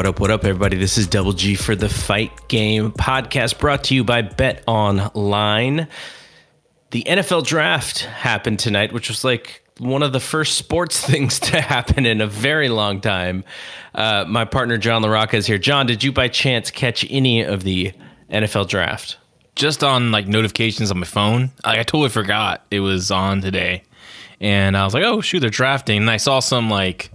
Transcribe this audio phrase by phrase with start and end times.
[0.00, 0.78] What up, what up, everybody?
[0.78, 5.88] This is Double G for the Fight Game podcast brought to you by Bet Online.
[6.90, 11.60] The NFL draft happened tonight, which was like one of the first sports things to
[11.60, 13.44] happen in a very long time.
[13.94, 15.58] Uh, my partner, John LaRocca, is here.
[15.58, 17.92] John, did you by chance catch any of the
[18.30, 19.18] NFL draft?
[19.54, 21.50] just on like notifications on my phone.
[21.62, 23.82] Like, I totally forgot it was on today,
[24.40, 27.10] and I was like, "Oh shoot, they're drafting!" And I saw some like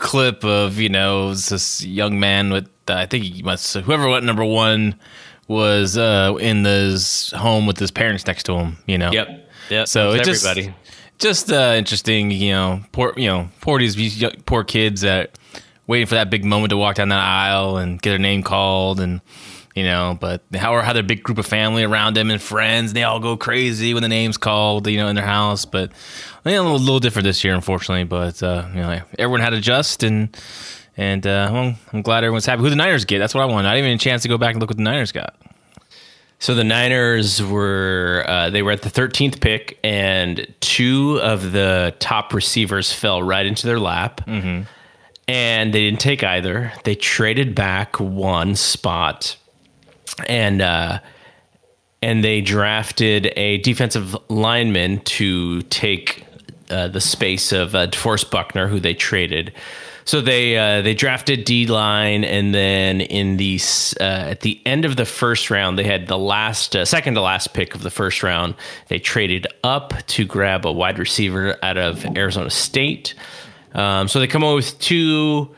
[0.00, 4.24] clip of you know this young man with uh, I think he must whoever went
[4.24, 4.98] number one
[5.46, 8.78] was uh, in this home with his parents next to him.
[8.86, 9.12] You know.
[9.12, 9.48] Yep.
[9.68, 9.84] Yeah.
[9.84, 10.74] So it just everybody.
[11.18, 15.38] just uh, interesting, you know, poor you know, poor these poor kids that
[15.86, 19.00] waiting for that big moment to walk down that aisle and get their name called
[19.00, 19.20] and
[19.80, 22.92] you know, but how or how their big group of family around them and friends,
[22.92, 25.64] they all go crazy when the name's called, you know, in their house.
[25.64, 25.90] But
[26.44, 28.04] you know, a little, little different this year, unfortunately.
[28.04, 30.36] But uh, you know, everyone had to adjust and.
[30.96, 32.60] And uh, well, I'm glad everyone's happy.
[32.60, 33.20] Who the Niners get?
[33.20, 33.66] That's what I want.
[33.66, 35.34] I didn't even a chance to go back and look what the Niners got.
[36.40, 41.94] So the Niners were uh, they were at the 13th pick, and two of the
[42.00, 44.20] top receivers fell right into their lap,
[45.28, 46.72] and they didn't take either.
[46.84, 49.36] They traded back one spot,
[50.26, 51.00] and uh,
[52.02, 56.24] and they drafted a defensive lineman to take
[56.70, 59.52] uh, the space of uh, DeForest Buckner, who they traded.
[60.04, 63.60] So they uh, they drafted D line, and then in the
[64.00, 67.20] uh, at the end of the first round, they had the last uh, second to
[67.20, 68.54] last pick of the first round.
[68.88, 73.14] They traded up to grab a wide receiver out of Arizona State.
[73.74, 75.54] Um, so they come up with two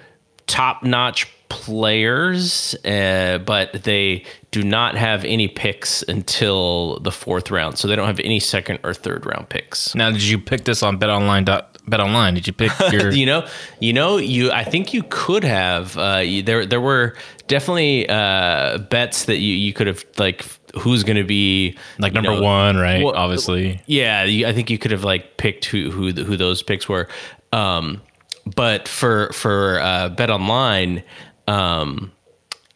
[0.47, 7.79] top notch players, uh, but they do not have any picks until the fourth round.
[7.79, 9.95] So they don't have any second or third round picks.
[9.95, 11.47] Now, did you pick this on BetOnline?
[11.89, 12.35] BetOnline?
[12.35, 13.11] Did you pick your?
[13.11, 13.49] you know,
[13.81, 14.53] you know, you.
[14.53, 15.97] I think you could have.
[15.97, 17.17] Uh, you, there, there were
[17.49, 20.45] definitely uh, bets that you you could have like
[20.79, 23.03] who's going to be like number know, one, right?
[23.03, 23.81] well, Obviously.
[23.87, 27.09] Yeah, you, I think you could have like picked who who who those picks were.
[27.55, 28.03] Um,
[28.55, 31.03] but for for uh, Bet Online,
[31.49, 32.13] um,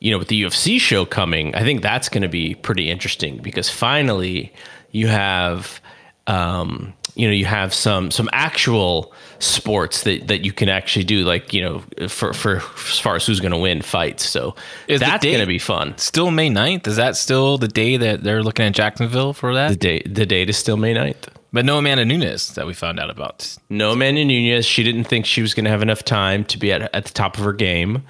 [0.00, 3.38] you know, with the UFC show coming, I think that's going to be pretty interesting
[3.38, 4.52] because finally
[4.90, 5.80] you have,
[6.26, 11.24] um, you know, you have some some actual sports that that you can actually do,
[11.24, 14.28] like you know, for for as far as who's going to win fights.
[14.28, 14.54] So
[14.86, 15.96] Is that's going to be fun.
[15.96, 16.86] Still May 9th?
[16.86, 19.68] Is that still the day that they're looking at Jacksonville for that?
[19.70, 21.28] The date the date is still May 9th.
[21.54, 23.56] but no Amanda Nunes that we found out about.
[23.70, 24.66] No Amanda Nunes.
[24.66, 27.12] She didn't think she was going to have enough time to be at, at the
[27.14, 28.02] top of her game.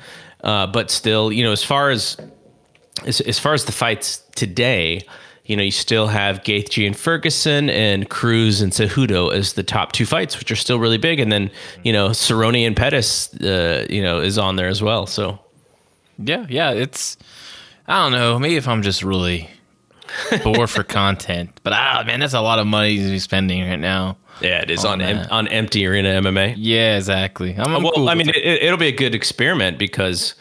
[0.42, 2.16] Uh, but still, you know, as far as,
[3.04, 5.00] as as far as the fights today,
[5.46, 9.92] you know, you still have Gaethje and Ferguson and Cruz and Cejudo as the top
[9.92, 11.20] two fights, which are still really big.
[11.20, 11.50] And then,
[11.84, 15.06] you know, Cerrone and Pettis, uh, you know, is on there as well.
[15.06, 15.38] So
[16.18, 16.72] Yeah, yeah.
[16.72, 17.16] It's,
[17.86, 18.38] I don't know.
[18.38, 19.48] Maybe if I'm just really
[20.42, 21.60] bored for content.
[21.62, 24.16] But ah, man, that's a lot of money to be spending right now.
[24.40, 26.54] Yeah, it is On on em- on empty arena MMA.
[26.56, 27.54] Yeah, exactly.
[27.56, 28.36] I'm, I'm well, cool I mean, it.
[28.36, 30.34] it, it'll be a good experiment because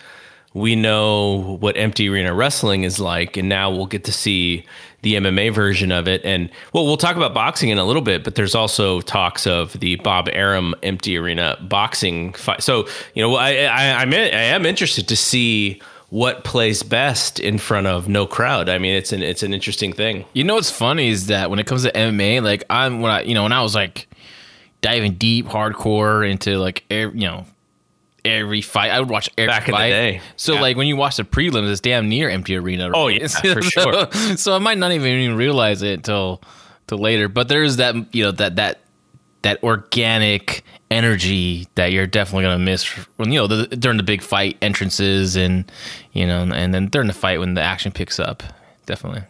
[0.53, 4.65] we know what empty arena wrestling is like, and now we'll get to see
[5.01, 6.23] the MMA version of it.
[6.25, 9.73] And well, we'll talk about boxing in a little bit, but there's also talks of
[9.73, 12.63] the Bob Arum empty arena boxing fight.
[12.63, 15.81] So you know, I I, I'm I am interested to see
[16.15, 18.69] what plays best in front of no crowd.
[18.69, 20.23] I mean, it's an it's an interesting thing.
[20.31, 23.23] You know what's funny is that when it comes to MMA, like I'm when I
[23.23, 24.07] you know when I was like
[24.81, 27.45] diving deep, hardcore into like every, you know
[28.23, 29.89] every fight, I would watch every Back in the fight.
[29.89, 30.21] day.
[30.37, 30.61] So Yeah.
[30.61, 32.89] like when you watch the prelims, it's damn near empty arena.
[32.93, 33.19] Oh, right?
[33.21, 34.11] yeah, for sure.
[34.37, 36.41] so, I might not even, even realize it until
[36.87, 37.27] till later.
[37.27, 38.79] But there's that you know that that
[39.45, 42.83] that organic energy that you're definitely gonna miss
[43.17, 45.71] when you know the, during the big fight entrances and
[46.13, 48.41] you know and then during the fight when the action picks up.
[48.87, 49.21] Definitely.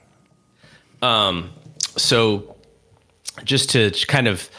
[1.01, 1.51] um
[1.97, 2.55] so
[3.43, 4.49] just to kind of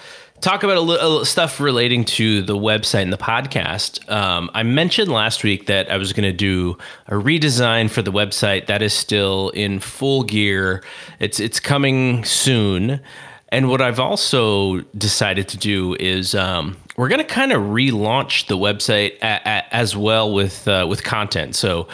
[0.43, 4.07] talk about a little stuff relating to the website and the podcast.
[4.11, 6.77] Um, I mentioned last week that I was going to do
[7.07, 8.67] a redesign for the website.
[8.67, 10.85] That is still in full gear.
[11.19, 13.01] It's it's coming soon.
[13.51, 18.49] And what I've also decided to do is um, we're going to kind of relaunch
[18.49, 21.55] the website a, a, as well with uh, with content.
[21.55, 21.89] So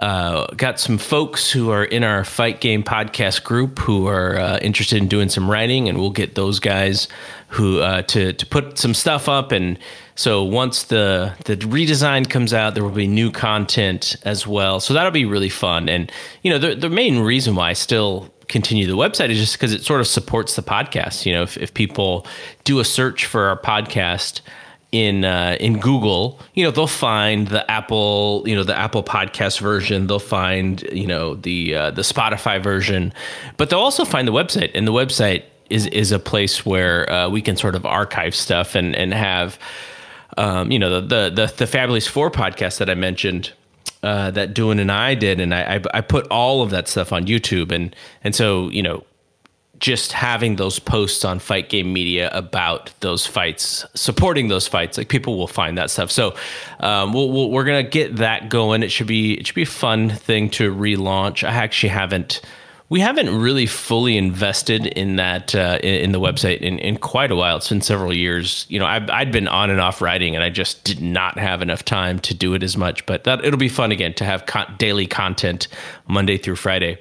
[0.00, 4.58] uh, got some folks who are in our fight game podcast group who are uh,
[4.58, 7.08] interested in doing some writing, and we'll get those guys
[7.48, 9.52] who uh, to to put some stuff up.
[9.52, 9.78] And
[10.14, 14.80] so once the the redesign comes out, there will be new content as well.
[14.80, 15.88] So that'll be really fun.
[15.88, 16.10] And
[16.42, 19.72] you know, the the main reason why I still continue the website is just because
[19.72, 21.26] it sort of supports the podcast.
[21.26, 22.26] You know, if if people
[22.64, 24.42] do a search for our podcast
[24.92, 29.58] in uh, in Google, you know, they'll find the Apple, you know, the Apple podcast
[29.60, 30.06] version.
[30.06, 33.12] They'll find, you know, the uh, the Spotify version,
[33.56, 34.70] but they'll also find the website.
[34.74, 38.74] And the website is is a place where uh, we can sort of archive stuff
[38.74, 39.58] and and have,
[40.36, 43.52] um, you know, the, the the the Fabulous Four podcast that I mentioned.
[44.02, 47.12] Uh, that Doing and I did, and I, I I put all of that stuff
[47.12, 47.94] on YouTube, and
[48.24, 49.04] and so you know
[49.82, 55.08] just having those posts on fight game media about those fights supporting those fights like
[55.08, 56.08] people will find that stuff.
[56.10, 56.36] So
[56.78, 58.84] um, we we are gonna get that going.
[58.84, 61.46] It should be it should be a fun thing to relaunch.
[61.46, 62.40] I actually haven't
[62.92, 67.34] we haven't really fully invested in that uh, in, the website in, in quite a
[67.34, 67.56] while.
[67.56, 68.66] It's been several years.
[68.68, 71.62] You know i i'd been on and off writing and i just did not have
[71.62, 74.44] enough time to do it as much but that it'll be fun again to have
[74.44, 75.68] con- daily content
[76.06, 76.98] monday through friday.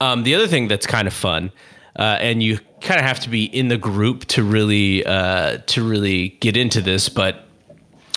[0.00, 1.52] Um, the other thing that's kind of fun
[1.96, 5.88] uh, and you kind of have to be in the group to really uh, to
[5.88, 7.08] really get into this.
[7.08, 7.46] But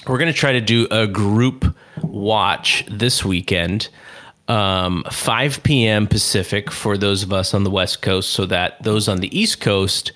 [0.08, 3.90] we're going to try to do a group watch this weekend,
[4.48, 6.08] um, 5 p.m.
[6.08, 9.62] Pacific for those of us on the West Coast, so that those on the East
[9.62, 10.12] Coast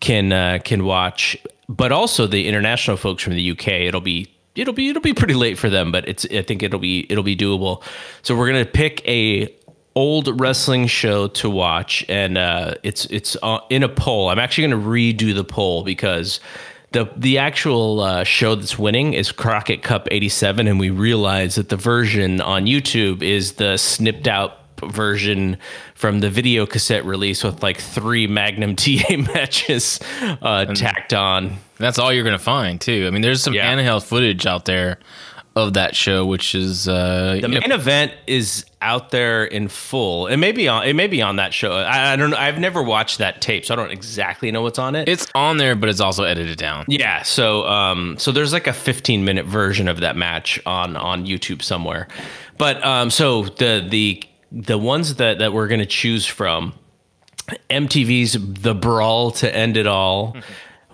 [0.00, 1.36] can uh, can watch.
[1.68, 5.34] But also the international folks from the UK, it'll be it'll be it'll be pretty
[5.34, 7.82] late for them, but it's I think it'll be it'll be doable.
[8.22, 9.48] So we're gonna pick a
[9.94, 14.28] old wrestling show to watch, and uh, it's it's uh, in a poll.
[14.28, 16.40] I'm actually to redo the poll because
[16.94, 21.68] the the actual uh, show that's winning is Crockett Cup '87, and we realize that
[21.68, 25.58] the version on YouTube is the snipped out version
[25.94, 31.58] from the video cassette release with like three Magnum TA matches uh, tacked on.
[31.78, 33.04] That's all you're going to find too.
[33.06, 33.74] I mean, there's some yeah.
[33.74, 34.98] handheld footage out there
[35.56, 37.76] of that show, which is uh, the main know.
[37.76, 40.26] event is out there in full.
[40.26, 40.86] It may be on.
[40.86, 41.72] It may be on that show.
[41.72, 42.36] I, I, don't know.
[42.36, 45.08] I've never watched that tape, so I don't exactly know what's on it.
[45.08, 46.86] It's on there, but it's also edited down.
[46.88, 47.22] Yeah.
[47.22, 51.62] So, um, so there's like a 15 minute version of that match on on YouTube
[51.62, 52.08] somewhere.
[52.58, 56.74] But um, so the the the ones that that we're gonna choose from,
[57.70, 60.36] MTV's The Brawl to End It All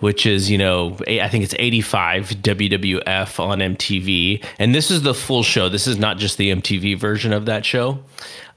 [0.01, 4.43] which is, you know, I think it's 85 WWF on MTV.
[4.59, 5.69] And this is the full show.
[5.69, 7.99] This is not just the MTV version of that show.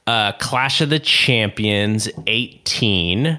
[0.06, 3.38] Uh, Clash of the Champions 18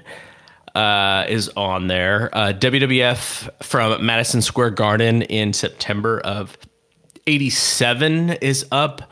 [0.74, 2.30] uh, is on there.
[2.32, 6.56] Uh, WWF from Madison Square Garden in September of
[7.26, 9.02] 87 is up,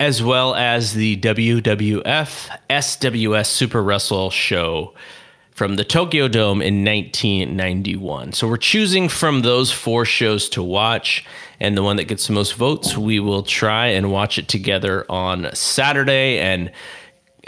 [0.00, 2.02] as well as the WWF
[2.70, 4.94] SWS Super Wrestle show
[5.58, 8.32] from the Tokyo Dome in 1991.
[8.32, 11.24] So we're choosing from those four shows to watch,
[11.58, 15.04] and the one that gets the most votes, we will try and watch it together
[15.10, 16.70] on Saturday and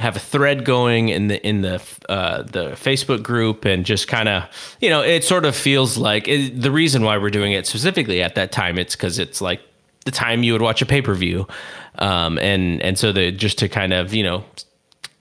[0.01, 4.29] have a thread going in the in the uh, the Facebook group and just kind
[4.29, 4.43] of
[4.81, 8.23] you know it sort of feels like it, the reason why we're doing it specifically
[8.23, 9.61] at that time it's because it's like
[10.05, 11.47] the time you would watch a pay per view,
[11.99, 14.43] um, and and so the just to kind of you know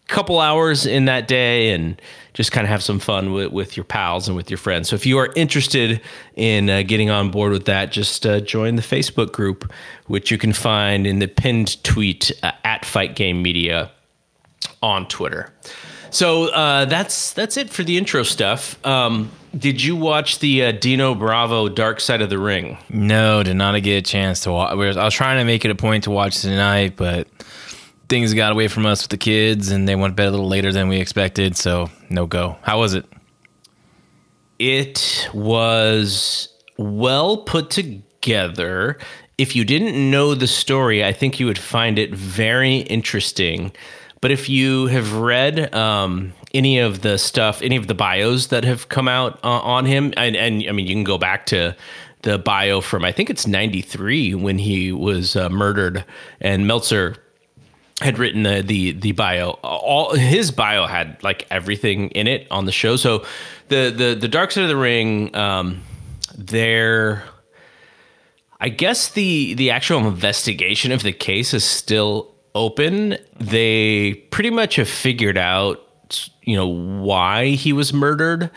[0.10, 2.02] couple hours in that day and
[2.40, 4.88] just kind of have some fun with, with your pals and with your friends.
[4.88, 6.00] So if you are interested
[6.38, 9.70] in uh, getting on board with that, just uh, join the Facebook group,
[10.08, 13.92] which you can find in the pinned tweet uh, at Fight Game Media
[14.82, 15.52] on Twitter.
[16.12, 18.84] So uh, that's that's it for the intro stuff.
[18.88, 22.78] Um, did you watch the uh, Dino Bravo Dark Side of the Ring?
[22.88, 24.72] No, did not get a chance to watch.
[24.72, 27.28] I was trying to make it a point to watch tonight, but
[28.10, 30.48] things got away from us with the kids and they went to bed a little
[30.48, 31.56] later than we expected.
[31.56, 32.58] So no go.
[32.64, 33.06] How was it?
[34.58, 38.98] It was well put together.
[39.38, 43.72] If you didn't know the story, I think you would find it very interesting.
[44.22, 48.66] But if you have read um, any of the stuff, any of the bios that
[48.66, 51.74] have come out uh, on him, and, and I mean, you can go back to
[52.24, 56.04] the bio from I think it's '93 when he was uh, murdered,
[56.42, 57.16] and Meltzer
[58.02, 59.52] had written the, the the bio.
[59.64, 62.96] All his bio had like everything in it on the show.
[62.96, 63.26] So
[63.68, 65.36] the the the Dark Side of the Ring.
[65.36, 65.82] Um,
[66.36, 67.24] they're
[68.62, 73.18] I guess the the actual investigation of the case is still open.
[73.40, 75.86] They pretty much have figured out
[76.44, 78.50] you know why he was murdered,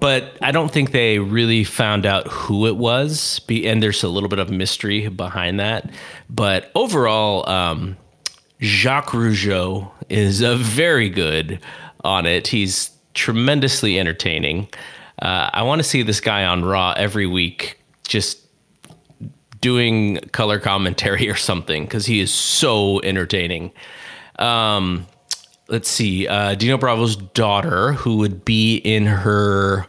[0.00, 3.40] but I don't think they really found out who it was.
[3.48, 5.90] And there's a little bit of mystery behind that.
[6.28, 7.96] But overall, um,
[8.60, 11.60] Jacques Rougeau is a very good
[12.04, 12.48] on it.
[12.48, 14.68] He's tremendously entertaining.
[15.20, 18.40] Uh, I want to see this guy on Raw every week, just
[19.60, 23.72] doing color commentary or something, because he is so entertaining.
[24.38, 25.06] Um,
[25.68, 29.86] let's see, uh, Dino Bravo's daughter, who would be in her,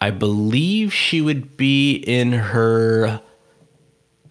[0.00, 3.20] I believe she would be in her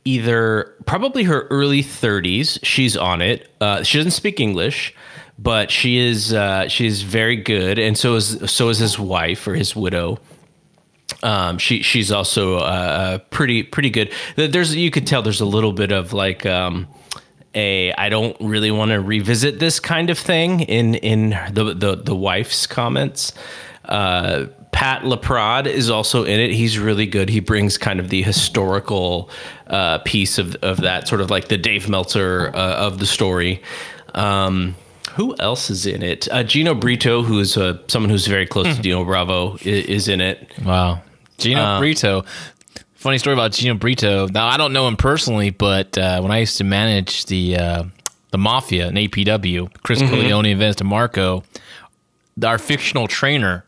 [0.06, 2.60] either probably her early 30s.
[2.64, 3.52] She's on it.
[3.60, 4.96] Uh, she doesn't speak English
[5.38, 9.54] but she is uh, she's very good, and so is so is his wife or
[9.54, 10.18] his widow.
[11.24, 14.12] Um, she she's also uh, uh, pretty pretty good.
[14.36, 16.88] There's you could tell there's a little bit of like um,
[17.54, 21.96] a I don't really want to revisit this kind of thing in in the the,
[21.96, 23.34] the wife's comments.
[23.84, 26.52] Uh, Pat Laprade is also in it.
[26.52, 27.30] He's really good.
[27.30, 29.30] He brings kind of the historical
[29.68, 33.64] uh, piece of, of that, sort of like the Dave Meltzer uh, of the story.
[34.16, 34.76] Um,
[35.14, 36.28] who else is in it?
[36.30, 38.82] Uh, Gino Brito, who is uh, someone who's very close to hmm.
[38.82, 40.52] Dino Bravo, is, is in it.
[40.66, 41.02] Wow,
[41.38, 42.26] Gino uh, Brito.
[42.96, 44.28] Funny story about Gino Brito.
[44.28, 47.84] Now I don't know him personally, but uh, when I used to manage the uh,
[48.32, 50.14] the Mafia in APW, Chris mm-hmm.
[50.14, 51.46] Corleone and Vince DeMarco,
[52.44, 53.65] our fictional trainer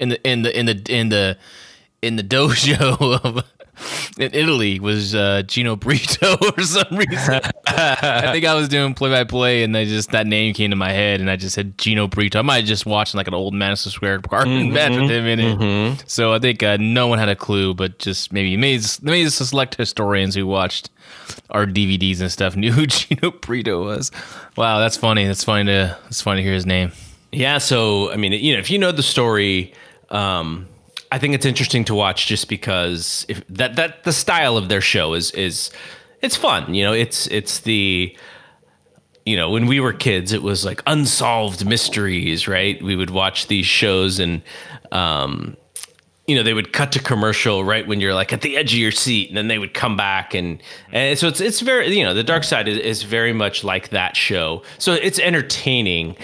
[0.00, 1.38] in the in the in the in the
[2.02, 3.44] in the dojo of
[4.18, 7.40] in Italy was uh, Gino Brito for some reason.
[7.66, 10.76] I think I was doing play by play, and I just that name came to
[10.76, 12.38] my head, and I just said Gino Brito.
[12.38, 15.26] I might have just watching like an old Madison Square Garden mm-hmm, match with him
[15.26, 15.58] in it.
[15.58, 16.02] Mm-hmm.
[16.06, 19.30] So I think uh, no one had a clue, but just maybe maybe maybe the
[19.30, 20.90] select historians who watched
[21.50, 24.10] our DVDs and stuff knew who Gino Brito was.
[24.56, 25.26] Wow, that's funny.
[25.26, 26.92] That's funny to that's funny to hear his name.
[27.32, 27.58] Yeah.
[27.58, 29.72] So I mean, you know, if you know the story.
[30.10, 30.68] Um,
[31.12, 34.80] I think it's interesting to watch just because if that that the style of their
[34.80, 35.70] show is is
[36.22, 36.74] it's fun.
[36.74, 38.16] You know, it's it's the
[39.26, 42.80] you know when we were kids, it was like unsolved mysteries, right?
[42.82, 44.42] We would watch these shows and
[44.92, 45.56] um,
[46.30, 48.78] you know they would cut to commercial right when you're like at the edge of
[48.78, 50.62] your seat and then they would come back and
[50.92, 53.88] and so it's it's very you know the dark side is, is very much like
[53.88, 56.16] that show so it's entertaining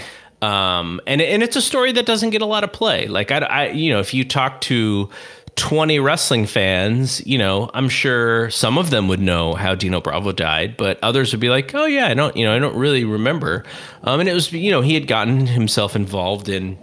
[0.43, 3.07] um, and and it's a story that doesn't get a lot of play.
[3.07, 5.09] Like I, I, you know, if you talk to
[5.57, 10.33] 20 wrestling fans, you know, I'm sure some of them would know how Dino Bravo
[10.33, 13.05] died, but others would be like, "Oh yeah, I don't, you know, I don't really
[13.05, 13.65] remember."
[14.03, 16.79] Um, and it was, you know, he had gotten himself involved in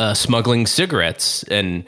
[0.00, 1.84] uh, smuggling cigarettes and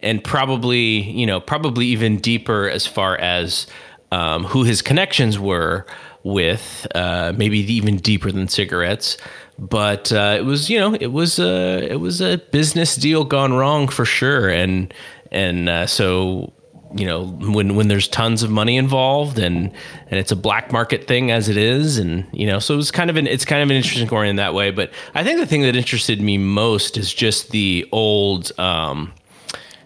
[0.00, 3.66] and probably, you know, probably even deeper as far as
[4.12, 5.86] um, who his connections were
[6.24, 9.16] with, uh, maybe even deeper than cigarettes.
[9.58, 13.52] But uh, it was you know it was a it was a business deal gone
[13.52, 14.48] wrong for sure.
[14.48, 14.92] And
[15.30, 16.52] and uh, so
[16.94, 19.72] you know when when there's tons of money involved and
[20.10, 22.90] and it's a black market thing as it is and you know so it was
[22.90, 24.70] kind of an it's kind of an interesting story in that way.
[24.70, 29.12] But I think the thing that interested me most is just the old um,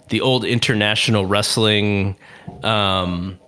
[0.08, 2.16] the old international wrestling
[2.62, 3.38] um,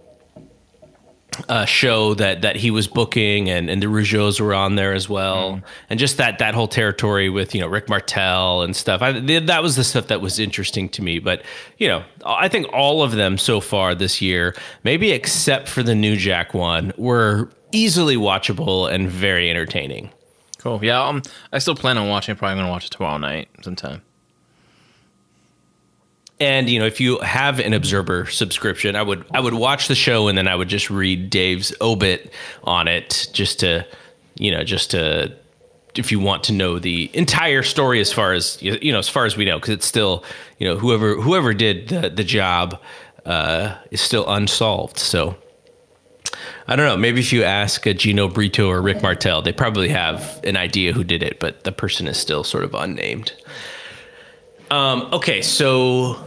[1.48, 5.08] uh, show that that he was booking, and and the Rougeaus were on there as
[5.08, 5.62] well, mm.
[5.90, 9.02] and just that that whole territory with you know Rick Martel and stuff.
[9.02, 11.18] I, that was the stuff that was interesting to me.
[11.18, 11.42] But
[11.78, 14.54] you know, I think all of them so far this year,
[14.84, 20.10] maybe except for the New Jack one, were easily watchable and very entertaining.
[20.58, 20.84] Cool.
[20.84, 22.34] Yeah, um, I still plan on watching.
[22.36, 24.02] Probably gonna watch it tomorrow night sometime.
[26.40, 29.94] And you know, if you have an Observer subscription, I would I would watch the
[29.94, 32.32] show and then I would just read Dave's obit
[32.64, 33.86] on it, just to
[34.36, 35.34] you know, just to
[35.96, 39.24] if you want to know the entire story as far as you know, as far
[39.24, 40.24] as we know, because it's still
[40.58, 42.80] you know whoever whoever did the the job
[43.26, 44.98] uh, is still unsolved.
[44.98, 45.36] So
[46.66, 46.96] I don't know.
[46.96, 50.92] Maybe if you ask a Gino Brito or Rick Martel, they probably have an idea
[50.92, 53.32] who did it, but the person is still sort of unnamed.
[54.70, 56.22] Um, okay, so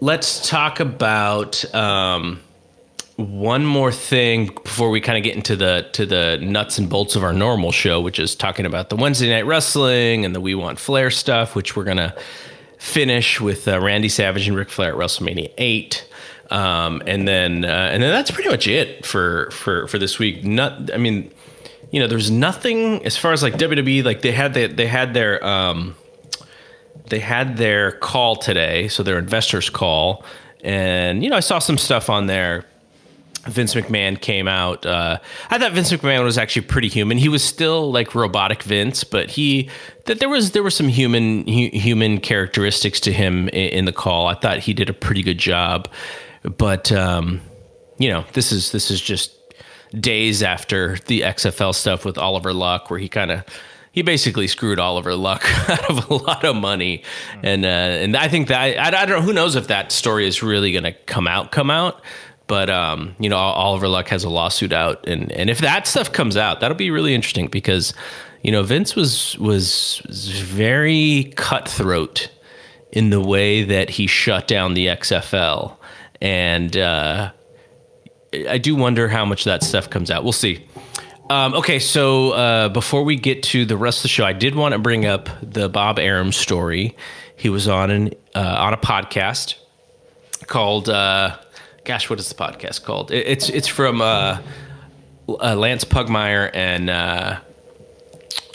[0.00, 2.40] let's talk about um,
[3.16, 7.14] one more thing before we kind of get into the to the nuts and bolts
[7.16, 10.54] of our normal show, which is talking about the Wednesday night wrestling and the We
[10.54, 12.14] Want Flair stuff, which we're gonna
[12.78, 16.08] finish with uh, Randy Savage and Ric Flair at WrestleMania eight.
[16.50, 20.44] Um, and then uh, and then that's pretty much it for for for this week.
[20.44, 21.32] Not, I mean,
[21.90, 24.04] you know, there's nothing as far as like WWE.
[24.04, 25.96] Like they had they, they had their um,
[27.08, 30.24] they had their call today, so their investors call,
[30.62, 32.64] and you know I saw some stuff on there.
[33.46, 34.84] Vince McMahon came out.
[34.84, 35.18] Uh,
[35.50, 37.16] I thought Vince McMahon was actually pretty human.
[37.16, 39.70] He was still like robotic Vince, but he
[40.06, 43.92] that there was there were some human hu- human characteristics to him in, in, the
[43.92, 44.26] call.
[44.26, 45.88] I thought he did a pretty good job,
[46.56, 47.40] but um,
[47.98, 49.32] you know this is this is just
[49.98, 53.44] days after the XFL stuff with Oliver Luck, where he kind of
[53.96, 57.02] he basically screwed Oliver Luck out of a lot of money,
[57.42, 60.28] and uh, and I think that I, I don't know who knows if that story
[60.28, 62.02] is really going to come out come out.
[62.46, 66.12] But um, you know, Oliver Luck has a lawsuit out, and and if that stuff
[66.12, 67.94] comes out, that'll be really interesting because
[68.42, 72.30] you know Vince was was, was very cutthroat
[72.92, 75.74] in the way that he shut down the XFL,
[76.20, 77.32] and uh,
[78.46, 80.22] I do wonder how much that stuff comes out.
[80.22, 80.66] We'll see.
[81.28, 84.54] Um, okay, so uh, before we get to the rest of the show, I did
[84.54, 86.96] want to bring up the Bob Arum story.
[87.36, 89.56] He was on an uh, on a podcast
[90.46, 91.36] called uh,
[91.84, 93.10] gosh, what is the podcast called?
[93.10, 94.40] It, it's it's from uh,
[95.28, 97.40] uh, Lance Pugmire and uh,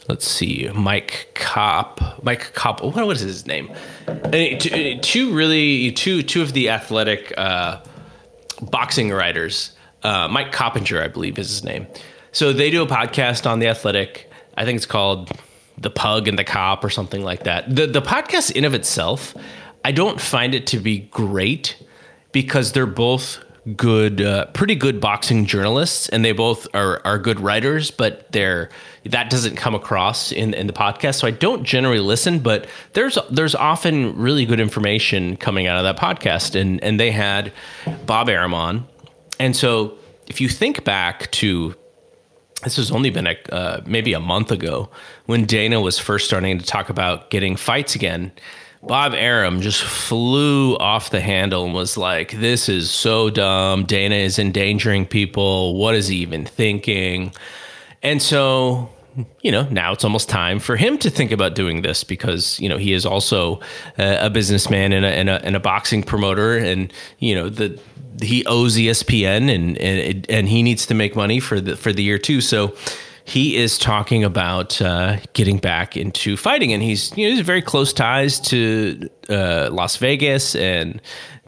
[0.07, 2.23] let's see, Mike Kopp.
[2.23, 2.81] Mike Kopp.
[2.81, 3.69] What is his name?
[5.01, 7.33] Two, really two two of the athletic
[8.61, 9.73] boxing writers.
[10.03, 11.85] Mike Coppinger, I believe, is his name.
[12.31, 14.31] So they do a podcast on the athletic.
[14.55, 15.31] I think it's called
[15.77, 17.73] the Pug and the Cop or something like that.
[17.73, 19.35] The the podcast in of itself,
[19.83, 21.75] I don't find it to be great
[22.31, 23.43] because they're both
[23.75, 27.91] good, uh, pretty good boxing journalists, and they both are are good writers.
[27.91, 28.69] But they're
[29.05, 32.39] that doesn't come across in in the podcast, so I don't generally listen.
[32.39, 37.11] But there's there's often really good information coming out of that podcast, and and they
[37.11, 37.51] had
[38.05, 38.87] Bob Arum on,
[39.39, 39.97] and so
[40.27, 41.75] if you think back to
[42.63, 44.89] this has only been a, uh, maybe a month ago
[45.25, 48.31] when Dana was first starting to talk about getting fights again
[48.83, 53.85] Bob Arum just flew off the handle and was like, This is so dumb.
[53.85, 55.75] Dana is endangering people.
[55.75, 57.33] What is he even thinking?
[58.01, 58.89] And so,
[59.41, 62.69] you know, now it's almost time for him to think about doing this because, you
[62.69, 63.59] know, he is also
[63.97, 66.57] a, a businessman and a, and, a, and a boxing promoter.
[66.57, 67.79] And, you know, the,
[68.21, 72.03] he owes ESPN and, and, and he needs to make money for the, for the
[72.03, 72.41] year too.
[72.41, 72.75] So,
[73.23, 77.61] he is talking about uh, getting back into fighting, and he's you know he's very
[77.61, 80.99] close ties to uh, Las Vegas and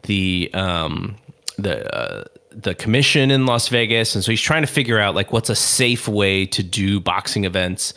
[0.04, 1.16] the um,
[1.58, 5.32] the uh, the commission in Las Vegas, and so he's trying to figure out like
[5.32, 7.94] what's a safe way to do boxing events,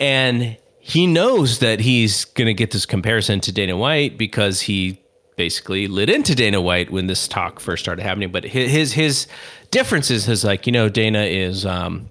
[0.00, 5.00] and he knows that he's going to get this comparison to Dana White because he
[5.36, 8.30] basically lit into Dana White when this talk first started happening.
[8.30, 9.26] But his his
[9.70, 12.10] differences is like you know Dana is um,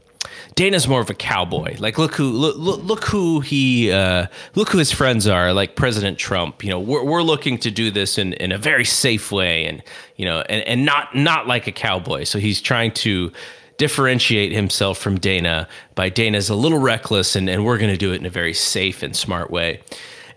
[0.56, 1.76] Dana's more of a cowboy.
[1.80, 5.54] Like look who look look, who he uh, look who his friends are.
[5.54, 6.64] Like President Trump.
[6.64, 9.84] You know, we're we're looking to do this in in a very safe way, and
[10.16, 12.24] you know, and and not not like a cowboy.
[12.24, 13.32] So he's trying to
[13.78, 18.14] differentiate himself from Dana by Dana's a little reckless, and and we're going to do
[18.14, 19.82] it in a very safe and smart way.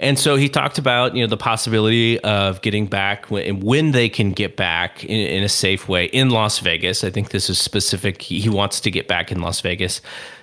[0.01, 4.09] And so he talked about you know the possibility of getting back when, when they
[4.09, 7.03] can get back in, in, a safe way in Las Vegas.
[7.03, 8.23] I think this is specific.
[8.23, 10.01] He wants to get back in Las Vegas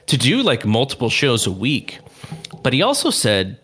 [0.08, 2.00] to do like multiple shows a week.
[2.64, 3.60] But he also said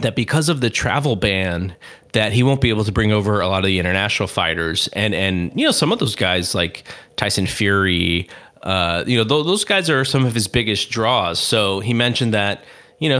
[0.00, 1.74] that because of the travel ban
[2.12, 5.14] that he won't be able to bring over a lot of the international fighters and
[5.14, 6.84] and you know some of those guys like
[7.16, 8.28] Tyson Fury
[8.62, 12.34] uh, you know th- those guys are some of his biggest draws so he mentioned
[12.34, 12.64] that
[13.00, 13.18] you know,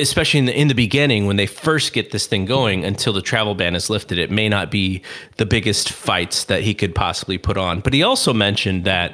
[0.00, 3.20] especially in the, in the beginning when they first get this thing going until the
[3.20, 5.02] travel ban is lifted, it may not be
[5.36, 7.80] the biggest fights that he could possibly put on.
[7.80, 9.12] But he also mentioned that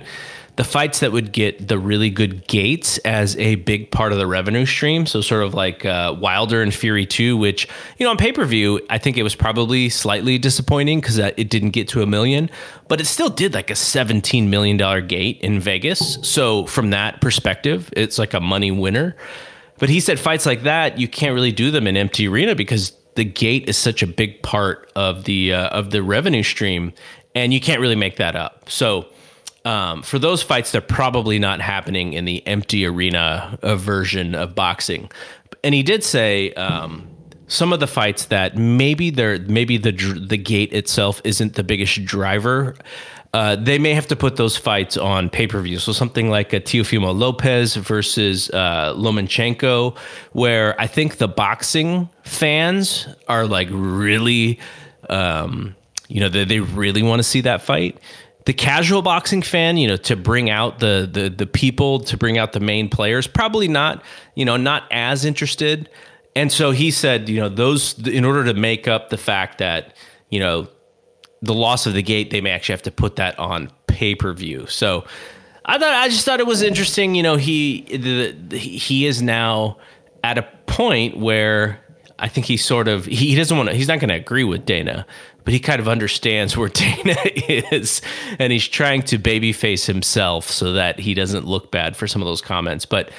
[0.55, 4.29] the fights that would get the really good gates as a big part of the
[4.29, 5.07] revenue stream.
[5.07, 8.99] So sort of like uh, Wilder and Fury 2, which, you know, on pay-per-view, I
[8.99, 12.49] think it was probably slightly disappointing because it didn't get to a million,
[12.89, 16.19] but it still did like a $17 million gate in Vegas.
[16.23, 19.17] So from that perspective, it's like a money winner.
[19.79, 22.93] But he said fights like that you can't really do them in empty arena because
[23.15, 26.93] the gate is such a big part of the uh, of the revenue stream,
[27.35, 28.69] and you can't really make that up.
[28.69, 29.07] So.
[29.65, 34.55] Um, for those fights, they're probably not happening in the empty arena uh, version of
[34.55, 35.11] boxing.
[35.65, 37.09] And he did say um,
[37.49, 42.05] some of the fights that maybe they're maybe the the gate itself isn't the biggest
[42.05, 42.77] driver
[43.33, 45.79] uh, they may have to put those fights on pay per view.
[45.79, 49.97] So something like a Teofimo Lopez versus uh, Lomachenko,
[50.33, 54.59] where I think the boxing fans are like really,
[55.11, 55.75] um,
[56.09, 57.99] you know, they, they really want to see that fight.
[58.47, 62.39] The casual boxing fan, you know, to bring out the the the people, to bring
[62.39, 64.05] out the main players, probably not,
[64.37, 65.91] you know, not as interested.
[66.37, 69.97] And so he said, you know, those in order to make up the fact that,
[70.31, 70.69] you know,
[71.43, 74.33] the loss of the gate, they may actually have to put that on pay per
[74.33, 74.67] view.
[74.67, 75.05] So
[75.65, 77.15] I thought I just thought it was interesting.
[77.15, 79.79] You know, he the, the, he is now
[80.23, 81.81] at a point where
[82.19, 83.75] I think he sort of he doesn't want to.
[83.75, 85.07] He's not going to agree with Dana,
[85.45, 88.01] but he kind of understands where Dana is,
[88.39, 92.27] and he's trying to babyface himself so that he doesn't look bad for some of
[92.27, 92.87] those comments.
[92.87, 93.11] But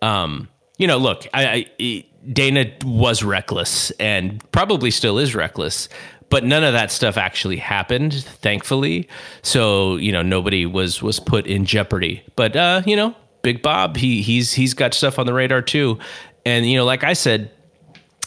[0.00, 5.88] um, you know, look, I, I Dana was reckless and probably still is reckless
[6.28, 9.08] but none of that stuff actually happened thankfully.
[9.42, 12.22] So you know nobody was was put in jeopardy.
[12.36, 15.98] But uh you know big bob he he's he's got stuff on the radar too.
[16.44, 17.50] And you know like i said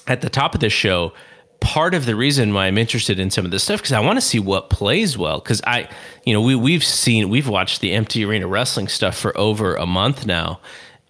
[0.07, 1.13] at the top of this show
[1.61, 4.15] part of the reason why i'm interested in some of this stuff because i want
[4.17, 5.39] to see what plays well.
[5.39, 5.89] Because i
[6.25, 9.85] you know we, we've seen we've watched the empty arena wrestling stuff for over a
[9.85, 10.61] month now.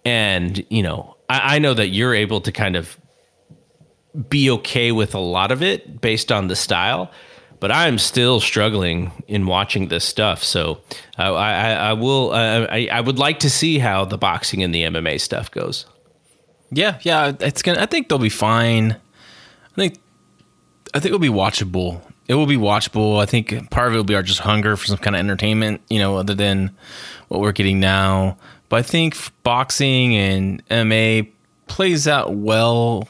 [0.04, 2.99] And you know I, I know that you're able to kind of
[4.28, 7.10] be okay with a lot of it based on the style
[7.60, 10.42] but I'm still struggling in watching this stuff.
[10.42, 10.80] So
[11.18, 12.32] uh, I, I, will.
[12.32, 15.86] Uh, I, I would like to see how the boxing and the MMA stuff goes.
[16.72, 17.80] Yeah, yeah, it's gonna.
[17.80, 18.92] I think they'll be fine.
[18.92, 19.98] I think.
[20.94, 22.00] I think it'll be watchable.
[22.26, 23.20] It will be watchable.
[23.20, 25.82] I think part of it will be our just hunger for some kind of entertainment.
[25.90, 26.74] You know, other than
[27.28, 28.38] what we're getting now.
[28.68, 31.30] But I think boxing and MMA
[31.66, 33.08] plays out well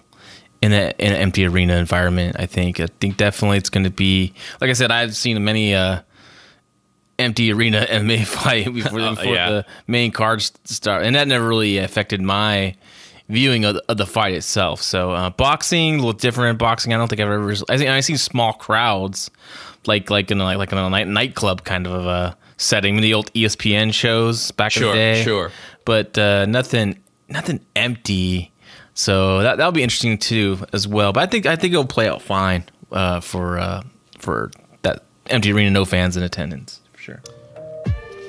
[0.62, 2.36] in, a, in an empty arena environment.
[2.38, 2.80] I think.
[2.80, 4.90] I think definitely it's going to be like I said.
[4.90, 6.00] I've seen many uh,
[7.18, 9.50] empty arena MMA fight before, uh, before yeah.
[9.50, 12.74] the main cards start, and that never really affected my
[13.28, 14.82] viewing of the, of the fight itself.
[14.82, 16.58] So uh, boxing a little different.
[16.58, 17.52] Boxing, I don't think I've ever.
[17.68, 19.30] I think I see small crowds,
[19.86, 23.00] like like in a, like like in a night, nightclub kind of a setting.
[23.00, 25.50] the old ESPN shows back sure, in the day, sure.
[25.84, 28.52] But uh, nothing nothing empty
[28.94, 31.12] so that that'll be interesting too as well.
[31.12, 33.82] But I think I think it'll play out fine uh, for uh,
[34.18, 34.50] for
[34.82, 37.22] that empty arena, no fans in attendance for sure.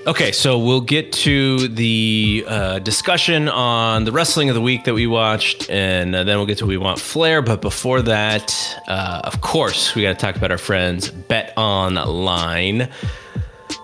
[0.08, 4.96] Okay, so we'll get to the uh, discussion on the wrestling of the week that
[4.96, 7.44] we watched, and uh, then we'll get to we want Flair.
[7.44, 12.90] But before that, uh, of course, we got to talk about our friends Bet Online.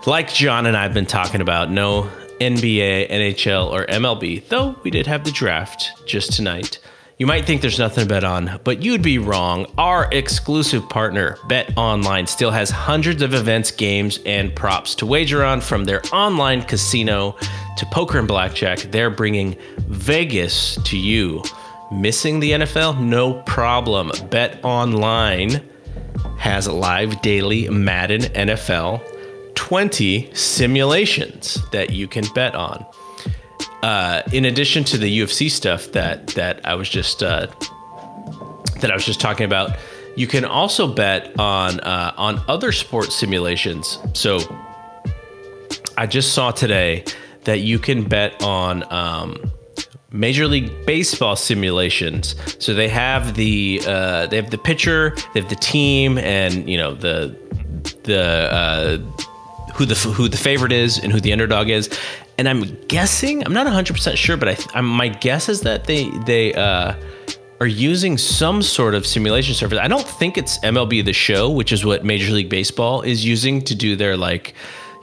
[0.06, 5.06] Like John and I've been talking about, no NBA, NHL, or MLB, though we did
[5.06, 6.78] have the draft just tonight.
[7.18, 9.66] You might think there's nothing to bet on, but you'd be wrong.
[9.76, 15.44] Our exclusive partner, Bet Online, still has hundreds of events, games, and props to wager
[15.44, 17.36] on from their online casino
[17.76, 18.78] to poker and blackjack.
[18.92, 19.56] They're bringing
[19.88, 21.42] Vegas to you.
[21.90, 23.00] Missing the NFL?
[23.00, 24.12] No problem.
[24.30, 25.60] Bet Online
[26.38, 29.02] has live daily Madden NFL
[29.58, 32.86] 20 simulations that you can bet on.
[33.82, 37.48] Uh, in addition to the UFC stuff that that I was just uh,
[38.80, 39.76] that I was just talking about,
[40.16, 43.98] you can also bet on uh, on other sports simulations.
[44.14, 44.38] So
[45.96, 47.04] I just saw today
[47.42, 49.50] that you can bet on um,
[50.12, 52.36] Major League Baseball simulations.
[52.64, 56.78] So they have the uh, they have the pitcher, they have the team, and you
[56.78, 57.36] know the
[58.04, 58.98] the uh,
[59.78, 61.88] who the who the favorite is and who the underdog is.
[62.36, 66.10] And I'm guessing, I'm not 100% sure, but I, I'm, my guess is that they
[66.26, 66.94] they uh,
[67.60, 69.78] are using some sort of simulation service.
[69.78, 73.62] I don't think it's MLB The Show, which is what Major League Baseball is using
[73.62, 74.54] to do their like,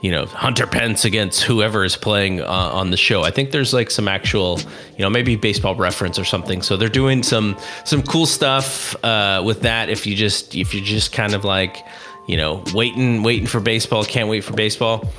[0.02, 3.22] you know, Hunter Pence against whoever is playing uh, on the show.
[3.22, 6.60] I think there's like some actual, you know, maybe baseball reference or something.
[6.60, 9.88] So they're doing some some cool stuff uh, with that.
[9.88, 11.84] If you just if you just kind of like
[12.26, 15.10] you know, waiting, waiting for baseball, can't wait for baseball.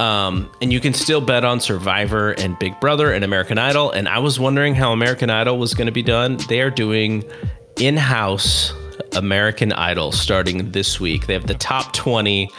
[0.00, 3.90] Um, and you can still bet on Survivor and Big Brother and American Idol.
[3.90, 6.36] And I was wondering how American Idol was going to be done.
[6.48, 7.24] They are doing
[7.78, 8.72] in house
[9.14, 11.26] American Idol starting this week.
[11.26, 12.50] They have the top 20.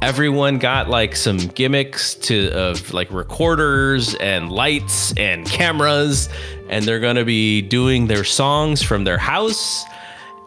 [0.00, 6.28] Everyone got like some gimmicks to of like recorders and lights and cameras,
[6.68, 9.84] and they're gonna be doing their songs from their house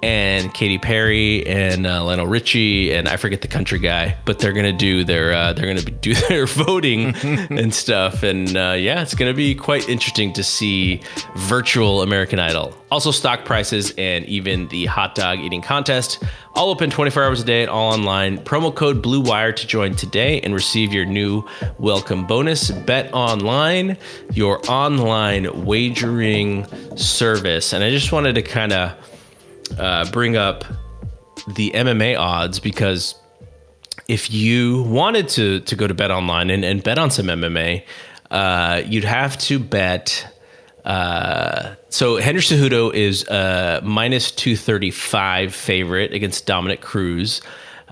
[0.04, 4.54] and Katy Perry and uh, Lionel Richie and I forget the country guy, but they're
[4.54, 9.14] gonna do their uh, they're gonna do their voting and stuff, and uh, yeah, it's
[9.14, 11.02] gonna be quite interesting to see
[11.36, 12.76] virtual American Idol.
[12.92, 16.24] Also, stock prices and even the hot dog eating contest,
[16.56, 18.38] all open 24 hours a day and all online.
[18.40, 21.44] Promo code Blue Wire to join today and receive your new
[21.78, 22.72] welcome bonus.
[22.72, 23.98] Bet online,
[24.34, 26.66] your online wagering
[26.98, 29.11] service, and I just wanted to kind of
[29.78, 30.66] uh, bring up
[31.56, 33.16] the MMA odds because
[34.08, 37.84] if you wanted to to go to bet online and, and bet on some MMA,
[38.30, 40.28] uh, you'd have to bet.
[40.84, 47.42] Uh, so Henry Cejudo is a minus two thirty five favorite against Dominick Cruz.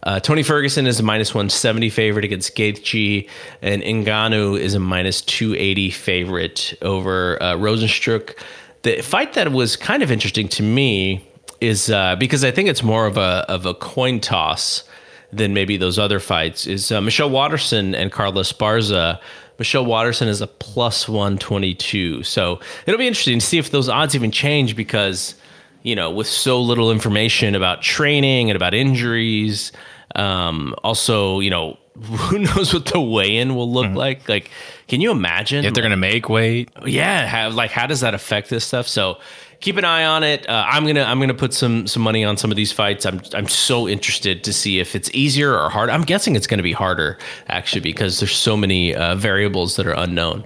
[0.04, 3.28] Uh, Tony Ferguson is a minus 170 favorite against Gaethje,
[3.62, 8.40] and Ngannou is a minus 280 favorite over uh, Rozenstruik.
[8.84, 11.29] The fight that was kind of interesting to me
[11.62, 14.84] is uh, because I think it's more of a of a coin toss
[15.32, 16.66] than maybe those other fights.
[16.66, 19.20] Is uh, Michelle Waterson and Carla Esparza.
[19.58, 22.24] Michelle Waterson is a plus 122.
[22.24, 25.36] So it'll be interesting to see if those odds even change because,
[25.84, 29.74] you know, with so little information about training and about injuries,
[30.16, 34.30] um, also, you know, who knows what the weigh-in will look like?
[34.30, 34.50] Like,
[34.88, 38.50] can you imagine If they're gonna make weight, yeah how, like how does that affect
[38.50, 39.18] this stuff so
[39.60, 42.38] keep an eye on it uh, i'm gonna i'm gonna put some some money on
[42.38, 45.92] some of these fights i'm i'm so interested to see if it's easier or harder
[45.92, 47.18] i'm guessing it's gonna be harder
[47.48, 50.44] actually because there's so many uh, variables that are unknown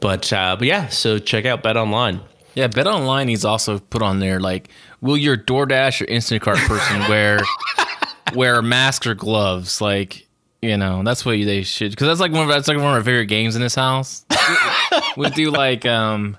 [0.00, 2.20] but uh, but yeah so check out bet online
[2.54, 2.68] yeah.
[2.68, 7.40] Bet online needs also put on there like, will your DoorDash or Instacart person wear
[8.34, 9.80] wear masks or gloves?
[9.80, 10.26] Like,
[10.62, 12.92] you know, that's what they should because that's like one of that's like one of
[12.92, 14.24] our favorite games in this house.
[15.16, 16.38] we do like um.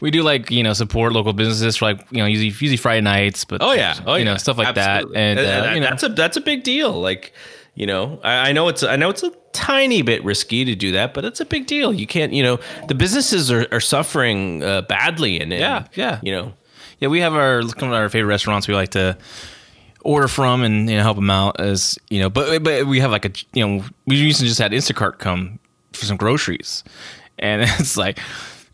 [0.00, 3.00] We do like you know support local businesses for like you know usually usually Friday
[3.00, 5.14] nights, but oh yeah oh you yeah know stuff like Absolutely.
[5.14, 7.32] that, and uh, you know that's a that's a big deal like
[7.74, 10.92] you know I, I know it's I know it's a tiny bit risky to do
[10.92, 14.62] that but it's a big deal you can't you know the businesses are, are suffering
[14.62, 16.20] uh, badly and, and Yeah, yeah.
[16.22, 16.52] you know
[17.00, 19.16] Yeah, we have our some of our favorite restaurants we like to
[20.02, 22.30] order from and you know help them out as you know.
[22.30, 25.58] But but we have like a you know we recently just had Instacart come
[25.92, 26.84] for some groceries,
[27.38, 28.18] and it's like.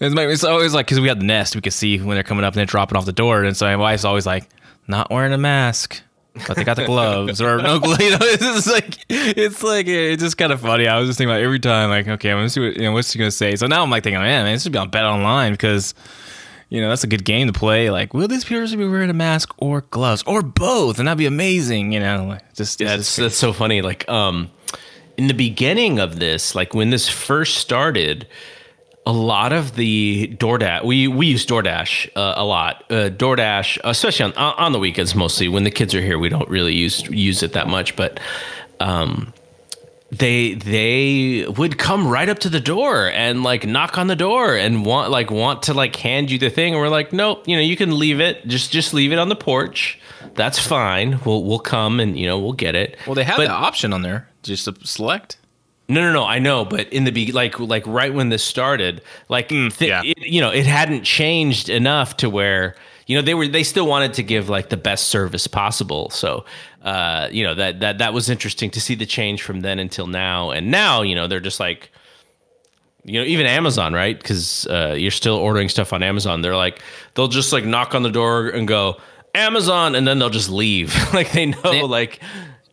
[0.00, 2.22] It's, my- it's always like because we have the nest, we can see when they're
[2.22, 4.48] coming up and they're dropping off the door, and so my wife's always like,
[4.86, 6.02] "Not wearing a mask,
[6.46, 9.86] but they got the gloves or no gloves." You know, it's just like it's like
[9.86, 10.86] it's just kind of funny.
[10.86, 12.92] I was just thinking about every time, like, okay, I'm gonna see what you know
[12.92, 13.56] what's she gonna say.
[13.56, 15.94] So now I'm like thinking, man, man, this should be on Bet Online because
[16.68, 17.90] you know, that's a good game to play.
[17.90, 20.98] Like, will this person be wearing a mask or gloves or both?
[20.98, 21.92] And that'd be amazing.
[21.92, 23.82] You know, like, just Yeah, that's that's so funny.
[23.82, 24.50] Like, um,
[25.16, 28.26] in the beginning of this, like when this first started,
[29.06, 32.84] a lot of the DoorDash we we use DoorDash uh, a lot.
[32.90, 36.48] Uh, DoorDash, especially on on the weekends, mostly when the kids are here, we don't
[36.48, 37.96] really use use it that much.
[37.96, 38.20] But
[38.80, 39.32] um,
[40.10, 44.56] they they would come right up to the door and like knock on the door
[44.56, 47.56] and want like want to like hand you the thing and we're like nope you
[47.56, 49.98] know you can leave it just just leave it on the porch
[50.34, 53.46] that's fine we'll we'll come and you know we'll get it well, they have but,
[53.46, 55.38] the option on there just to select.
[55.88, 59.00] No no no i know but in the be like like right when this started
[59.28, 60.02] like thi- yeah.
[60.04, 62.74] it, you know it hadn't changed enough to where
[63.06, 66.10] you know they were they still wanted to give like the best service possible.
[66.10, 66.44] So
[66.82, 70.08] uh you know that that that was interesting to see the change from then until
[70.08, 70.50] now.
[70.50, 71.90] And now you know they're just like
[73.04, 74.18] you know even amazon right?
[74.18, 76.42] Because uh, you're still ordering stuff on amazon.
[76.42, 76.82] They're like
[77.14, 78.96] they'll just like knock on the door and go
[79.36, 80.92] amazon and then they'll just leave.
[81.14, 82.20] Like they know They- like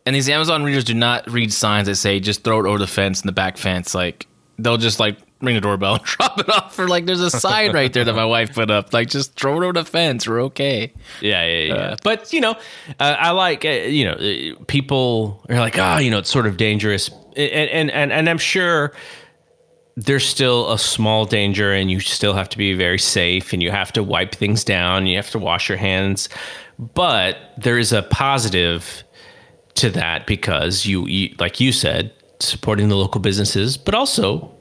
[0.05, 2.87] And these Amazon readers do not read signs that say just throw it over the
[2.87, 3.95] fence in the back fence.
[3.95, 4.27] Like,
[4.59, 7.71] they'll just like ring the doorbell and drop it off for like, there's a sign
[7.73, 8.93] right there that my wife put up.
[8.93, 10.27] Like, just throw it over the fence.
[10.27, 10.93] We're okay.
[11.21, 11.95] Yeah, yeah, yeah.
[12.03, 12.51] but you know,
[12.99, 16.47] uh, I like uh, you know uh, people are like, ah, you know, it's sort
[16.47, 18.93] of dangerous, and and and and I'm sure
[19.95, 23.71] there's still a small danger, and you still have to be very safe, and you
[23.71, 26.29] have to wipe things down, you have to wash your hands,
[26.77, 29.03] but there is a positive
[29.75, 34.53] to that because you, you like you said, supporting the local businesses, but also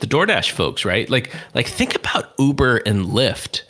[0.00, 1.08] the DoorDash folks, right?
[1.08, 3.62] Like like think about Uber and Lyft.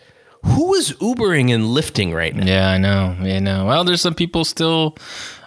[0.44, 2.44] Who is Ubering and lifting right now?
[2.44, 3.16] Yeah, I know.
[3.22, 3.66] Yeah, I know.
[3.66, 4.96] Well, there's some people still.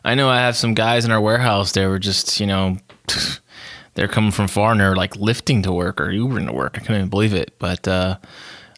[0.06, 1.74] I know I have some guys in our warehouse.
[1.74, 2.78] They were just, you know,
[3.96, 6.78] they're coming from far and they're like lifting to work or Ubering to work.
[6.78, 7.60] I couldn't even believe it.
[7.60, 8.18] But uh,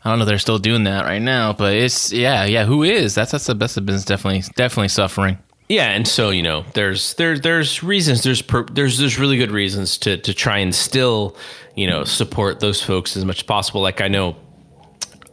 [0.03, 0.25] I don't know.
[0.25, 1.53] They're still doing that right now.
[1.53, 2.65] But it's yeah, yeah.
[2.65, 3.13] Who is?
[3.13, 4.05] That's that's the best of business.
[4.05, 5.38] Definitely, definitely suffering.
[5.69, 9.51] Yeah, and so you know, there's there there's reasons there's per, there's there's really good
[9.51, 11.36] reasons to to try and still
[11.75, 13.82] you know support those folks as much as possible.
[13.82, 14.38] Like I know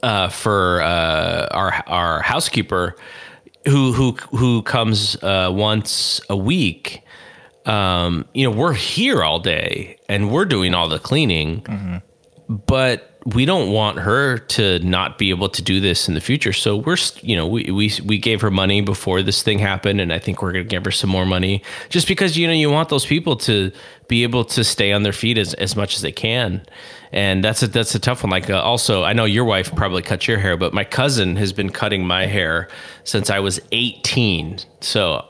[0.03, 2.97] uh, for uh, our our housekeeper
[3.67, 7.03] who who who comes uh, once a week.
[7.67, 12.03] Um, you know, we're here all day and we're doing all the cleaning,
[12.47, 16.53] but we don't want her to not be able to do this in the future.
[16.53, 20.13] So we're, you know, we we we gave her money before this thing happened, and
[20.13, 22.91] I think we're gonna give her some more money, just because you know you want
[22.91, 23.73] those people to
[24.09, 26.67] be able to stay on their feet as, as much as they can,
[27.13, 28.31] and that's a that's a tough one.
[28.31, 31.53] Like uh, also, I know your wife probably cut your hair, but my cousin has
[31.55, 32.69] been cutting my hair
[33.05, 34.59] since I was eighteen.
[34.81, 35.27] So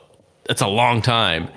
[0.47, 1.49] that's a long time,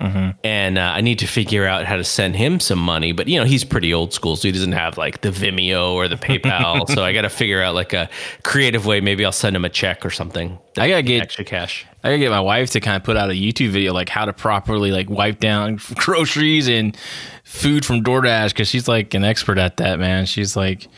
[0.42, 3.12] and uh, I need to figure out how to send him some money.
[3.12, 6.08] But you know, he's pretty old school, so he doesn't have like the Venmo or
[6.08, 6.88] the PayPal.
[6.94, 8.08] so I got to figure out like a
[8.44, 9.00] creative way.
[9.00, 10.58] Maybe I'll send him a check or something.
[10.78, 11.86] I gotta get extra cash.
[12.02, 14.24] I gotta get my wife to kind of put out a YouTube video like how
[14.24, 16.96] to properly like wipe down groceries and
[17.44, 20.26] food from DoorDash because she's like an expert at that, man.
[20.26, 20.88] She's like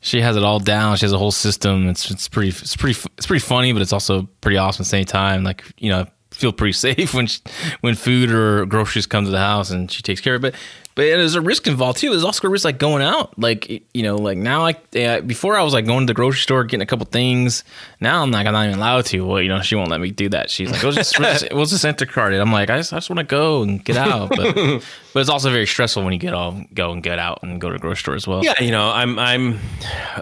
[0.00, 0.96] she has it all down.
[0.96, 1.88] She has a whole system.
[1.88, 4.90] It's it's pretty it's pretty it's pretty funny, but it's also pretty awesome at the
[4.90, 5.44] same time.
[5.44, 7.40] Like you know, feel pretty safe when she,
[7.80, 10.54] when food or groceries come to the house and she takes care of it.
[10.96, 12.08] But there's a risk involved too.
[12.08, 13.38] There's also a risk like going out.
[13.38, 16.40] Like you know, like now, like uh, before I was like going to the grocery
[16.40, 17.64] store getting a couple things.
[18.00, 19.20] Now I'm like I'm not even allowed to.
[19.20, 20.48] Well, you know, she won't let me do that.
[20.48, 22.40] She's like, we'll just we'll just, we'll just enter carded.
[22.40, 24.30] I'm like, I just, I just want to go and get out.
[24.30, 24.54] But
[25.12, 27.68] but it's also very stressful when you get all go and get out and go
[27.68, 28.42] to the grocery store as well.
[28.42, 29.60] Yeah, you know, I'm I'm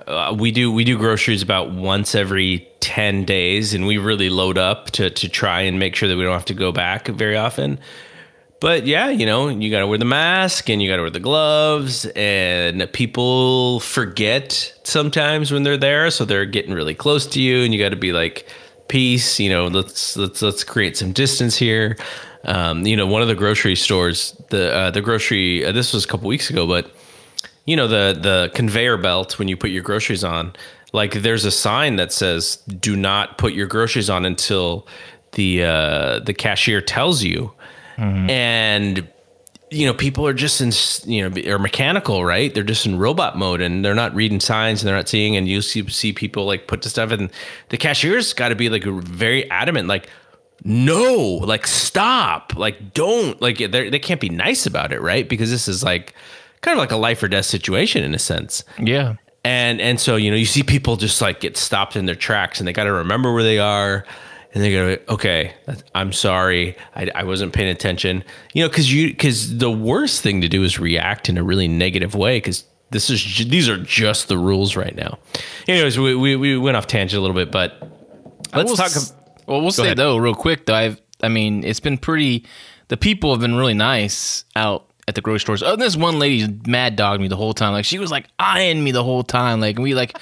[0.08, 4.58] uh, we do we do groceries about once every 10 days and we really load
[4.58, 7.36] up to to try and make sure that we don't have to go back very
[7.36, 7.78] often.
[8.64, 11.10] But yeah, you know, you got to wear the mask and you got to wear
[11.10, 17.42] the gloves and people forget sometimes when they're there, so they're getting really close to
[17.42, 18.48] you and you got to be like
[18.88, 21.98] peace, you know, let's let's let's create some distance here.
[22.44, 26.06] Um, you know, one of the grocery stores, the uh, the grocery uh, this was
[26.06, 26.90] a couple weeks ago, but
[27.66, 30.54] you know the the conveyor belt when you put your groceries on
[30.94, 34.88] like there's a sign that says do not put your groceries on until
[35.32, 37.52] the uh the cashier tells you
[37.96, 38.30] Mm-hmm.
[38.30, 39.08] and
[39.70, 40.72] you know people are just in
[41.10, 42.54] you know are mechanical right?
[42.54, 45.36] They're just in robot mode and they're not reading signs and they're not seeing.
[45.36, 47.10] And you see see people like put the stuff.
[47.10, 47.30] And
[47.70, 50.08] the cashier's got to be like very adamant like
[50.62, 52.52] no like stop.
[52.54, 53.40] Like don't.
[53.42, 55.28] Like they they can't be nice about it right?
[55.28, 56.14] Because this is like
[56.60, 58.62] kind of like a life or death situation in a sense.
[58.78, 59.16] Yeah.
[59.44, 62.60] and and so you know you see people just like get stopped in their tracks
[62.60, 64.04] and they got to remember where they are
[64.54, 65.52] and they go okay
[65.94, 70.40] i'm sorry i, I wasn't paying attention you know because you because the worst thing
[70.40, 74.28] to do is react in a really negative way because this is these are just
[74.28, 75.18] the rules right now
[75.68, 77.90] anyways we, we, we went off tangent a little bit but
[78.54, 79.12] let's talk s-
[79.46, 79.98] well, we'll say ahead.
[79.98, 80.74] though, real quick though.
[80.74, 82.46] I've, I mean, it's been pretty.
[82.88, 85.62] The people have been really nice out at the grocery stores.
[85.62, 87.72] Oh, this one lady mad dogged me the whole time.
[87.72, 89.60] Like she was like eyeing me the whole time.
[89.60, 90.16] Like we like,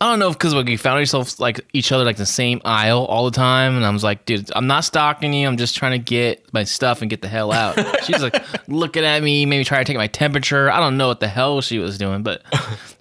[0.00, 3.04] I don't know because like we found ourselves like each other like the same aisle
[3.04, 5.46] all the time, and I was like, dude, I'm not stalking you.
[5.46, 7.76] I'm just trying to get my stuff and get the hell out.
[8.04, 10.70] she was like looking at me, maybe trying to take my temperature.
[10.70, 12.42] I don't know what the hell she was doing, but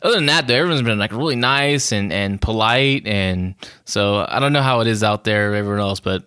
[0.02, 4.40] other than that, though, everyone's been like really nice and and polite, and so I
[4.40, 6.24] don't know how it is out there, everyone else, but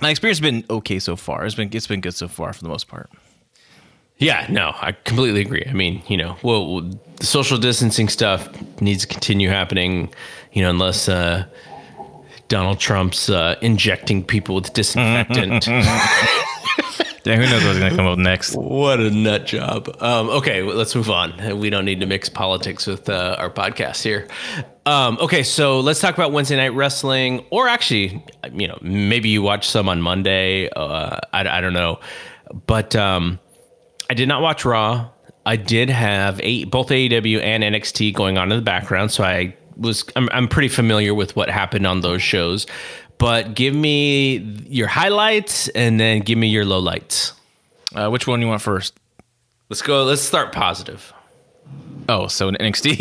[0.00, 1.44] my experience has been okay so far.
[1.44, 3.10] It's been it's been good so far for the most part.
[4.22, 5.64] Yeah, no, I completely agree.
[5.68, 8.48] I mean, you know, well, the social distancing stuff
[8.80, 10.12] needs to continue happening,
[10.52, 11.44] you know, unless uh,
[12.48, 15.68] Donald Trump's uh, injecting people with disinfectant.
[17.24, 18.56] Yeah, who knows what's gonna come up next?
[18.56, 19.88] what a nut job.
[20.00, 21.60] Um, okay, well, let's move on.
[21.60, 24.26] We don't need to mix politics with uh, our podcast here.
[24.86, 29.40] Um, okay, so let's talk about Wednesday night wrestling, or actually, you know, maybe you
[29.40, 30.68] watch some on Monday.
[30.70, 32.00] Uh, I, I don't know,
[32.66, 33.38] but um,
[34.12, 35.08] I did not watch Raw.
[35.46, 39.56] I did have a, both AEW and NXT going on in the background, so I
[39.78, 42.66] was I'm, I'm pretty familiar with what happened on those shows.
[43.16, 44.36] But give me
[44.68, 47.32] your highlights and then give me your lowlights.
[47.94, 48.92] Uh, which one do you want first?
[49.70, 50.04] Let's go.
[50.04, 51.10] Let's start positive.
[52.06, 52.92] Oh, so NXT.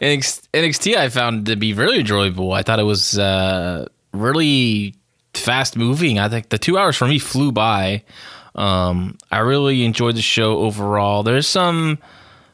[0.00, 2.54] NXT, NXT I found to be really enjoyable.
[2.54, 4.94] I thought it was uh, really
[5.34, 6.18] fast moving.
[6.18, 8.02] I think the two hours for me flew by.
[8.56, 11.22] Um, I really enjoyed the show overall.
[11.22, 11.98] There's some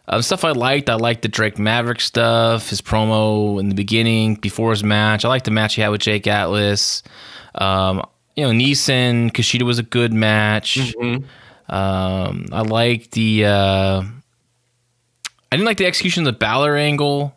[0.09, 0.91] uh, stuff I liked.
[0.91, 5.25] I liked the Drake Maverick stuff, his promo in the beginning before his match.
[5.25, 7.03] I liked the match he had with Jake Atlas.
[7.55, 8.03] Um,
[8.37, 10.95] you know, Neeson, Kushida was a good match.
[11.69, 13.47] Um, I liked the.
[13.47, 14.03] Uh,
[15.51, 17.35] I didn't like the execution of the Balor angle.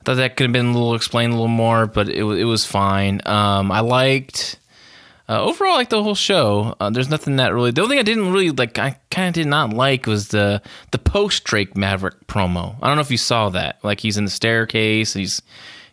[0.00, 2.44] I thought that could have been a little explained a little more, but it it
[2.44, 3.20] was fine.
[3.26, 4.58] Um, I liked
[5.28, 6.74] uh, overall I like the whole show.
[6.78, 7.70] Uh, there's nothing that really.
[7.70, 10.60] The only thing I didn't really like, I kind of did not like, was the
[10.92, 12.76] the post Drake Maverick promo.
[12.82, 13.78] I don't know if you saw that.
[13.82, 15.40] Like he's in the staircase, he's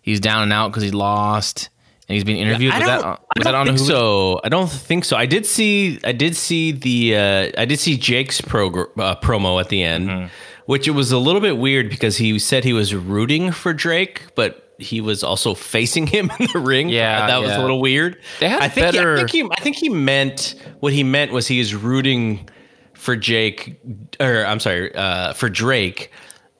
[0.02, 1.70] he's down and out because he lost,
[2.10, 2.74] and he's being interviewed.
[2.74, 3.88] I was don't, that, on- I don't that on think Hulu?
[3.88, 4.42] so.
[4.44, 5.16] I don't think so.
[5.16, 6.00] I did see.
[6.04, 7.16] I did see the.
[7.16, 10.26] Uh, I did see Jake's progr- uh, promo at the end, Mm-hmm.
[10.66, 14.24] which it was a little bit weird because he said he was rooting for Drake,
[14.36, 16.90] but he was also facing him in the ring.
[16.90, 18.18] Yeah, that was a little weird.
[18.40, 18.94] They had I think.
[18.94, 19.44] better- I think he.
[19.52, 22.50] I think he meant what he meant was he is rooting
[22.94, 23.80] for Jake,
[24.20, 26.12] or I'm sorry, uh, for Drake,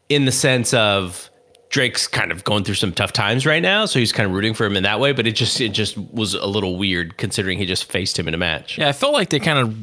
[0.10, 1.30] in the sense of
[1.70, 4.54] Drake's kind of going through some tough times right now, so he's kind of rooting
[4.54, 5.12] for him in that way.
[5.12, 8.34] But it just it just was a little weird considering he just faced him in
[8.34, 8.78] a match.
[8.78, 9.78] Yeah, I felt like they kind of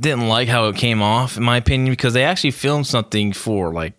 [0.00, 3.72] didn't like how it came off, in my opinion, because they actually filmed something for
[3.72, 3.92] like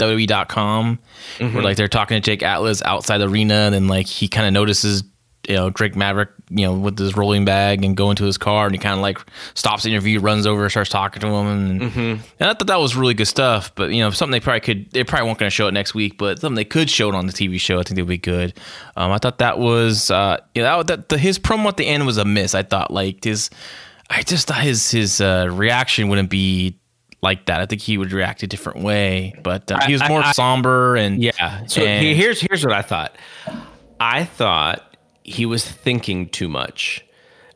[0.00, 0.98] WWE.com
[1.38, 1.54] Mm-hmm.
[1.54, 4.46] where like they're talking to Jake Atlas outside the arena, and then like he kind
[4.46, 5.04] of notices
[5.48, 8.66] you know Drake Maverick, you know, with his rolling bag and go into his car,
[8.66, 9.18] and he kind of like
[9.54, 12.00] stops the interview, runs over, starts talking to him, and, Mm-hmm.
[12.40, 13.74] and I thought that was really good stuff.
[13.74, 15.94] But you know, something they probably could, they probably weren't going to show it next
[15.94, 17.78] week, but something they could show it on the TV show.
[17.78, 18.54] I think they'd be good.
[18.96, 21.86] Um, I thought that was, uh, you know, that, that the, his promo at the
[21.86, 22.54] end was a miss.
[22.54, 23.48] I thought like his,
[24.10, 26.76] I just thought his his uh, reaction wouldn't be
[27.22, 27.60] like that.
[27.60, 30.96] I think he would react a different way, but uh, he was more I- somber
[30.96, 31.66] and Yeah.
[31.66, 33.16] So and- here's here's what I thought.
[33.98, 37.04] I thought he was thinking too much,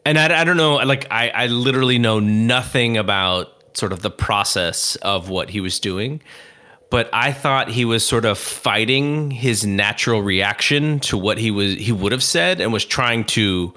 [0.05, 0.77] and I, I don't know.
[0.77, 5.81] Like I I literally know nothing about sort of the process of what he was
[5.81, 6.21] doing.
[6.91, 11.75] But I thought he was sort of fighting his natural reaction to what he was
[11.75, 13.75] he would have said and was trying to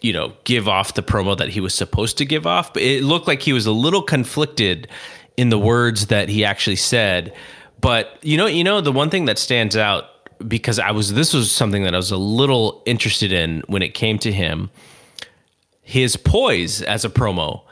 [0.00, 2.72] you know, give off the promo that he was supposed to give off.
[2.72, 4.88] But it looked like he was a little conflicted
[5.36, 7.34] in the words that he actually said.
[7.80, 10.04] But you know, you know, the one thing that stands out
[10.46, 13.94] because I was this was something that I was a little interested in when it
[13.94, 14.70] came to him,
[15.82, 17.62] his poise as a promo.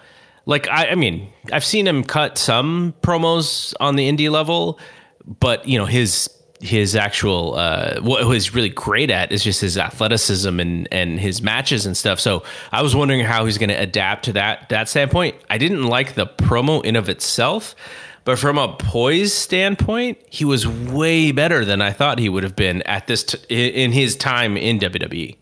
[0.47, 4.79] Like I, I mean, I've seen him cut some promos on the indie level,
[5.24, 9.76] but you know his his actual uh, what he's really great at is just his
[9.76, 12.20] athleticism and and his matches and stuff.
[12.20, 12.42] So
[12.72, 15.36] I was wondering how he's going to adapt to that that standpoint.
[15.50, 17.74] I didn't like the promo in of itself,
[18.24, 22.57] but from a poise standpoint, he was way better than I thought he would have
[22.57, 23.38] been at this t-
[23.84, 25.36] in his time in WWE.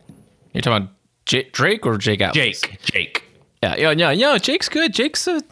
[0.53, 0.95] You're talking about
[1.27, 2.61] J- Drake or Jake Atlas?
[2.61, 3.25] Jake, Jake.
[3.63, 4.39] Yeah, yeah, yeah, yeah.
[4.39, 4.93] Jake's good.
[4.93, 5.43] Jake's a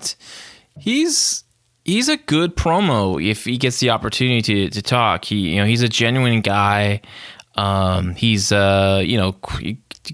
[0.79, 1.42] he's
[1.85, 5.25] he's a good promo if he gets the opportunity to, to talk.
[5.25, 7.01] He you know he's a genuine guy.
[7.55, 9.37] Um, he's uh you know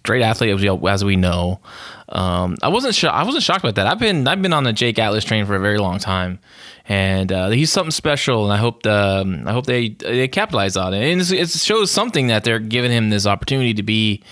[0.03, 1.61] great athlete as we, as we know.
[2.11, 3.87] Um, I wasn't sho- I wasn't shocked about that.
[3.87, 6.39] I've been I've been on the Jake Atlas train for a very long time,
[6.89, 8.45] and uh, he's something special.
[8.45, 11.11] And I hope the, um, I hope they they capitalize on it.
[11.13, 14.23] And it shows something that they're giving him this opportunity to be,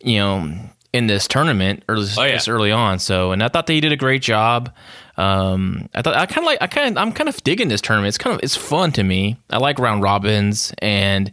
[0.00, 0.52] you know,
[0.92, 2.40] in this tournament early, Oh, yeah.
[2.48, 2.98] early on.
[2.98, 4.72] So, and I thought they did a great job.
[5.16, 7.80] Um, I thought I kind of like I kind of I'm kind of digging this
[7.80, 8.08] tournament.
[8.08, 9.36] It's kind of it's fun to me.
[9.50, 11.30] I like round robins and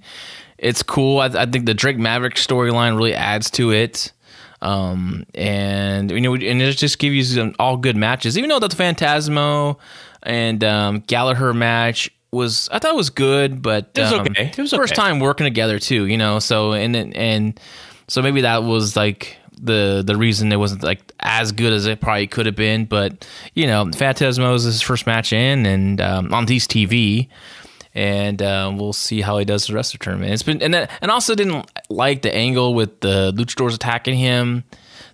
[0.57, 1.19] it's cool.
[1.19, 4.11] I, I think the Drake Maverick storyline really adds to it.
[4.61, 8.37] Um, and you know, and it just gives you some all good matches.
[8.37, 9.77] Even though the Fantasma
[10.23, 14.51] and um, Gallagher match was, I thought it was good, but It was um, okay.
[14.55, 15.01] It was first okay.
[15.01, 16.05] time working together too.
[16.07, 17.59] You know, so and and
[18.09, 22.01] so maybe that was like the the reason it wasn't like as good as it
[22.01, 22.85] probably could have been.
[22.85, 27.29] But you know, Fantasma is his first match in and um, on these TV
[27.95, 30.31] and uh, we'll see how he does the rest of the tournament.
[30.31, 34.63] It's been and that, and also didn't like the angle with the luchadors attacking him.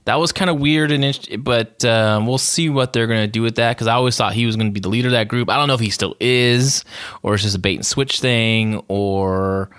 [0.04, 3.42] That was kind of weird, and int- but um, we'll see what they're gonna do
[3.42, 5.50] with that because I always thought he was gonna be the leader of that group.
[5.50, 6.84] I don't know if he still is,
[7.24, 9.70] or it's just a bait and switch thing, or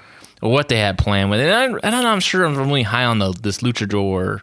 [0.43, 1.49] or what they had planned with it.
[1.49, 2.09] And I, know.
[2.09, 4.41] I'm sure I'm really high on the this luchador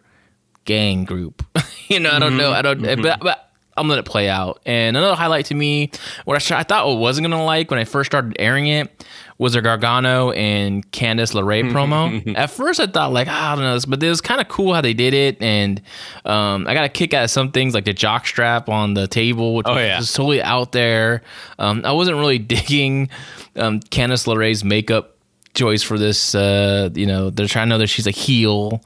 [0.64, 1.44] gang group.
[1.88, 2.52] you know, I don't know.
[2.52, 4.60] I don't, but, but I'm gonna let it play out.
[4.66, 5.90] And another highlight to me,
[6.24, 9.04] what I, sh- I thought I wasn't gonna like when I first started airing it,
[9.36, 12.36] was a Gargano and Candice LeRae promo.
[12.36, 14.46] At first, I thought like "Ah, I don't know, this, but it was kind of
[14.46, 15.82] cool how they did it, and
[16.24, 19.08] um, I got a kick out of some things like the jock strap on the
[19.08, 19.98] table, which Oh, was yeah.
[20.00, 21.22] totally out there.
[21.58, 23.08] Um, I wasn't really digging
[23.56, 25.16] um, Candice LeRae's makeup
[25.54, 26.32] choice for this.
[26.36, 28.84] Uh, you know, they're trying to know that she's a heel,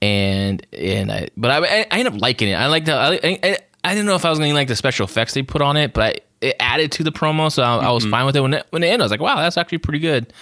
[0.00, 2.54] and and I, but I, I, ended up liking it.
[2.54, 2.94] I like the.
[2.94, 5.42] I, I, I didn't know if I was going to like the special effects they
[5.42, 8.26] put on it, but I, it added to the promo, so I, I was fine
[8.26, 8.40] with it.
[8.40, 10.32] When it, when it ended, I was like, wow, that's actually pretty good.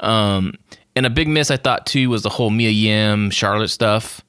[0.00, 0.54] Um,
[0.94, 4.22] and a big miss I thought too was the whole Mia Yim Charlotte stuff.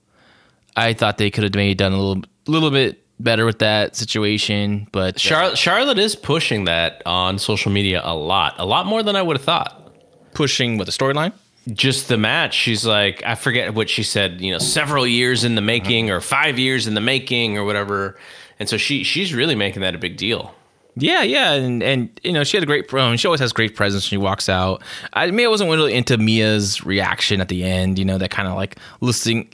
[0.76, 4.88] I thought they could have maybe done a little little bit better with that situation,
[4.92, 9.02] but uh, Charlotte, Charlotte is pushing that on social media a lot, a lot more
[9.02, 9.92] than I would have thought.
[10.34, 11.34] pushing with the storyline.
[11.74, 15.56] Just the match, she's like, I forget what she said, you know, several years in
[15.56, 18.18] the making or five years in the making or whatever.
[18.60, 20.56] And so she she's really making that a big deal.
[21.00, 22.92] Yeah, yeah, and and you know she had a great.
[22.92, 24.82] Um, she always has great presence when she walks out.
[25.14, 28.00] I mean, I wasn't really into Mia's reaction at the end.
[28.00, 29.48] You know, that kind of like listening.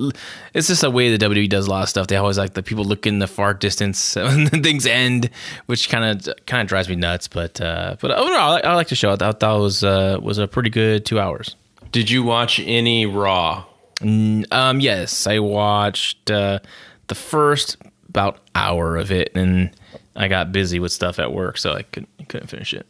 [0.53, 2.07] It's just a way the WWE does a lot of stuff.
[2.07, 5.30] They always like the people look in the far distance when things end,
[5.66, 7.28] which kind of kind of drives me nuts.
[7.28, 9.11] But uh, but overall, I, I like the show.
[9.11, 11.57] I thought that was uh, was a pretty good two hours.
[11.93, 13.65] Did you watch any Raw?
[14.01, 16.59] Um, yes, I watched uh,
[17.07, 17.77] the first
[18.09, 19.69] about hour of it, and
[20.15, 22.87] I got busy with stuff at work, so I couldn't couldn't finish it.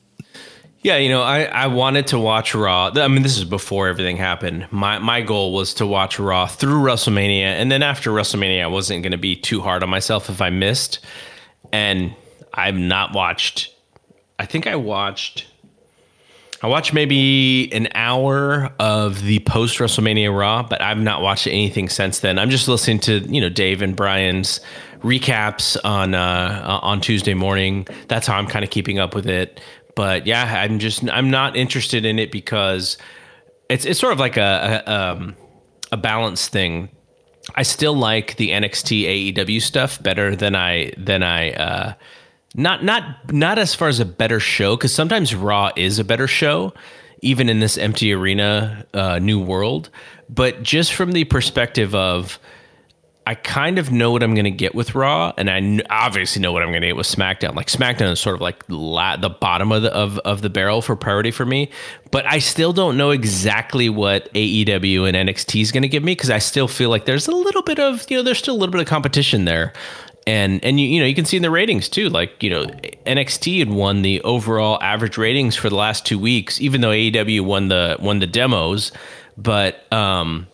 [0.84, 2.92] Yeah, you know, I, I wanted to watch Raw.
[2.96, 4.68] I mean, this is before everything happened.
[4.72, 9.04] My my goal was to watch Raw through WrestleMania, and then after WrestleMania, I wasn't
[9.04, 11.00] going to be too hard on myself if I missed.
[11.74, 12.16] And
[12.54, 13.76] I've not watched.
[14.40, 15.48] I think I watched.
[16.64, 21.90] I watched maybe an hour of the post WrestleMania Raw, but I've not watched anything
[21.90, 22.40] since then.
[22.40, 24.62] I'm just listening to you know Dave and Brian's
[25.02, 27.86] recaps on uh, on Tuesday morning.
[28.08, 29.60] That's how I'm kind of keeping up with it
[29.96, 32.98] but yeah, I'm just I'm not interested in it because
[33.70, 35.36] it's it's sort of like a a, um,
[35.92, 36.90] a balance thing.
[37.56, 41.94] I still like the NXT AEW stuff better than I than I uh,
[42.56, 46.28] not not not as far as a better show because sometimes Raw is a better
[46.28, 46.74] show,
[47.22, 49.90] even in this empty arena uh, new world.
[50.30, 52.40] But just from the perspective of
[53.26, 56.52] I kind of know what I'm going to get with Raw, and I obviously know
[56.52, 57.56] what I'm going to get with SmackDown.
[57.56, 60.82] Like SmackDown is sort of like la- the bottom of the of, of the barrel
[60.82, 61.72] for priority for me,
[62.12, 66.12] but I still don't know exactly what AEW and NXT is going to give me
[66.12, 68.60] because I still feel like there's a little bit of you know there's still a
[68.60, 69.72] little bit of competition there,
[70.26, 72.10] and and you you know you can see in the ratings too.
[72.10, 72.66] Like you know
[73.06, 77.42] NXT had won the overall average ratings for the last two weeks, even though AEW
[77.42, 78.92] won the won the demos,
[79.38, 80.48] but um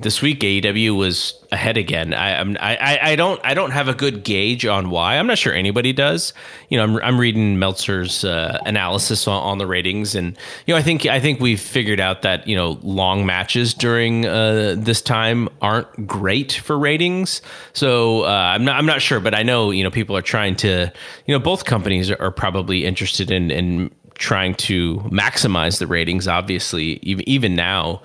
[0.00, 2.14] this week AEW was ahead again.
[2.14, 5.16] I, I'm I, I don't I don't have a good gauge on why.
[5.16, 6.32] I'm not sure anybody does.
[6.68, 10.36] You know, I'm I'm reading Meltzer's uh, analysis on, on, the ratings, and
[10.66, 14.26] you know, I think I think we've figured out that you know long matches during
[14.26, 17.42] uh, this time aren't great for ratings.
[17.72, 20.54] So uh, I'm not I'm not sure, but I know you know people are trying
[20.56, 20.92] to
[21.26, 26.28] you know both companies are probably interested in in trying to maximize the ratings.
[26.28, 28.00] Obviously, even even now.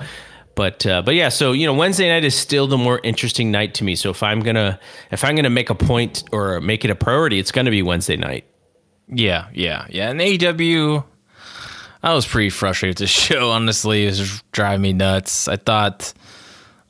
[0.56, 3.74] But uh, but yeah, so you know, Wednesday night is still the more interesting night
[3.76, 3.96] to me.
[3.96, 4.80] So if I'm gonna
[5.12, 8.18] if I'm gonna make a point or make it a priority, it's gonna be Wednesday
[8.18, 8.46] night.
[9.08, 10.10] Yeah, yeah, yeah.
[10.10, 11.04] And AEW,
[12.04, 13.50] I was pretty frustrated with this show.
[13.50, 15.48] Honestly, it was driving me nuts.
[15.48, 16.14] I thought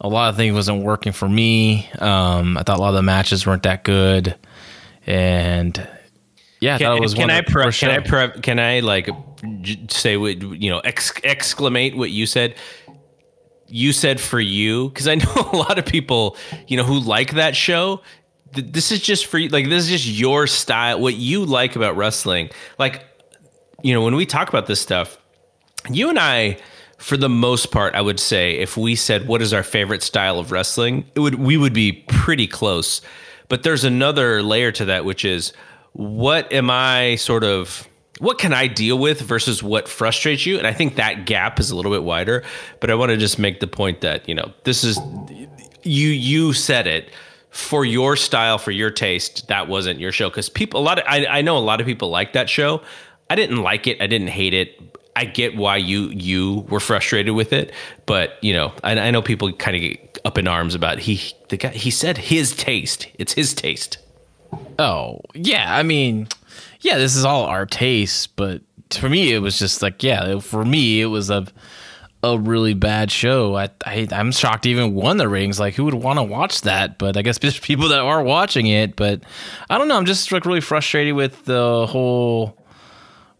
[0.01, 1.89] a lot of things wasn't working for me.
[1.99, 4.35] Um, I thought a lot of the matches weren't that good,
[5.07, 5.87] and
[6.59, 7.07] yeah, can, I.
[7.07, 9.09] Can I pre- can I pre- can I like
[9.89, 12.55] say what you know ex- exclamate what you said?
[13.73, 17.33] You said for you because I know a lot of people, you know, who like
[17.33, 18.01] that show.
[18.51, 19.49] this is just for you.
[19.49, 21.01] Like this is just your style.
[21.01, 22.51] What you like about wrestling.
[22.77, 23.03] Like,
[23.81, 25.17] you know, when we talk about this stuff,
[25.89, 26.59] you and I,
[26.99, 30.37] for the most part, I would say if we said what is our favorite style
[30.37, 33.01] of wrestling, it would we would be pretty close.
[33.49, 35.51] But there's another layer to that, which is
[35.93, 37.87] what am I sort of
[38.19, 40.57] what can I deal with versus what frustrates you?
[40.57, 42.43] And I think that gap is a little bit wider.
[42.79, 44.99] But I want to just make the point that, you know, this is
[45.83, 47.11] you you said it
[47.49, 50.29] for your style, for your taste, that wasn't your show.
[50.29, 52.81] Because people a lot of I, I know a lot of people like that show.
[53.29, 54.01] I didn't like it.
[54.01, 54.79] I didn't hate it.
[55.15, 57.71] I get why you you were frustrated with it,
[58.05, 61.33] but you know, I, I know people kind of get up in arms about he
[61.49, 63.07] the guy he said his taste.
[63.15, 63.97] It's his taste.
[64.79, 66.27] Oh yeah, I mean,
[66.83, 68.61] yeah, this is all our taste, but
[68.91, 71.47] for me, it was just like, yeah, for me, it was a
[72.23, 73.57] a really bad show.
[73.57, 75.59] I, I am shocked even won the ratings.
[75.59, 76.97] Like, who would want to watch that?
[76.97, 78.95] But I guess people that are watching it.
[78.95, 79.23] But
[79.69, 79.97] I don't know.
[79.97, 82.57] I'm just like really frustrated with the whole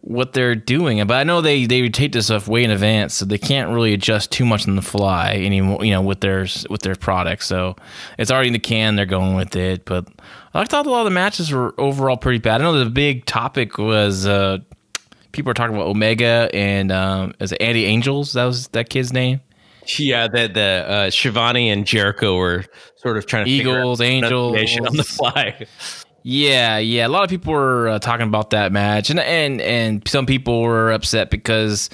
[0.02, 1.04] what they're doing.
[1.06, 3.94] But I know they they take this stuff way in advance, so they can't really
[3.94, 5.82] adjust too much on the fly anymore.
[5.82, 7.46] You know, with their with their products.
[7.46, 7.76] So
[8.18, 8.96] it's already in the can.
[8.96, 9.86] They're going with it.
[9.86, 10.06] But
[10.54, 12.60] I thought a lot of the matches were overall pretty bad.
[12.60, 14.58] I know the big topic was uh,
[15.32, 18.34] people were talking about Omega and um, is it Andy Angels?
[18.34, 19.40] That was that kid's name.
[19.98, 22.64] Yeah, the the uh, Schiavone and Jericho were
[22.96, 25.66] sort of trying to Eagles, Angels on the fly.
[26.22, 27.06] Yeah, yeah.
[27.06, 30.62] A lot of people were uh, talking about that match, and and and some people
[30.62, 31.90] were upset because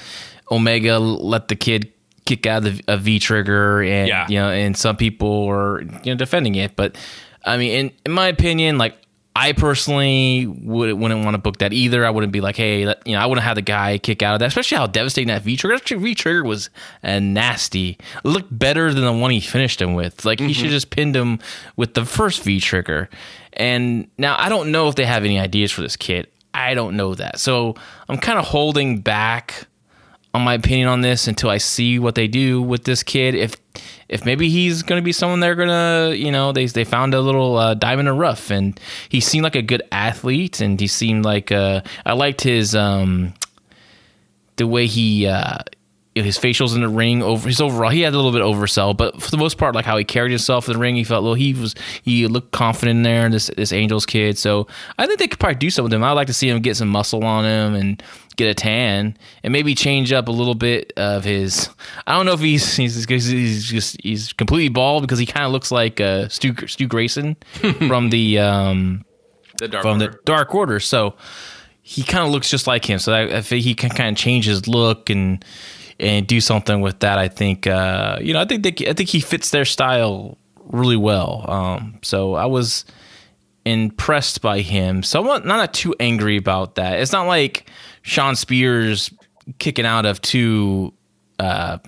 [0.53, 1.93] Omega let the kid
[2.27, 4.29] kick out of the, a V trigger, and yeah.
[4.29, 6.97] you know, and some people were you know defending it, but
[7.45, 8.97] I mean, in, in my opinion, like
[9.35, 12.05] I personally would, wouldn't want to book that either.
[12.05, 14.41] I wouldn't be like, hey, you know, I wouldn't have the guy kick out of
[14.41, 15.77] that, especially how devastating that V trigger.
[15.77, 16.69] Actually, V trigger was
[17.03, 17.97] uh, nasty.
[18.17, 20.25] It looked better than the one he finished him with.
[20.25, 20.49] Like mm-hmm.
[20.49, 21.39] he should just pinned him
[21.77, 23.09] with the first V trigger.
[23.53, 26.27] And now I don't know if they have any ideas for this kid.
[26.53, 27.39] I don't know that.
[27.39, 27.77] So
[28.09, 29.69] I'm kind of holding back
[30.35, 33.35] on my opinion on this until I see what they do with this kid.
[33.35, 33.57] If
[34.11, 37.15] if maybe he's going to be someone they're going to, you know, they they found
[37.15, 40.79] a little uh, diamond in the rough, and he seemed like a good athlete, and
[40.79, 43.33] he seemed like uh, I liked his um,
[44.57, 45.59] the way he uh,
[46.15, 49.23] his facials in the ring over his overall he had a little bit oversell but
[49.23, 51.35] for the most part like how he carried himself in the ring he felt well
[51.35, 54.67] he was he looked confident in there this this angels kid so
[54.99, 56.03] i think they could probably do something with him.
[56.03, 58.03] I'd like to see him get some muscle on him and
[58.41, 61.69] get a tan and maybe change up a little bit of his
[62.07, 65.53] i don't know if he's he's, he's just he's completely bald because he kind of
[65.53, 67.37] looks like uh stu, stu grayson
[67.89, 69.05] from the um
[69.59, 70.13] The dark from Order.
[70.13, 71.15] the dark order so
[71.83, 72.99] he kind of looks just like him.
[73.01, 75.45] So I, I think he can kind of change his look and
[75.99, 77.19] and do something with that.
[77.19, 80.97] I think uh, you know I think they, I think he fits their style really
[80.97, 81.45] well.
[81.51, 82.85] Um, so I was
[83.65, 85.03] impressed by him.
[85.03, 87.01] So I'm not, not too angry about that.
[87.01, 87.69] It's not like
[88.03, 89.13] Shawn Spears
[89.59, 90.93] kicking out of two
[91.39, 91.79] uh,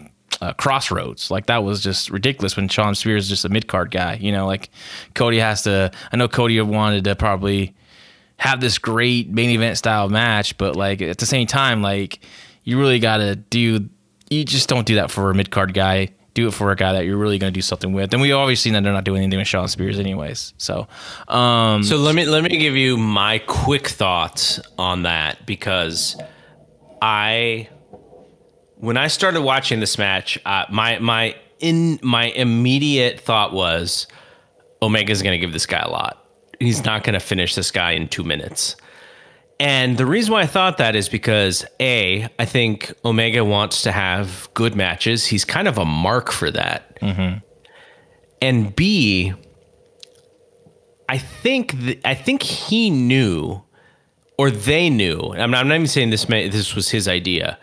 [0.40, 1.30] uh, Cross Rhodes.
[1.30, 4.14] Like that was just ridiculous when Shawn Spears is just a mid card guy.
[4.20, 4.70] You know, like
[5.14, 5.90] Cody has to.
[6.12, 7.74] I know Cody wanted to probably
[8.38, 12.20] have this great main event style match, but like at the same time, like
[12.64, 13.88] you really got to do.
[14.30, 16.08] You just don't do that for a mid card guy.
[16.34, 18.12] Do it for a guy that you're really going to do something with.
[18.14, 20.54] And we always seen that they're not doing anything with Shawn Spears, anyways.
[20.56, 20.88] So,
[21.28, 26.16] um, So let me let me give you my quick thoughts on that because
[27.02, 27.68] I
[28.76, 34.06] when I started watching this match, uh, my my in my immediate thought was
[34.80, 36.18] Omega's going to give this guy a lot.
[36.58, 38.76] He's not going to finish this guy in 2 minutes.
[39.62, 43.92] And the reason why I thought that is because A, I think Omega wants to
[43.92, 45.26] have good matches.
[45.26, 46.98] He's kind of a mark for that.
[47.00, 47.38] Mm-hmm.
[48.40, 49.32] And B,
[51.08, 53.62] I think th- I think he knew,
[54.36, 55.20] or they knew.
[55.32, 57.56] I'm not, I'm not even saying this may, this was his idea,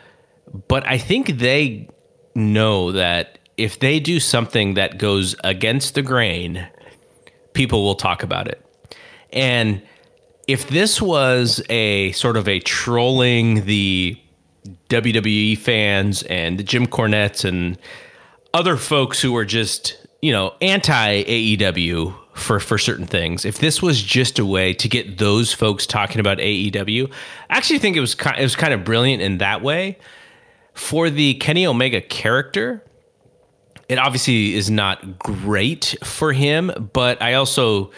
[0.70, 1.90] but I think they
[2.34, 6.66] know that if they do something that goes against the grain,
[7.52, 8.66] people will talk about it.
[9.34, 9.82] And
[10.50, 14.18] if this was a sort of a trolling the
[14.90, 17.78] WWE fans and the Jim Cornettes and
[18.56, 23.46] other folks who are just you know anti AEW for for certain things.
[23.46, 27.12] If this was just a way to get those folks talking about AEW,
[27.52, 30.00] I actually think it was it was kind of brilliant in that way.
[30.74, 32.84] For the Kenny Omega character,
[33.88, 37.92] it obviously is not great for him, but I also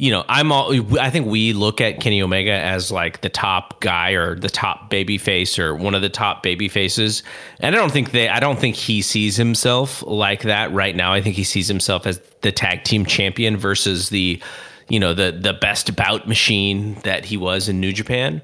[0.00, 0.98] you know, I'm all.
[0.98, 4.88] I think we look at Kenny Omega as like the top guy or the top
[4.88, 7.22] baby face or one of the top baby faces,
[7.58, 8.26] and I don't think they.
[8.26, 11.12] I don't think he sees himself like that right now.
[11.12, 14.42] I think he sees himself as the tag team champion versus the,
[14.88, 18.40] you know, the the best bout machine that he was in New Japan,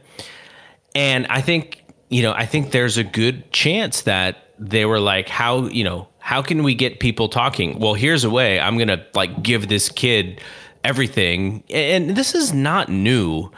[0.95, 5.31] and I think you know, I think there's a good chance that they were like,
[5.31, 7.79] how you know, how can we get people talking?
[7.79, 8.61] Well, here's a way.
[8.61, 10.43] I'm gonna like give this kid
[10.87, 11.65] everything.
[11.71, 13.51] And this is not new.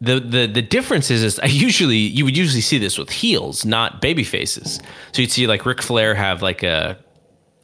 [0.00, 3.64] The the the difference is, is I usually you would usually see this with heels
[3.64, 4.80] not baby faces.
[5.12, 6.96] So you'd see like Ric Flair have like a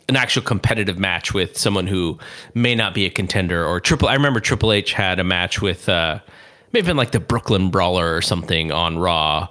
[0.08, 2.18] an actual competitive match with someone who
[2.52, 5.88] may not be a contender or triple I remember Triple H had a match with
[5.88, 6.18] uh
[6.72, 9.48] maybe been like the Brooklyn Brawler or something on Raw.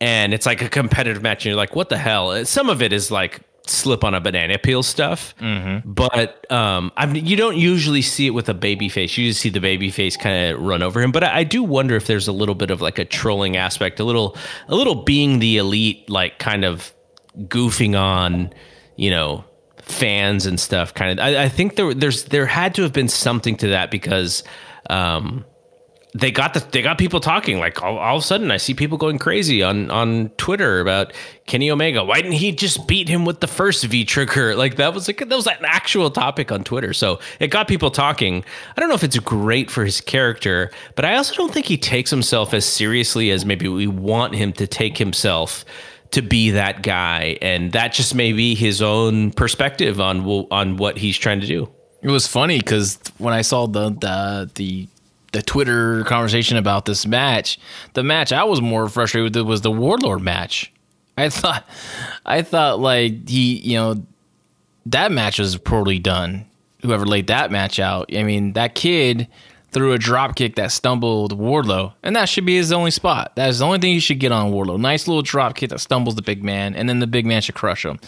[0.00, 2.44] And it's like a competitive match and you're like what the hell?
[2.44, 5.34] Some of it is like slip on a banana peel stuff.
[5.84, 9.16] But um, I mean, you don't usually see it with a baby face.
[9.16, 11.12] You just see the baby face kind of run over him.
[11.12, 14.00] But I, I do wonder if there's a little bit of like a trolling aspect,
[14.00, 14.36] a little,
[14.68, 16.92] a little being the elite, like kind of
[17.38, 18.52] goofing on,
[18.96, 19.44] you know,
[19.78, 20.92] fans and stuff.
[20.92, 21.24] Kind of.
[21.24, 24.44] I, I think there, there's, there had to have been something to that because.
[24.90, 25.46] Um,
[26.16, 28.72] they got the they got people talking like all, all of a sudden I see
[28.72, 31.12] people going crazy on on Twitter about
[31.46, 32.04] Kenny Omega.
[32.04, 34.54] Why didn't he just beat him with the first V trigger?
[34.64, 36.92] Like that was like that was an actual topic on Twitter.
[36.92, 38.44] So it got people talking.
[38.76, 41.76] I don't know if it's great for his character, but I also don't think he
[41.76, 45.64] takes himself as seriously as maybe we want him to take himself
[46.12, 50.96] to be that guy, and that just may be his own perspective on on what
[50.96, 51.68] he's trying to do.
[52.00, 54.88] It was funny because when I saw the the the
[55.34, 57.58] the Twitter conversation about this match,
[57.92, 60.72] the match I was more frustrated with was the Wardlow match.
[61.18, 61.68] I thought,
[62.24, 64.02] I thought like he, you know,
[64.86, 66.46] that match was poorly done.
[66.82, 69.26] Whoever laid that match out, I mean, that kid
[69.74, 73.34] threw a drop kick that stumbled Wardlow, and that should be his only spot.
[73.34, 74.78] That is the only thing he should get on Wardlow.
[74.78, 77.56] Nice little drop kick that stumbles the big man, and then the big man should
[77.56, 77.98] crush him.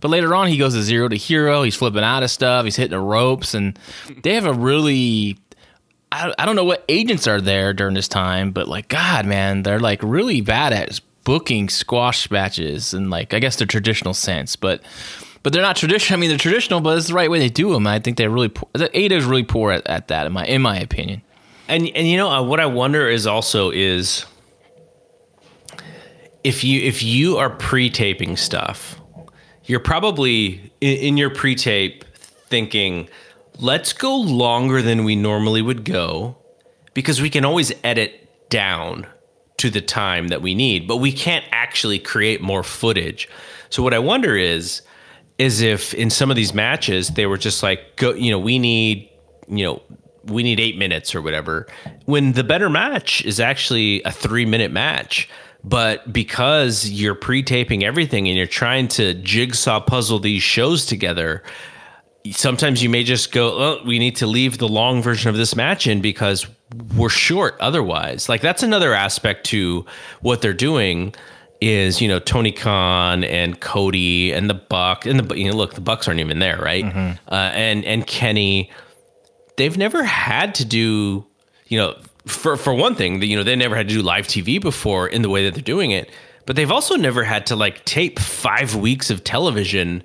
[0.00, 1.62] But later on, he goes to zero to hero.
[1.62, 2.64] He's flipping out of stuff.
[2.66, 3.78] He's hitting the ropes, and
[4.22, 5.38] they have a really
[6.14, 9.62] I, I don't know what agents are there during this time, but like God, man,
[9.62, 14.56] they're like really bad at booking squash matches and like I guess the traditional sense,
[14.56, 14.82] but
[15.42, 16.16] but they're not traditional.
[16.18, 17.86] I mean, they're traditional, but it's the right way they do them.
[17.86, 18.68] I think they're really poor.
[18.74, 21.22] Ada is really poor at, at that, in my in my opinion.
[21.68, 24.24] And and you know uh, what I wonder is also is
[26.44, 29.00] if you if you are pre-taping stuff
[29.66, 32.04] you're probably in, in your pre-tape
[32.48, 33.08] thinking,
[33.58, 36.36] let's go longer than we normally would go
[36.92, 39.06] because we can always edit down
[39.58, 43.28] to the time that we need, but we can't actually create more footage.
[43.70, 44.82] So what I wonder is
[45.38, 48.58] is if in some of these matches they were just like go you know we
[48.58, 49.10] need
[49.48, 49.82] you know
[50.26, 51.66] we need 8 minutes or whatever
[52.04, 55.28] when the better match is actually a 3 minute match
[55.64, 61.42] but because you're pre-taping everything and you're trying to jigsaw puzzle these shows together
[62.30, 65.54] sometimes you may just go oh, we need to leave the long version of this
[65.54, 66.46] match in because
[66.96, 68.28] we're short otherwise.
[68.28, 69.84] Like that's another aspect to
[70.20, 71.14] what they're doing
[71.60, 75.74] is you know Tony Khan and Cody and the Buck and the you know look
[75.74, 76.84] the Bucks aren't even there right?
[77.28, 78.70] Uh, and and Kenny
[79.56, 81.24] they've never had to do
[81.68, 81.96] you know
[82.26, 85.22] for for one thing you know they never had to do live TV before in
[85.22, 86.10] the way that they're doing it
[86.46, 90.02] but they've also never had to like tape 5 weeks of television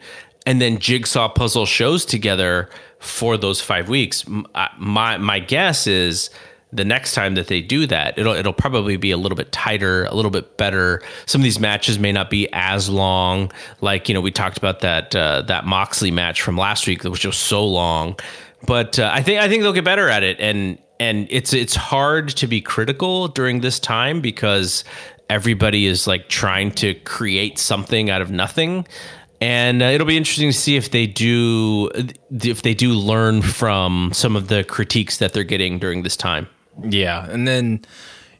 [0.49, 2.69] and then jigsaw puzzle shows together
[2.99, 4.25] for those 5 weeks
[4.77, 6.29] my my guess is
[6.71, 10.05] the next time that they do that, it'll it'll probably be a little bit tighter,
[10.05, 11.01] a little bit better.
[11.25, 13.51] Some of these matches may not be as long.
[13.81, 17.09] Like you know, we talked about that uh, that Moxley match from last week, which
[17.09, 18.19] was just so long.
[18.67, 21.75] But uh, I think I think they'll get better at it, and and it's it's
[21.75, 24.83] hard to be critical during this time because
[25.29, 28.85] everybody is like trying to create something out of nothing
[29.41, 31.89] and uh, it'll be interesting to see if they do
[32.43, 36.47] if they do learn from some of the critiques that they're getting during this time.
[36.83, 37.81] Yeah, and then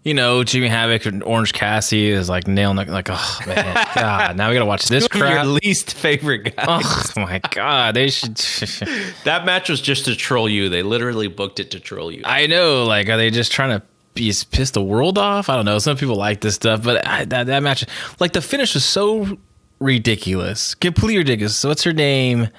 [0.04, 2.90] you know Jimmy Havoc and Orange Cassidy is like nailing it.
[2.90, 5.46] Like, oh man, God, now we gotta watch this Your crap.
[5.46, 6.66] least favorite guy.
[6.68, 8.38] Oh my God, they should.
[9.24, 10.70] That match was just to troll you.
[10.70, 12.22] They literally booked it to troll you.
[12.26, 12.84] I know.
[12.86, 13.86] Like, are they just trying to
[14.16, 15.50] be piss the world off?
[15.50, 15.80] I don't know.
[15.80, 17.86] Some people like this stuff, but I, that that match,
[18.20, 19.38] like the finish was so
[19.80, 21.58] ridiculous, completely ridiculous.
[21.58, 22.50] So what's her name?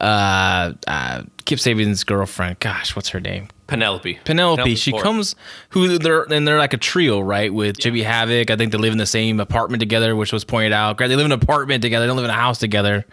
[0.00, 2.60] Uh, uh, Kip Sabian's girlfriend.
[2.60, 3.48] Gosh, what's her name?
[3.66, 4.18] Penelope.
[4.24, 4.74] Penelope.
[4.76, 5.02] she Ford.
[5.02, 5.36] comes
[5.70, 7.52] who they're and they're like a trio, right?
[7.52, 8.50] With Jimmy Havoc.
[8.50, 10.98] I think they live in the same apartment together, which was pointed out.
[10.98, 12.04] They live in an apartment together.
[12.04, 13.04] They don't live in a house together.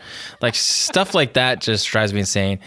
[0.42, 2.60] Like stuff like that just drives me insane.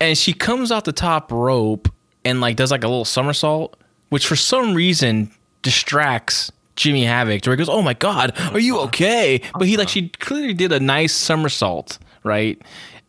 [0.00, 1.88] And she comes off the top rope
[2.24, 3.76] and like does like a little somersault,
[4.08, 5.30] which for some reason
[5.62, 6.50] distracts
[6.80, 7.44] Jimmy Havoc.
[7.46, 10.72] Where he goes, "Oh my God, are you okay?" But he like she clearly did
[10.72, 12.60] a nice somersault, right?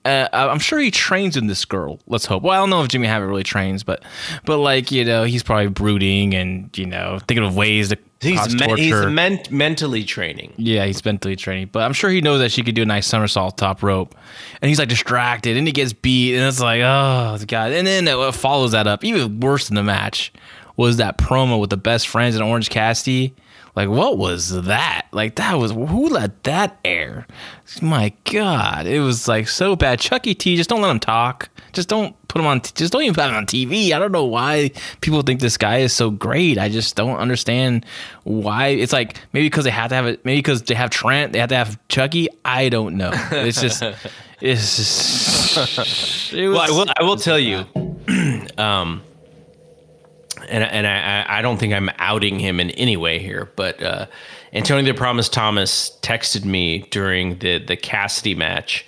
[0.04, 2.00] Uh, I'm sure he trains in this girl.
[2.08, 2.42] Let's hope.
[2.42, 4.04] Well, I don't know if Jimmy Havoc really trains, but
[4.46, 8.04] but like you know, he's probably brooding and you know thinking of ways to cause
[8.22, 8.82] He's, me- torture.
[8.84, 10.54] he's men- mentally training.
[10.58, 13.06] Yeah, he's mentally training, but I'm sure he knows that she could do a nice
[13.08, 14.16] somersault top rope,
[14.62, 17.72] and he's like distracted, and he gets beat, and it's like, oh god.
[17.72, 20.34] And then what follows that up, even worse than the match,
[20.78, 23.36] was that promo with the best friends and Orange Cassidy.
[23.76, 25.08] Like, what was that?
[25.12, 27.26] Like, that was who let that air?
[27.82, 30.00] My God, it was like so bad.
[30.00, 31.50] Chucky T, just don't let him talk.
[31.72, 32.62] Just don't put him on.
[32.62, 33.92] Just don't even put him on TV.
[33.94, 36.58] I don't know why people think this guy is so great.
[36.58, 37.86] I just don't understand
[38.24, 38.68] why.
[38.68, 40.26] It's like maybe because they have to have it.
[40.26, 42.28] Maybe because they have Trent, they have to have Chucky.
[42.44, 43.12] I don't know.
[43.32, 43.82] It's just,
[44.42, 46.34] it's just.
[46.34, 47.66] It was, Well, I will, I will tell you,
[48.58, 49.02] um,
[50.50, 54.08] and and I, I don't think I'm outing him in any way here, but uh,
[54.54, 58.86] Antonio the Promise Thomas texted me during the the Cassidy match,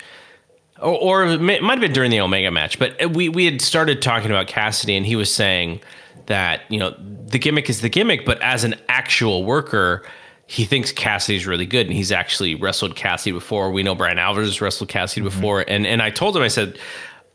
[0.81, 4.01] or, or it might have been during the Omega match, but we we had started
[4.01, 5.81] talking about Cassidy, and he was saying
[6.25, 6.95] that you know
[7.27, 10.03] the gimmick is the gimmick, but as an actual worker.
[10.45, 13.71] He thinks Cassidy's really good, and he's actually wrestled Cassidy before.
[13.71, 16.77] We know Brian Alvarez wrestled Cassidy before, and and I told him, I said,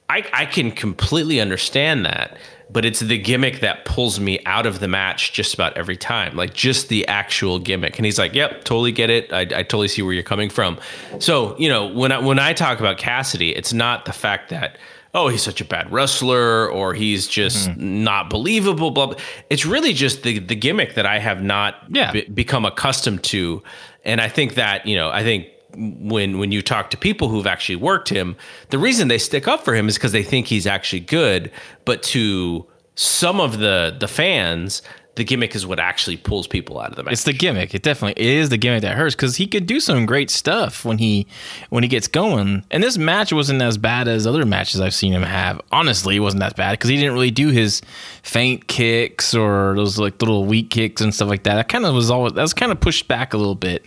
[0.08, 2.36] I, I can completely understand that,
[2.70, 6.36] but it's the gimmick that pulls me out of the match just about every time,
[6.36, 7.98] like just the actual gimmick.
[7.98, 9.32] And he's like, "Yep, totally get it.
[9.32, 10.78] I, I totally see where you're coming from."
[11.18, 14.78] So you know, when I when I talk about Cassidy, it's not the fact that
[15.14, 18.04] oh he's such a bad wrestler or he's just mm-hmm.
[18.04, 18.90] not believable.
[18.90, 19.16] Blah, blah.
[19.48, 22.12] It's really just the the gimmick that I have not Yeah.
[22.12, 23.62] be- become accustomed to,
[24.04, 25.46] and I think that you know, I think
[25.76, 28.36] when when you talk to people who've actually worked him,
[28.70, 31.50] the reason they stick up for him is because they think he's actually good.
[31.84, 34.82] But to some of the the fans,
[35.18, 37.12] the gimmick is what actually pulls people out of the match.
[37.12, 37.74] It's the gimmick.
[37.74, 40.98] It definitely is the gimmick that hurts because he could do some great stuff when
[40.98, 41.26] he
[41.68, 42.64] when he gets going.
[42.70, 45.60] And this match wasn't as bad as other matches I've seen him have.
[45.70, 47.82] Honestly, it wasn't that bad because he didn't really do his
[48.22, 51.56] faint kicks or those like little weak kicks and stuff like that.
[51.56, 53.86] That kind of was always that was kind of pushed back a little bit.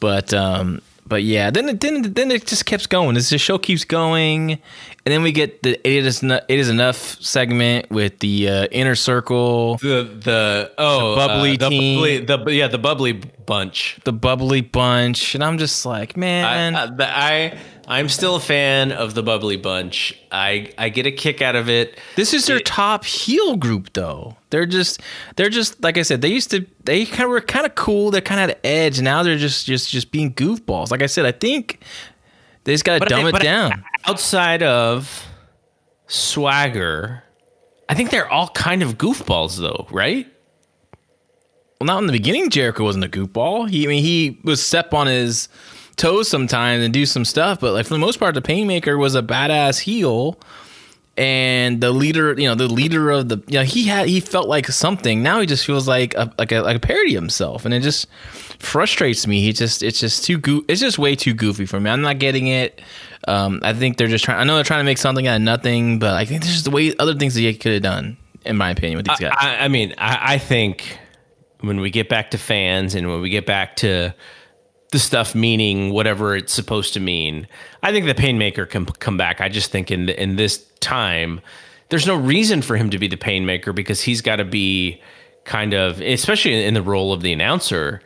[0.00, 3.16] But um but yeah, then it then then it just keeps going.
[3.16, 4.58] As the show keeps going, and
[5.04, 8.94] then we get the it is enough, it is enough segment with the uh, inner
[8.94, 9.76] circle.
[9.78, 11.96] the the oh The bubbly uh, the team.
[11.98, 13.12] bubbly, the yeah the bubbly
[13.44, 13.98] bunch.
[14.04, 17.58] the bubbly bunch, and I'm just like, man, I, I
[17.90, 20.16] I'm still a fan of the bubbly bunch.
[20.30, 21.98] I I get a kick out of it.
[22.14, 24.36] This is their top heel group, though.
[24.50, 25.00] They're just,
[25.34, 26.22] they're just like I said.
[26.22, 28.12] They used to, they kind of were kind of cool.
[28.12, 29.00] They kind of had edge.
[29.00, 30.92] Now they're just, just, just being goofballs.
[30.92, 31.80] Like I said, I think
[32.62, 33.84] they just got to dumb I- it down.
[34.06, 35.26] Outside of
[36.06, 37.24] swagger,
[37.88, 40.26] I think they're all kind of goofballs, though, right?
[41.80, 42.50] well, not in the beginning.
[42.50, 43.68] Jericho wasn't a goofball.
[43.68, 45.48] He, I mean, he was step on his
[46.00, 49.14] toes sometimes and do some stuff, but like for the most part, the Painmaker was
[49.14, 50.38] a badass heel.
[51.16, 54.48] And the leader, you know, the leader of the, you know, he had, he felt
[54.48, 55.22] like something.
[55.22, 57.80] Now he just feels like a, like a, like a parody of himself, and it
[57.80, 58.06] just
[58.58, 59.42] frustrates me.
[59.42, 61.90] He just, it's just too goo, it's just way too goofy for me.
[61.90, 62.80] I'm not getting it.
[63.28, 64.38] Um, I think they're just trying.
[64.38, 66.64] I know they're trying to make something out of nothing, but I think there's just
[66.64, 69.32] the way other things that he could have done, in my opinion, with these guys.
[69.38, 70.98] I, I mean, I, I think
[71.60, 74.14] when we get back to fans and when we get back to
[74.92, 77.46] the stuff meaning whatever it's supposed to mean,
[77.82, 79.40] I think the Painmaker can come back.
[79.40, 81.40] I just think in the, in this time,
[81.90, 85.00] there's no reason for him to be the Painmaker because he's got to be
[85.44, 88.02] kind of, especially in the role of the announcer,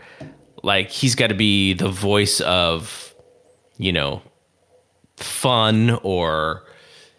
[0.62, 3.14] like he's got to be the voice of,
[3.76, 4.22] you know,
[5.16, 6.64] fun or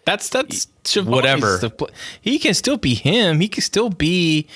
[0.06, 1.60] That's that's whatever.
[2.20, 3.40] He can still be him.
[3.40, 4.46] He can still be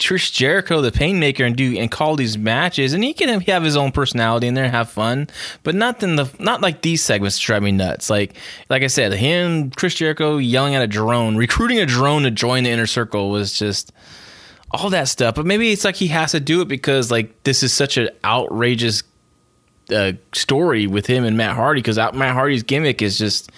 [0.00, 3.76] Chris Jericho, the Painmaker, and do and call these matches, and he can have his
[3.76, 5.28] own personality in there and have fun.
[5.62, 8.10] But not in the not like these segments drive me nuts.
[8.10, 8.34] Like
[8.68, 12.64] like I said, him Chris Jericho yelling at a drone, recruiting a drone to join
[12.64, 13.92] the inner circle was just
[14.70, 15.34] all that stuff.
[15.34, 18.08] But maybe it's like he has to do it because like this is such an
[18.24, 19.02] outrageous
[19.92, 23.50] uh, story with him and Matt Hardy because Matt Hardy's gimmick is just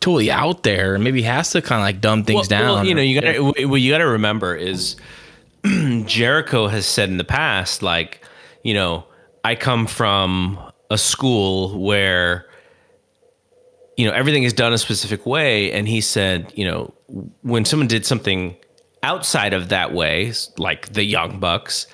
[0.00, 0.98] totally out there.
[0.98, 2.74] Maybe he has to kind of like dumb things well, down.
[2.74, 4.96] well, you know, you got to what you got to remember is
[6.06, 8.24] Jericho has said in the past, like,
[8.62, 9.04] you know,
[9.44, 10.58] I come from
[10.90, 12.46] a school where,
[13.96, 16.94] you know, everything is done a specific way, and he said, you know,
[17.42, 18.56] when someone did something
[19.02, 21.86] outside of that way, like the Young Bucks,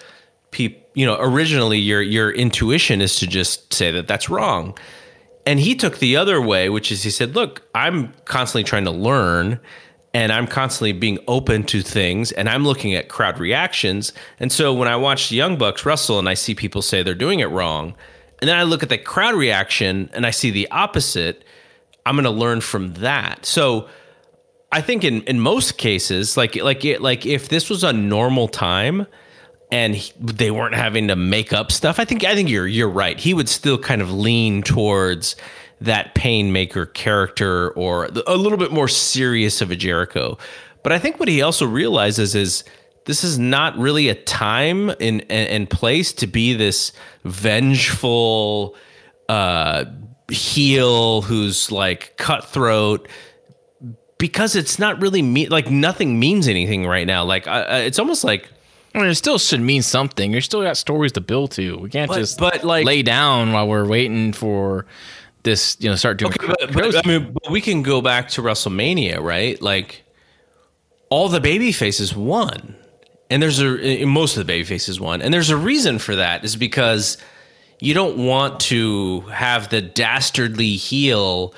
[0.51, 4.77] people, you know, originally your your intuition is to just say that that's wrong.
[5.45, 8.91] And he took the other way, which is he said, "Look, I'm constantly trying to
[8.91, 9.61] learn
[10.17, 14.15] and I'm constantly being open to things and I'm looking at crowd reactions.
[14.41, 17.15] And so when I watch the Young Bucks wrestle and I see people say they're
[17.15, 17.95] doing it wrong,
[18.41, 21.45] and then I look at the crowd reaction and I see the opposite,
[22.07, 23.45] I'm going to learn from that.
[23.45, 23.91] So
[24.73, 28.49] I think in in most cases, like like it, like if this was a normal
[28.49, 29.07] time
[29.71, 32.89] and he, they weren't having to make up stuff, I think I think you're you're
[32.89, 33.21] right.
[33.21, 35.37] He would still kind of lean towards
[35.81, 40.39] that painmaker character or a little bit more serious of a Jericho.
[40.83, 42.65] But I think what he also realizes is
[43.05, 46.93] this is not really a time and and place to be this
[47.25, 48.75] vengeful
[49.29, 49.85] uh
[50.31, 53.09] heel who's like cutthroat
[54.19, 58.25] because it's not really me like nothing means anything right now like uh, it's almost
[58.25, 58.51] like
[58.95, 60.33] I mean, it still should mean something.
[60.33, 61.77] You still got stories to build to.
[61.77, 64.87] We can't But- just but, like- lay down while we're waiting for
[65.47, 65.79] this.
[65.81, 66.33] You know, start doing.
[66.33, 69.61] Okay, but, but, I mean, but we can go back to WrestleMania, right?
[69.63, 70.05] Like
[71.09, 72.77] all the baby faces won,
[73.31, 76.17] and there's a eh, most of the baby faces won, and there's a reason for
[76.17, 76.45] that.
[76.45, 77.17] Is because
[77.81, 81.55] you don't want to have the dastardly heel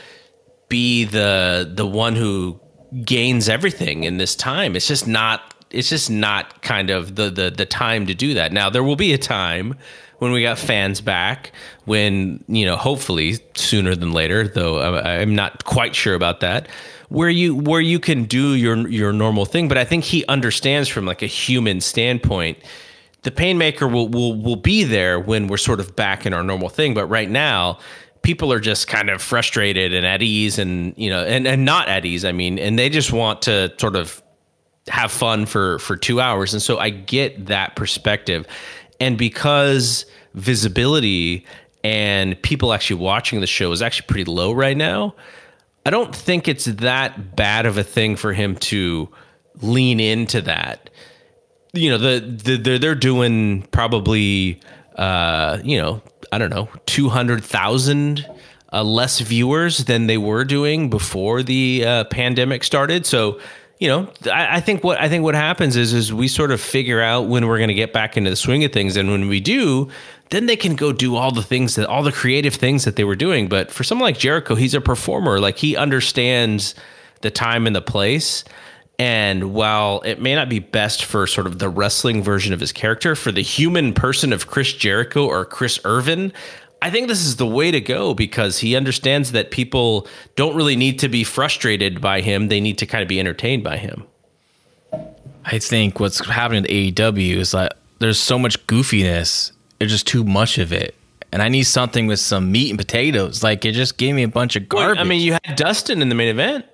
[0.69, 2.61] be the the one who
[3.05, 4.77] gains everything in this time.
[4.77, 5.55] It's just not.
[5.71, 8.53] It's just not kind of the the the time to do that.
[8.53, 9.75] Now there will be a time
[10.19, 11.53] when we got fans back
[11.85, 16.69] when you know hopefully sooner than later though i'm not quite sure about that
[17.09, 19.69] where you where you can do your your normal thing.
[19.69, 22.59] But i think he understands from like a human standpoint
[23.23, 26.69] the painmaker will will will be there when we're sort of back in our normal
[26.69, 26.95] thing.
[26.95, 27.79] But right now
[28.23, 31.89] people are just kind of frustrated and at ease and you know and and not
[31.89, 34.23] at ease i mean and they just want to sort of
[34.89, 36.53] have fun for for 2 hours.
[36.53, 38.47] And so I get that perspective
[39.01, 41.45] and because visibility
[41.85, 45.15] and people actually watching the show is actually pretty low right now
[45.89, 49.09] I don't think it's that bad of a thing for him to
[49.63, 50.91] lean into that.
[51.73, 54.61] You know the, the they're, they're doing probably
[54.97, 58.27] uh you know I don't know 200,000
[58.71, 63.07] uh, less viewers than they were doing before the uh, pandemic started.
[63.07, 63.41] So
[63.79, 66.61] you know I, I think what I think what happens is is we sort of
[66.61, 68.97] figure out when we're going to get back into the swing of things.
[68.97, 69.89] And when we do
[70.31, 73.05] then they can go do all the things that all the creative things that they
[73.05, 73.49] were doing.
[73.49, 75.41] But for someone like Jericho he's a performer.
[75.41, 76.75] Like he understands
[77.21, 78.45] the time and the place.
[79.01, 82.73] And while it may not be best for sort of the wrestling version of his
[82.73, 86.33] character, for the human person of Chris Jericho or Chris Irvine,
[86.81, 90.07] I think this is the way to go because he understands that people
[90.37, 92.49] don't really need to be frustrated by him.
[92.49, 94.05] They need to kind of be entertained by him.
[95.45, 99.53] I think what's happening to AEW is like there's so much goofiness.
[99.79, 100.95] There's just too much of it.
[101.33, 103.43] And I need something with some meat and potatoes.
[103.43, 104.97] Like it just gave me a bunch of garbage.
[104.97, 106.65] Well, I mean, you had Dustin in the main event.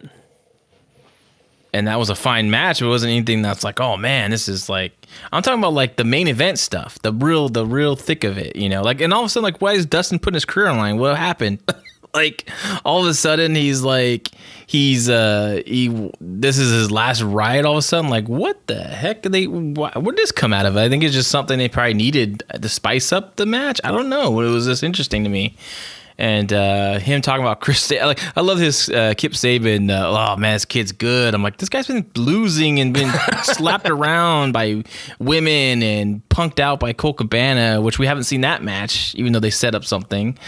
[1.75, 2.81] And that was a fine match.
[2.81, 4.93] It wasn't anything that's like, oh man, this is like
[5.33, 8.55] I'm talking about like the main event stuff, the real, the real thick of it,
[8.57, 8.83] you know.
[8.83, 10.99] Like, and all of a sudden, like, why is Dustin putting his career online?
[10.99, 11.59] What happened?
[12.15, 12.49] like,
[12.85, 14.31] all of a sudden, he's like,
[14.69, 17.65] he's uh, he, this is his last ride.
[17.65, 19.23] All of a sudden, like, what the heck?
[19.23, 20.77] Did they, why, where did this come out of?
[20.77, 23.81] I think it's just something they probably needed to spice up the match.
[23.83, 24.41] I don't know.
[24.41, 25.57] It was just interesting to me
[26.19, 27.91] and uh, him talking about Chris.
[27.91, 29.91] Like I love his uh, Kip Sabian.
[29.91, 31.35] Uh, oh man, this kid's good.
[31.35, 33.13] I'm like, this guy's been losing and been
[33.43, 34.85] slapped around by
[35.19, 39.41] women and punked out by Colt Cabana, which we haven't seen that match, even though
[39.41, 40.39] they set up something.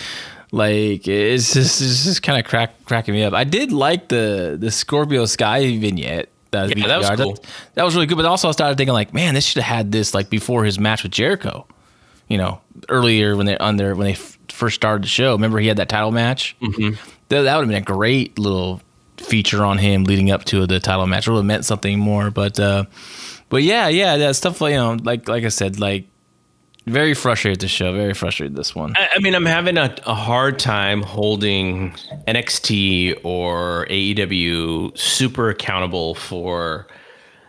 [0.52, 3.34] Like it's just it's just kind of crack cracking me up.
[3.34, 6.28] I did like the the Scorpio Sky vignette.
[6.52, 7.44] That, Yeah, that was cool.
[7.74, 8.16] that was really good.
[8.16, 10.78] But also, I started thinking like, man, this should have had this like before his
[10.78, 11.66] match with Jericho
[12.28, 14.18] you know, earlier when they on their when they
[14.56, 15.32] first started the show.
[15.32, 16.56] Remember he had that title match.
[16.60, 16.94] Mm-hmm.
[17.28, 18.80] That, that would have been a great little
[19.18, 21.26] feature on him leading up to the title match.
[21.26, 22.30] It would have meant something more.
[22.30, 22.84] But uh,
[23.48, 26.06] but yeah, yeah, that stuff like you know, like like I said, like
[26.86, 27.92] very frustrated this show.
[27.92, 28.94] Very frustrated this one.
[28.96, 31.92] I I mean, I'm having a, a hard time holding
[32.28, 36.86] NXT or AEW super accountable for,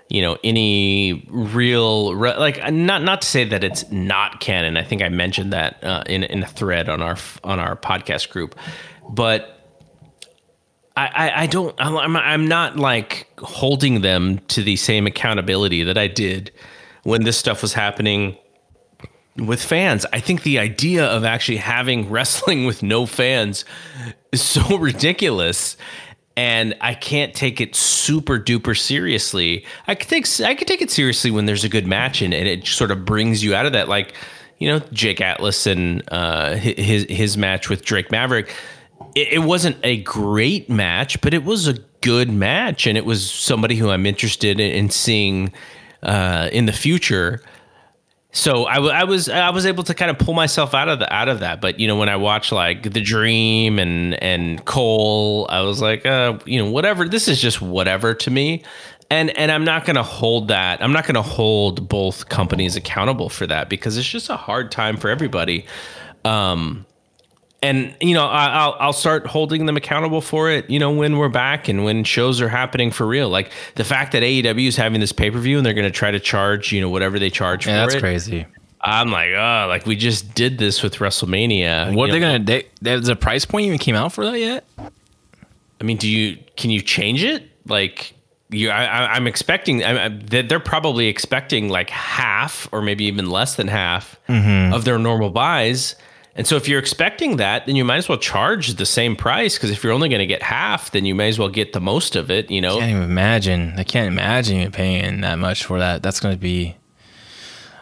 [0.10, 4.78] you know, any real re- like not not to say that it's not canon.
[4.78, 8.30] I think I mentioned that uh, in in a thread on our on our podcast
[8.30, 8.56] group,
[9.10, 9.54] but.
[10.96, 15.96] I, I, I don't I'm, I'm not like holding them to the same accountability that
[15.96, 16.52] I did
[17.04, 18.36] when this stuff was happening
[19.38, 20.06] with fans.
[20.12, 23.66] I think the idea of actually having wrestling with no fans
[24.32, 25.78] is so ridiculous.
[26.38, 29.66] And I can't take it super duper seriously.
[29.88, 32.48] I could take I could take it seriously when there's a good match and, and
[32.48, 33.90] it sort of brings you out of that.
[33.90, 34.14] Like,
[34.60, 38.56] you know, Jake Atlas and uh, his his match with Drake Maverick.
[39.16, 43.30] It, it wasn't a great match, but it was a good match, and it was
[43.30, 45.52] somebody who I'm interested in, in seeing
[46.04, 47.42] uh, in the future
[48.32, 51.00] so I, w- I was I was able to kind of pull myself out of
[51.00, 51.62] the out of that.
[51.62, 56.06] But you know, when I watch like The Dream and and Cole, I was like,
[56.06, 57.08] uh, you know, whatever.
[57.08, 58.64] This is just whatever to me.
[59.10, 60.84] And and I'm not going to hold that.
[60.84, 64.72] I'm not going to hold both companies accountable for that because it's just a hard
[64.72, 65.66] time for everybody.
[66.26, 66.86] Um,
[67.64, 70.70] and you know, I, I'll I'll start holding them accountable for it.
[70.70, 73.30] You know, when we're back and when shows are happening for real.
[73.30, 75.92] Like the fact that AEW is having this pay per view and they're going to
[75.92, 78.02] try to charge you know whatever they charge Yeah, for that's it.
[78.02, 78.46] That's crazy.
[78.80, 81.96] I'm like, oh, like we just did this with WrestleMania.
[81.96, 82.44] What You know, gonna?
[82.44, 84.66] They, there's a price point even came out for that yet?
[84.78, 87.44] I mean, do you can you change it?
[87.66, 88.14] Like,
[88.50, 89.80] you, I, I'm expecting.
[89.80, 94.74] They're they're probably expecting like half or maybe even less than half Mm-hmm.
[94.74, 95.96] of their normal buys.
[96.38, 99.56] And so, if you're expecting that, then you might as well charge the same price
[99.56, 101.82] because if you're only going to get half, then you may as well get the
[101.82, 102.52] most of it.
[102.52, 103.74] You know, I can't even imagine.
[103.78, 106.04] I can't imagine you paying that much for that.
[106.04, 106.76] That's going to be.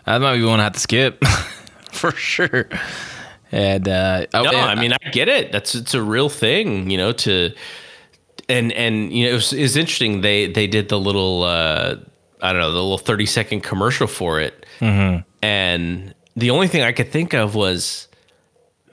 [0.06, 1.24] That might be one I have to skip
[1.92, 2.70] for sure.
[3.52, 5.52] And uh, No, yeah, I mean I get it.
[5.52, 7.12] That's it's a real thing, you know.
[7.12, 7.54] To
[8.48, 10.22] and and you know it was, it was interesting.
[10.22, 11.96] They they did the little uh,
[12.42, 15.22] I don't know the little thirty second commercial for it, Mm-hmm.
[15.42, 18.08] and the only thing I could think of was,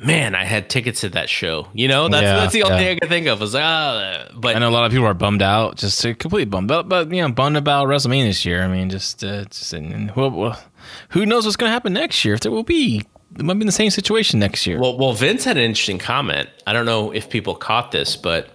[0.04, 1.68] man, I had tickets to that show.
[1.72, 2.80] You know, that's Yeah, that's the only yeah.
[2.80, 5.14] thing I could think of was ah, but I know a lot of people are
[5.14, 6.68] bummed out, just completely bummed.
[6.68, 8.62] But, but you know, bummed about WrestleMania this year.
[8.62, 10.62] I mean, just, uh, just and, well, well,
[11.10, 12.34] who knows what's going to happen next year?
[12.34, 13.02] If there will be,
[13.36, 14.80] it might be in the same situation next year.
[14.80, 16.48] Well, well, Vince had an interesting comment.
[16.66, 18.50] I don't know if people caught this, but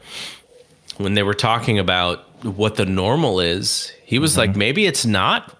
[0.97, 5.55] when they were talking about what the normal is, he was like, maybe it's not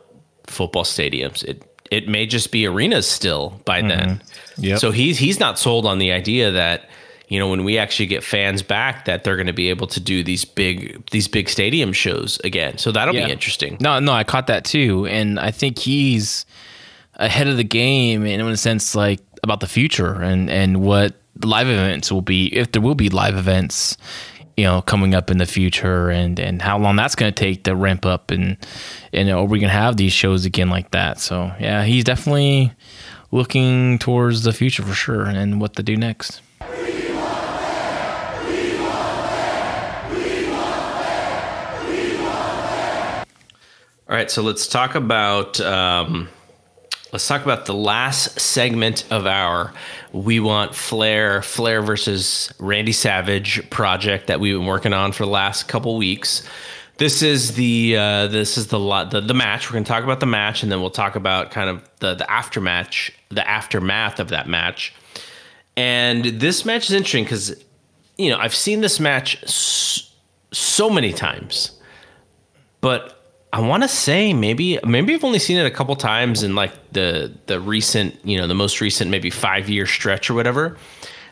[0.45, 1.43] football stadiums.
[1.43, 3.87] It it may just be arenas still by mm-hmm.
[3.87, 4.21] then.
[4.57, 4.79] Yep.
[4.79, 6.89] So he's he's not sold on the idea that
[7.27, 9.99] you know when we actually get fans back that they're going to be able to
[9.99, 12.77] do these big these big stadium shows again.
[12.77, 13.25] So that'll Yeah.
[13.25, 13.77] be interesting.
[13.79, 16.45] No, no, I caught that too, and I think he's
[17.15, 21.13] ahead of the game in a sense, like about the future and and what
[21.43, 23.97] live events will be if there will be live events,
[24.57, 27.63] you know, coming up in the future, and and how long that's going to take
[27.63, 28.57] to ramp up, and
[29.13, 31.19] and are we going to have these shows again like that?
[31.19, 32.73] So yeah, he's definitely
[33.31, 36.41] looking towards the future for sure, and what to do next.
[44.09, 46.29] All right, so let's talk about um,
[47.11, 49.73] let's talk about the last segment of our
[50.11, 55.31] We Want Flair Flair versus Randy Savage project that we've been working on for the
[55.31, 56.43] last couple weeks.
[56.97, 58.79] This is the uh, this is the,
[59.11, 59.69] the the match.
[59.69, 62.15] We're going to talk about the match, and then we'll talk about kind of the
[62.15, 64.93] the aftermatch, the aftermath of that match.
[65.75, 67.63] And this match is interesting because
[68.17, 70.01] you know I've seen this match so,
[70.51, 71.79] so many times,
[72.81, 73.16] but
[73.53, 76.73] I want to say maybe maybe I've only seen it a couple times in like
[76.91, 80.77] the the recent you know the most recent maybe five year stretch or whatever.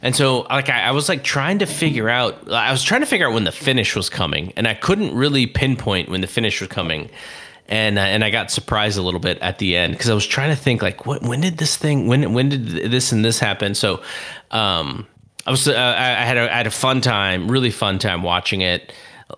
[0.01, 3.07] And so like I, I, was like trying to figure out I was trying to
[3.07, 6.61] figure out when the finish was coming and I couldn't really pinpoint when the finish
[6.61, 7.09] was coming.
[7.67, 10.27] And uh, and I got surprised a little bit at the end because I was
[10.27, 13.39] trying to think like what when did this thing when when did this and this
[13.39, 13.75] happen?
[13.75, 14.03] So
[14.51, 15.07] um
[15.47, 18.23] I was uh, I, I had a, I had a fun time, really fun time
[18.23, 18.93] watching it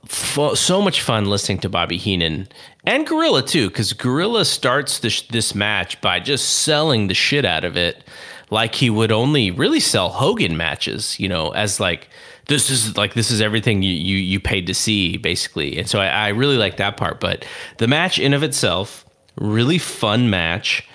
[0.07, 2.47] so much fun listening to Bobby Heenan
[2.83, 7.63] and Gorilla too, because Gorilla starts this this match by just selling the shit out
[7.63, 8.03] of it,
[8.49, 12.09] like he would only really sell Hogan matches, you know, as like
[12.47, 15.99] this is like this is everything you you, you paid to see basically, and so
[15.99, 17.19] I, I really like that part.
[17.19, 17.45] But
[17.77, 19.05] the match in of itself,
[19.37, 20.87] really fun match.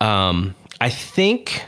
[0.00, 1.64] Um, I think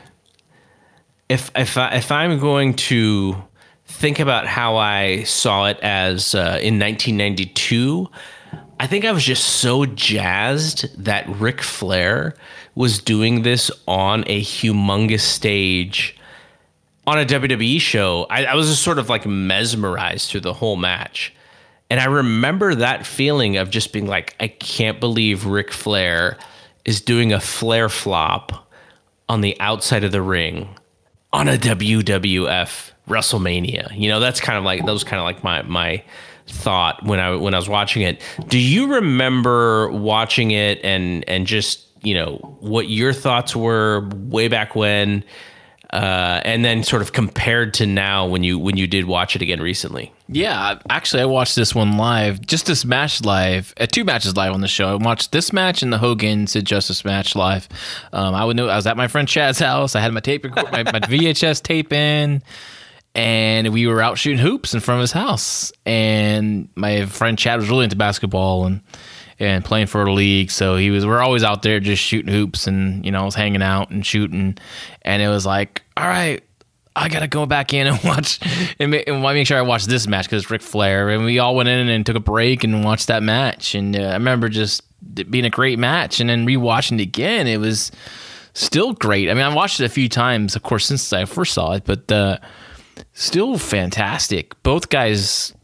[1.28, 3.42] if if I, if I'm going to
[3.88, 8.08] think about how I saw it as uh, in 1992,
[8.78, 12.36] I think I was just so jazzed that Ric Flair
[12.76, 16.16] was doing this on a humongous stage
[17.06, 18.26] on a WWE show.
[18.30, 21.34] I, I was just sort of like mesmerized through the whole match.
[21.90, 26.36] And I remember that feeling of just being like, I can't believe Ric Flair
[26.84, 28.70] is doing a Flair flop
[29.28, 30.68] on the outside of the ring
[31.32, 33.98] on a WWF WrestleMania.
[33.98, 36.02] You know, that's kind of like that was kind of like my my
[36.46, 38.22] thought when I when I was watching it.
[38.48, 44.48] Do you remember watching it and and just you know what your thoughts were way
[44.48, 45.24] back when,
[45.92, 49.42] uh, and then sort of compared to now when you when you did watch it
[49.42, 50.12] again recently?
[50.30, 54.52] Yeah, actually, I watched this one live, just this match live, uh, two matches live
[54.52, 54.88] on the show.
[54.88, 57.66] I watched this match and the Hogan Sid Justice match live.
[58.12, 59.96] Um, I would know I was at my friend Chad's house.
[59.96, 62.42] I had my tape, my, my VHS tape in
[63.14, 65.72] and we were out shooting hoops in front of his house.
[65.84, 68.80] And my friend Chad was really into basketball and
[69.40, 71.06] and playing for a league, so he was.
[71.06, 74.04] We're always out there just shooting hoops, and you know, I was hanging out and
[74.04, 74.58] shooting,
[75.02, 76.42] and it was like, all right.
[76.96, 78.40] I gotta go back in and watch
[78.80, 81.38] and make, and make sure I watch this match because it's Ric Flair, and we
[81.38, 83.76] all went in and took a break and watched that match.
[83.76, 84.82] And uh, I remember just
[85.30, 87.92] being a great match, and then rewatching it again, it was
[88.52, 89.30] still great.
[89.30, 91.84] I mean, I watched it a few times, of course, since I first saw it,
[91.84, 92.38] but uh,
[93.12, 94.60] still fantastic.
[94.62, 95.54] Both guys'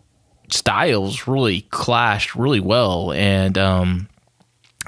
[0.48, 4.08] styles really clashed really well, and um,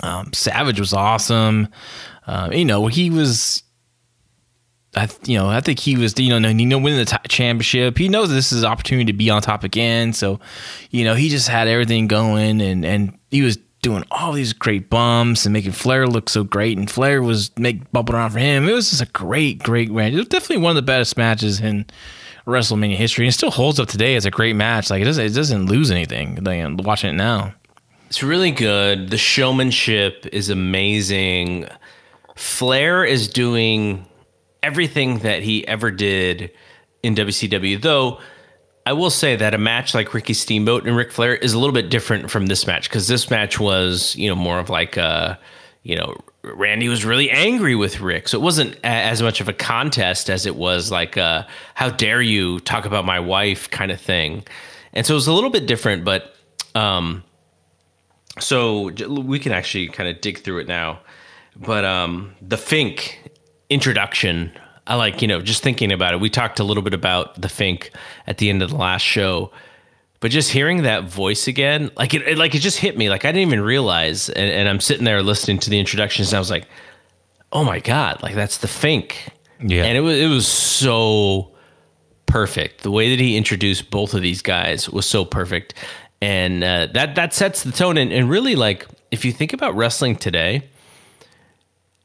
[0.03, 1.69] um, Savage was awesome.
[2.27, 3.63] Um, you know, he was.
[4.95, 7.99] I, you know, I think he was, you know, you know, winning the t- championship.
[7.99, 10.15] He knows this is an opportunity to be on top again.
[10.15, 10.41] So,
[10.91, 14.91] you know, he just had everything going, and and he was doing all these great
[14.91, 16.79] bumps and making Flair look so great.
[16.79, 18.69] And Flair was make bumping around for him.
[18.69, 20.13] It was just a great, great match.
[20.13, 21.87] It was definitely one of the best matches in
[22.47, 24.89] WrestleMania history and still holds up today as a great match.
[24.91, 26.43] Like it doesn't it doesn't lose anything.
[26.43, 27.55] Like, watching it now.
[28.07, 29.11] It's really good.
[29.11, 31.67] The showmanship is amazing.
[32.37, 34.07] Flair is doing
[34.63, 36.53] everything that he ever did
[37.03, 38.21] in WCW, though.
[38.85, 41.75] I will say that a match like Ricky Steamboat and Ric Flair is a little
[41.75, 45.37] bit different from this match because this match was, you know, more of like a,
[45.83, 46.17] you know,
[46.55, 48.29] Randy was really angry with Rick.
[48.29, 52.23] So it wasn't as much of a contest as it was like a, how dare
[52.23, 54.45] you talk about my wife kind of thing.
[54.93, 56.35] And so it was a little bit different, but
[56.75, 57.25] um,
[58.39, 61.01] so we can actually kind of dig through it now.
[61.57, 63.31] But um, the Fink
[63.71, 64.53] introduction,
[64.87, 66.21] I like, you know, just thinking about it.
[66.21, 67.91] We talked a little bit about the Fink
[68.27, 69.51] at the end of the last show
[70.21, 73.11] but just hearing that voice again, like it, it, like it just hit me.
[73.11, 76.37] Like I didn't even realize, and, and, I'm sitting there listening to the introductions, and
[76.37, 76.67] I was like,
[77.53, 79.29] "Oh my god!" Like that's the Fink.
[79.61, 81.55] Yeah, and it was it was so
[82.26, 82.83] perfect.
[82.83, 85.75] The way that he introduced both of these guys was so perfect,
[86.21, 87.99] and uh, that that sets the tone.
[87.99, 90.63] And, and really, like if you think about wrestling today,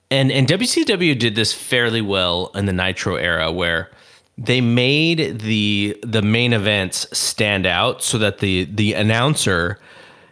[0.09, 3.89] and and WCW did this fairly well in the Nitro era, where
[4.37, 9.79] they made the the main events stand out so that the the announcer,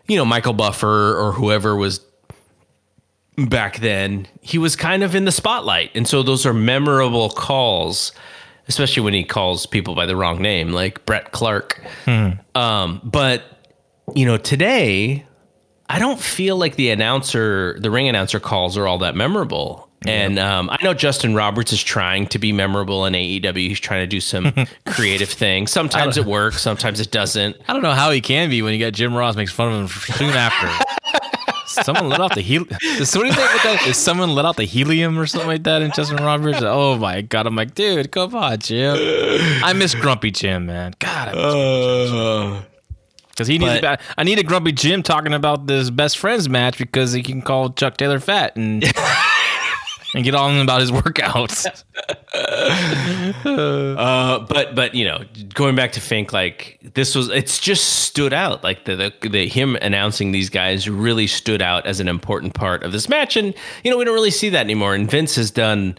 [0.07, 2.01] you know, Michael Buffer or whoever was
[3.37, 5.91] back then, he was kind of in the spotlight.
[5.95, 8.11] And so those are memorable calls,
[8.67, 11.81] especially when he calls people by the wrong name, like Brett Clark.
[12.05, 12.29] Hmm.
[12.55, 13.43] Um, but
[14.15, 15.25] you know, today
[15.89, 19.88] I don't feel like the announcer, the ring announcer calls are all that memorable.
[20.05, 23.67] And um, I know Justin Roberts is trying to be memorable in AEW.
[23.67, 24.53] He's trying to do some
[24.87, 25.71] creative things.
[25.71, 27.57] Sometimes it works, sometimes it doesn't.
[27.67, 29.91] I don't know how he can be when you got Jim Ross makes fun of
[29.91, 30.69] him soon after.
[31.65, 32.69] someone let out the helium.
[32.69, 32.79] What
[33.13, 33.85] do you think with that?
[33.87, 36.59] Is someone let out the helium or something like that in Justin Roberts?
[36.61, 37.45] Oh my god!
[37.45, 38.95] I'm like, dude, come on, Jim.
[39.63, 40.93] I miss Grumpy Jim, man.
[40.99, 42.65] God, I miss
[43.39, 43.79] because he needs.
[43.79, 47.41] But- I need a Grumpy Jim talking about this best friends match because he can
[47.41, 48.83] call Chuck Taylor fat and
[50.13, 51.65] and get on about his workouts.
[53.49, 55.23] Uh, but but you know,
[55.53, 58.63] going back to Fink, like this was it's just stood out.
[58.63, 62.83] Like the, the the him announcing these guys really stood out as an important part
[62.83, 63.53] of this match, and
[63.83, 64.93] you know we don't really see that anymore.
[64.95, 65.97] And Vince has done.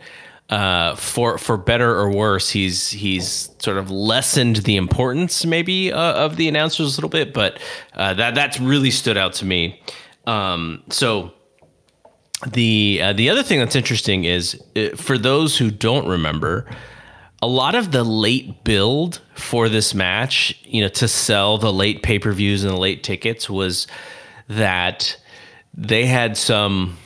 [0.49, 6.15] Uh, for for better or worse, he's he's sort of lessened the importance maybe uh,
[6.15, 7.61] of the announcers a little bit, but
[7.95, 9.81] uh, that that's really stood out to me.
[10.27, 11.33] Um, so
[12.47, 16.67] the uh, the other thing that's interesting is uh, for those who don't remember,
[17.43, 22.03] a lot of the late build for this match, you know, to sell the late
[22.03, 23.87] pay per views and the late tickets was
[24.49, 25.17] that
[25.75, 26.97] they had some.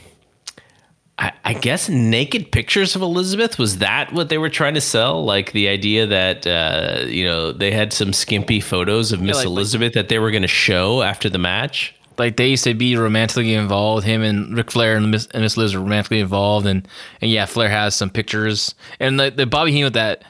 [1.16, 5.24] I, I guess naked pictures of Elizabeth was that what they were trying to sell?
[5.24, 9.46] Like the idea that uh, you know they had some skimpy photos of Miss like-
[9.46, 11.94] like- Elizabeth that they were going to show after the match.
[12.18, 14.04] Like they used to be romantically involved.
[14.04, 16.86] Him and Ric Flair and Miss, and Miss Liz are romantically involved, and
[17.20, 20.22] and yeah, Flair has some pictures, and the, the Bobby Heenan with that.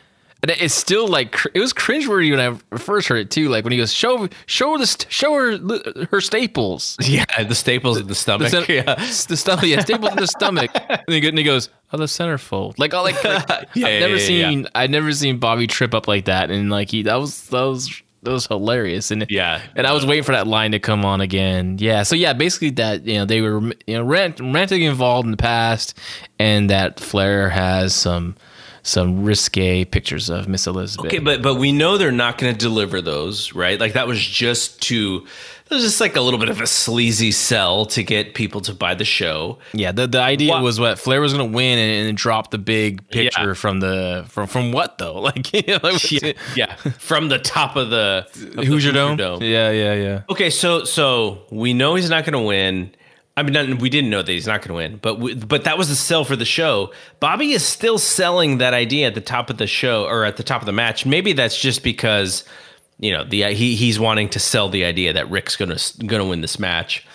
[0.42, 2.40] and It's still like it was cringeworthy when
[2.72, 3.48] I first heard it too.
[3.48, 7.96] Like when he goes, "Show, show her the, show her her staples." Yeah, the staples
[7.98, 8.48] of the The, stomach.
[8.48, 8.94] cen- yeah.
[8.94, 10.70] the stomach, yeah, staples in the stomach.
[10.88, 14.28] And he, he goes, "Oh, the centerfold." Like, all like, like Yeah, I've never yeah,
[14.28, 17.48] yeah, seen, I've never seen Bobby trip up like that, and like he, that was
[17.48, 19.60] that was that was hilarious, and Yeah.
[19.76, 21.76] and I was waiting for that line to come on again.
[21.78, 25.30] Yeah, so yeah, basically that you know they were you know rant, ranting involved in
[25.30, 25.98] the past,
[26.38, 28.34] and that Flair has some
[28.82, 31.06] some risque pictures of Miss Elizabeth.
[31.06, 33.80] Okay, but but we know they're not going to deliver those, right?
[33.80, 35.26] Like that was just to
[35.70, 38.94] was just like a little bit of a sleazy sell to get people to buy
[38.94, 39.58] the show.
[39.72, 42.50] Yeah, the, the idea What- was what Flair was going to win and, and drop
[42.50, 43.54] the big picture Yeah.
[43.54, 45.20] from the from from what though?
[45.20, 49.18] Like, you know, like Yeah, yeah, from the top of the of the Hoosier Dome.
[49.42, 50.22] Yeah, yeah, yeah.
[50.30, 52.94] Okay, so so we know he's not going to win.
[53.36, 55.64] I mean, not, we didn't know that he's not going to win, but we, but
[55.64, 56.92] that was the sell for the show.
[57.18, 60.44] Bobby is still selling that idea at the top of the show or at the
[60.44, 61.04] top of the match.
[61.04, 62.44] Maybe that's just because
[62.98, 66.40] you know the he he's wanting to sell the idea that Rick's going to win
[66.40, 67.06] this match.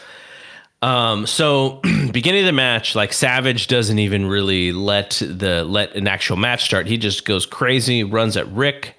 [0.82, 1.82] Um, so
[2.12, 6.64] beginning of the match, like Savage doesn't even really let the let an actual match
[6.64, 6.88] start.
[6.88, 8.96] He just goes crazy, runs at Rick,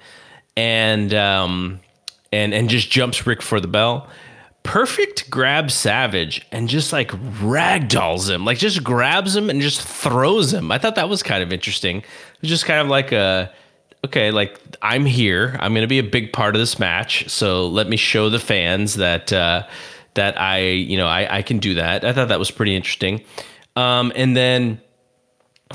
[0.57, 1.81] and um,
[2.33, 4.09] and and just jumps Rick for the bell.
[4.63, 10.53] Perfect grabs Savage and just like ragdolls him, like just grabs him and just throws
[10.53, 10.71] him.
[10.71, 11.99] I thought that was kind of interesting.
[11.99, 13.51] It was just kind of like a
[14.05, 15.57] okay, like I'm here.
[15.61, 17.29] I'm going to be a big part of this match.
[17.29, 19.67] So let me show the fans that uh,
[20.15, 22.05] that I, you know, I, I can do that.
[22.05, 23.23] I thought that was pretty interesting.
[23.77, 24.81] Um, and then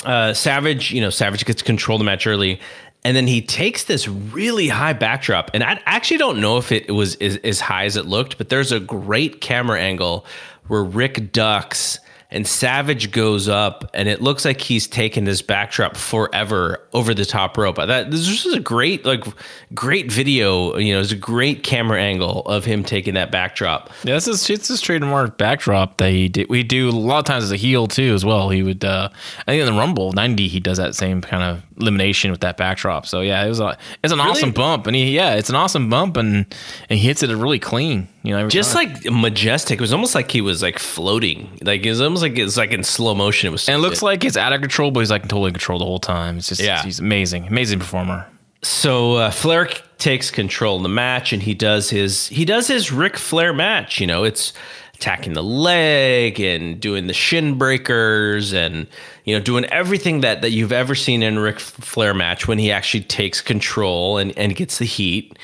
[0.04, 2.60] uh, Savage, you know, Savage gets control the match early,
[3.04, 5.52] and then he takes this really high backdrop.
[5.54, 8.50] And I actually don't know if it was as, as high as it looked, but
[8.50, 10.26] there's a great camera angle
[10.68, 12.00] where Rick ducks
[12.32, 17.26] and Savage goes up, and it looks like he's taken this backdrop forever over the
[17.26, 17.76] top rope.
[17.76, 19.26] That this is a great, like,
[19.74, 20.78] great video.
[20.78, 23.92] You know, it's a great camera angle of him taking that backdrop.
[24.04, 26.50] Yeah, this is it's his trademark backdrop that he did.
[26.50, 28.50] We do a lot of times as a heel too, as well.
[28.50, 31.64] He would, uh, I think in the Rumble '90, he does that same kind of
[31.80, 33.06] elimination with that backdrop.
[33.06, 35.90] So yeah, it was a, it's an awesome bump, and he yeah, it's an awesome
[35.90, 36.46] bump, and
[36.90, 38.08] and he hits it really clean.
[38.24, 38.94] You know, just time.
[38.94, 39.78] like majestic.
[39.78, 41.60] It was almost like he was like floating.
[41.62, 43.48] Like is was almost like it's like in slow motion.
[43.48, 43.68] It was.
[43.68, 45.86] and it looks like it's out of control, but he's like totally in control the
[45.86, 46.38] whole time.
[46.38, 46.82] It's just Yeah.
[46.84, 48.26] he's amazing, amazing performer.
[48.64, 49.16] so.
[49.16, 53.18] Uh, Flair takes control of the match, and he does his he does his Ric
[53.18, 54.00] Flair match.
[54.00, 54.54] You know, it's
[54.94, 58.88] attacking the leg and doing the shin breakers and
[59.26, 62.58] you know doing everything that that you've ever seen in a Ric Flair match when
[62.60, 65.38] he actually takes control and and gets the heat.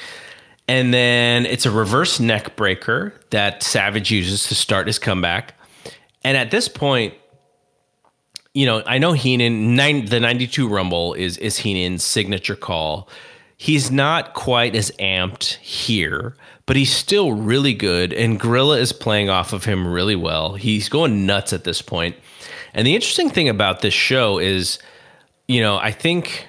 [0.68, 5.54] And then it's a reverse neck breaker that Savage uses to start his comeback.
[6.24, 7.14] And at this point,
[8.54, 13.10] you know, I know Heenan, nine, the 92 Rumble is, is Heenan's signature call.
[13.58, 16.36] He's not quite as amped here,
[16.66, 18.12] but he's still really good.
[18.12, 20.56] And Gorilla is playing off of him really well.
[20.56, 22.16] He's going nuts at this point.
[22.74, 24.80] And the interesting thing about this show is,
[25.48, 26.48] you know, I think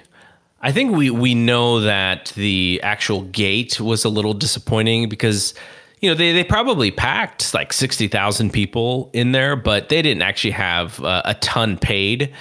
[0.61, 5.53] I think we we know that the actual gate was a little disappointing because
[6.03, 10.51] you know, they, they probably packed like 60,000 people in there, but they didn't actually
[10.51, 12.33] have uh, a ton paid.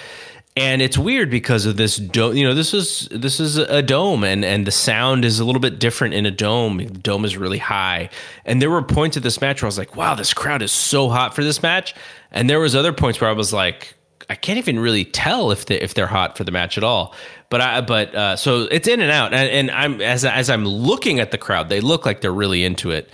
[0.56, 2.36] And it's weird because of this dome.
[2.36, 5.62] You know, this is this is a dome, and and the sound is a little
[5.62, 6.76] bit different in a dome.
[6.76, 8.10] The dome is really high,
[8.44, 10.70] and there were points of this match where I was like, "Wow, this crowd is
[10.70, 11.94] so hot for this match."
[12.32, 13.94] And there was other points where I was like,
[14.28, 17.14] I can't even really tell if they if they're hot for the match at all.
[17.48, 20.66] But I but uh, so it's in and out, and, and I'm as as I'm
[20.66, 23.08] looking at the crowd, they look like they're really into it.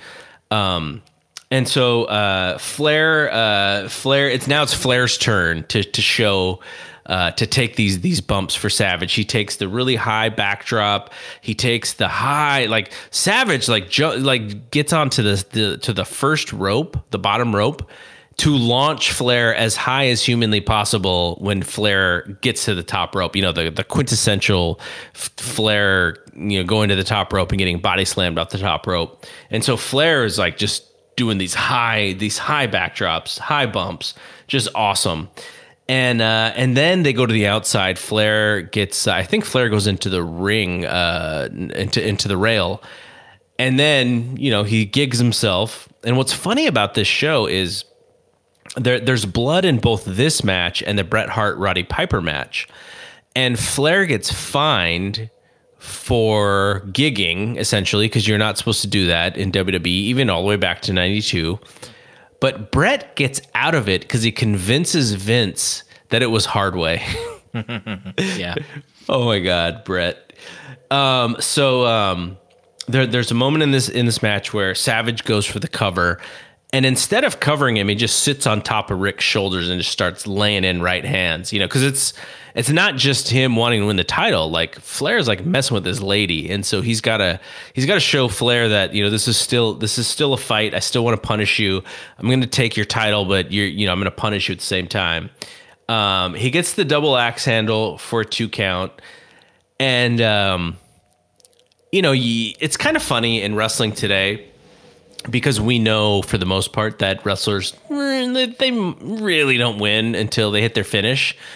[0.50, 1.02] Um,
[1.50, 6.60] and so uh, Flair, uh, Flair, it's now it's Flair's turn to to show.
[7.06, 11.10] Uh, to take these these bumps for Savage, he takes the really high backdrop.
[11.40, 16.04] He takes the high like Savage like jo- like gets onto the, the to the
[16.04, 17.88] first rope, the bottom rope,
[18.39, 23.35] to launch Flair as high as humanly possible when Flair gets to the top rope.
[23.35, 24.81] You know, the, the quintessential
[25.12, 28.86] Flair, you know, going to the top rope and getting body slammed off the top
[28.86, 29.27] rope.
[29.51, 30.85] And so Flair is like just
[31.16, 34.15] doing these high, these high backdrops, high bumps,
[34.47, 35.28] just awesome.
[35.89, 37.98] And uh, and then they go to the outside.
[37.98, 42.82] Flair gets, uh, I think Flair goes into the ring, uh, into into the rail,
[43.59, 45.89] and then you know he gigs himself.
[46.05, 47.85] And what's funny about this show is
[48.77, 52.69] there, there's blood in both this match and the Bret Hart Roddy Piper match,
[53.35, 55.31] and Flair gets fined
[55.78, 60.49] for gigging essentially because you're not supposed to do that in WWE, even all the
[60.49, 61.59] way back to '92.
[62.40, 67.05] But Bret gets out of it because he convinces Vince that it was hard way.
[67.55, 68.55] yeah.
[69.09, 70.32] Oh my God, Bret.
[70.90, 72.39] Um, so um,
[72.86, 76.20] there, there's a moment in this in this match where Savage goes for the cover,
[76.70, 79.90] and instead of covering him, he just sits on top of Rick's shoulders and just
[79.90, 81.51] starts laying in right hands.
[81.51, 82.12] You know, because it's
[82.55, 84.51] it's not just him wanting to win the title.
[84.51, 87.40] Like Flair's like messing with his lady, and so he's got to
[87.73, 90.36] he's got to show Flair that you know this is still this is still a
[90.36, 90.74] fight.
[90.74, 91.82] I still want to punish you.
[92.19, 94.65] I'm to take your title, but you're you know I'm to punish you at the
[94.65, 95.31] same time.
[95.89, 98.93] Um, he gets the double axe handle for a two count,
[99.81, 100.77] and um,
[101.93, 104.47] you know it's kind of funny in wrestling today
[105.31, 110.51] because we know for the most part that wrestlers mm, they really don't win until
[110.51, 111.36] they hit their finish.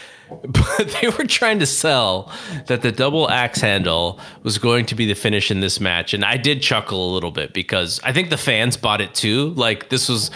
[0.47, 2.33] But they were trying to sell
[2.67, 6.15] that the double axe handle was going to be the finish in this match.
[6.15, 9.51] And i did chuckle a little bit because i think the fans bought it too.
[9.51, 10.31] Like this was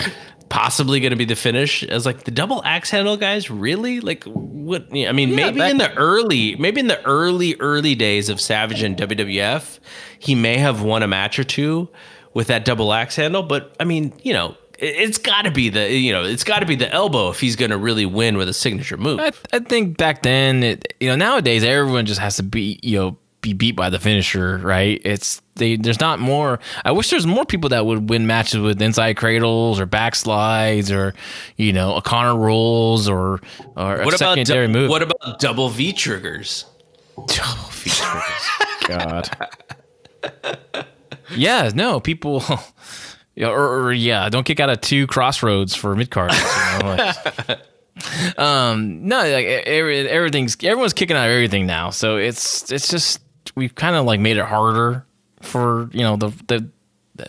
[0.48, 1.88] possibly going to be the finish.
[1.88, 3.50] I was like the double axe handle guys?
[3.50, 4.00] Really?
[4.00, 4.86] Like what?
[4.90, 8.82] I mean yeah, maybe in the early maybe in the early early days of savage
[8.82, 9.78] and wwf
[10.18, 11.88] he may have won a match or two
[12.36, 13.42] with that double axe handle.
[13.42, 16.66] But I mean, you know, it's got to be the you know it's got to
[16.66, 19.18] be the elbow if he's going to really win with a signature move.
[19.18, 22.98] I, I think back then, it, you know, nowadays everyone just has to be you
[22.98, 25.00] know be beat by the finisher, right?
[25.02, 26.60] It's they there's not more.
[26.84, 31.14] I wish there's more people that would win matches with inside cradles or backslides or
[31.56, 33.40] you know O'Connor rolls or
[33.76, 34.90] or what a secondary du- move.
[34.90, 36.66] What about double V triggers?
[37.16, 38.50] Double V triggers.
[40.74, 40.86] God.
[41.34, 42.42] yeah, no, people.
[43.38, 46.34] Or, or, yeah, don't kick out of two Cross Rhodes for mid cards.
[46.38, 47.12] You know,
[48.42, 53.20] um, no, like every, everything's everyone's kicking out of everything now, so it's it's just
[53.54, 55.04] we've kind of like made it harder
[55.42, 56.70] for you know the the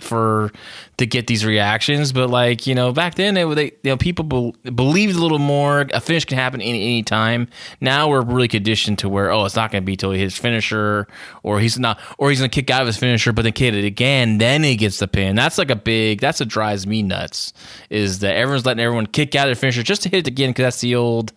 [0.01, 0.51] for
[0.97, 2.11] to get these reactions.
[2.11, 5.39] But like you know, back then it, they you know people be, believed a little
[5.39, 5.85] more.
[5.93, 7.47] A finish can happen any any time.
[7.81, 11.07] Now we're really conditioned to where oh, it's not going to be till his finisher,
[11.43, 13.75] or he's not, or he's going to kick out of his finisher, but then hit
[13.75, 15.35] it again, then he gets the pin.
[15.35, 16.21] That's like a big.
[16.21, 17.53] That's what drives me nuts.
[17.89, 20.51] Is that everyone's letting everyone kick out of their finisher just to hit it again
[20.51, 21.33] because that's the old.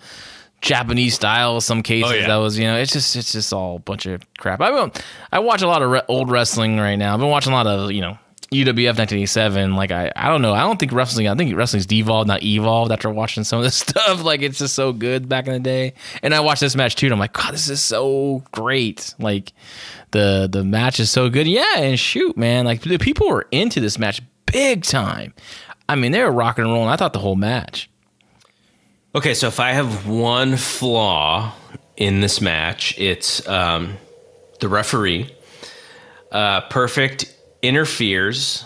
[0.60, 1.60] Japanese style.
[1.62, 2.26] Some cases oh, yeah.
[2.26, 4.60] that was, you know, it's just it's just all a bunch of crap.
[4.60, 4.90] I
[5.32, 7.14] I watch a lot of re- old wrestling right now.
[7.14, 8.18] I've been watching a lot of you know
[8.52, 10.52] UWF 1987, like I, I don't know.
[10.52, 11.28] I don't think wrestling.
[11.28, 12.90] I think wrestling's devolved, not evolved.
[12.90, 15.94] After watching some of this stuff, like it's just so good back in the day.
[16.20, 19.14] And I watched this match too, and I'm like, God, this is so great.
[19.20, 19.52] Like
[20.10, 21.46] the the match is so good.
[21.46, 25.32] Yeah, and shoot, man, like the people were into this match big time.
[25.88, 26.88] I mean, they were rocking and rolling.
[26.88, 27.88] I thought the whole match.
[29.14, 31.52] Okay, so if I have one flaw
[31.96, 33.96] in this match, it's um,
[34.58, 35.32] the referee.
[36.32, 37.32] Uh, perfect
[37.62, 38.64] interferes,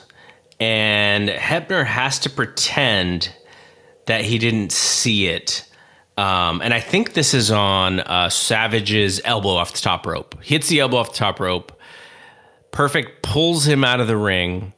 [0.61, 3.33] and Hebner has to pretend
[4.07, 5.69] that he didn't see it.
[6.17, 10.43] Um, and I think this is on uh, Savage's elbow off the top rope.
[10.43, 11.73] Hits the elbow off the top rope.
[12.71, 14.73] Perfect pulls him out of the ring.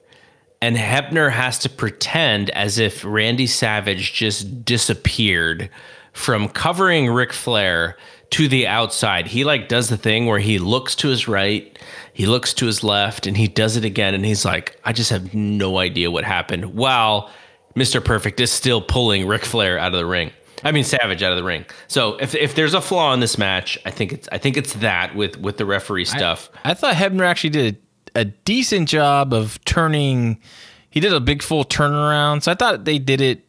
[0.62, 5.68] And Hebner has to pretend as if Randy Savage just disappeared
[6.12, 7.96] from covering Ric Flair
[8.30, 9.26] to the outside.
[9.26, 11.78] He like does the thing where he looks to his right,
[12.16, 14.14] He looks to his left and he does it again.
[14.14, 16.74] And he's like, I just have no idea what happened.
[16.74, 17.30] While
[17.76, 18.02] Mr.
[18.02, 20.30] Perfect is still pulling Ric Flair out of the ring.
[20.64, 21.66] I mean Savage out of the ring.
[21.88, 24.72] So if, if there's a flaw in this match, I think it's I think it's
[24.76, 26.48] that with with the referee stuff.
[26.64, 27.82] I thought Hebner actually did
[28.14, 30.40] a decent job of turning.
[30.88, 33.46] He did a big full turnaround, so I thought they did it.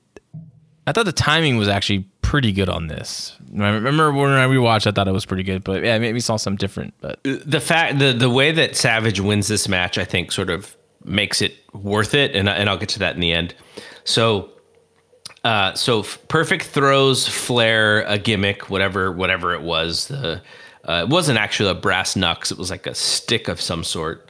[0.86, 3.38] I thought the timing was actually pretty good on this.
[3.58, 6.36] I remember when I rewatched, I thought it was pretty good, but yeah, maybe saw
[6.36, 6.94] something different.
[7.00, 10.76] But the fact the the way that Savage wins this match, I think, sort of
[11.06, 13.56] makes it worth it, and and I'll get to that in the end.
[14.04, 14.52] So.
[15.44, 20.08] Uh, so perfect throws Flair a gimmick, whatever whatever it was.
[20.10, 20.42] The
[20.84, 24.30] uh, it wasn't actually a brass knucks; it was like a stick of some sort,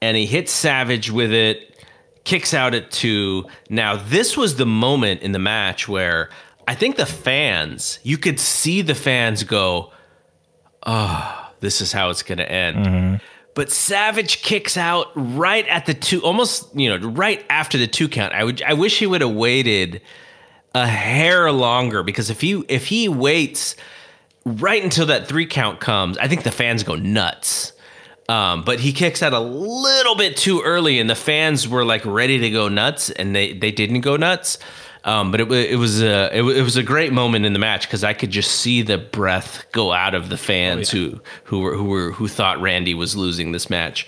[0.00, 1.84] and he hits Savage with it,
[2.24, 3.44] kicks out at two.
[3.68, 6.30] Now this was the moment in the match where
[6.68, 9.90] I think the fans, you could see the fans go,
[10.86, 13.16] "Oh, this is how it's going to end." Mm-hmm.
[13.54, 18.06] But Savage kicks out right at the two, almost you know, right after the two
[18.06, 18.34] count.
[18.34, 20.02] I would, I wish he would have waited
[20.74, 23.74] a hair longer because if he if he waits
[24.44, 27.72] right until that three count comes, I think the fans go nuts.
[28.28, 32.04] Um, but he kicks out a little bit too early, and the fans were like
[32.04, 34.58] ready to go nuts, and they they didn't go nuts.
[35.08, 37.86] Um, but it, it was a it, it was a great moment in the match
[37.86, 41.08] because I could just see the breath go out of the fans Oh, yeah.
[41.12, 44.06] who who were who were who thought Randy was losing this match.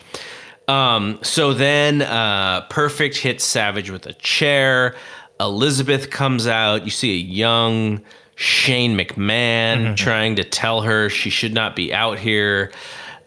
[0.68, 4.94] Um, so then uh, Perfect hits Savage with a chair.
[5.40, 6.84] Elizabeth comes out.
[6.84, 8.02] You see a young
[8.36, 12.72] Shane McMahon trying to tell her she should not be out here.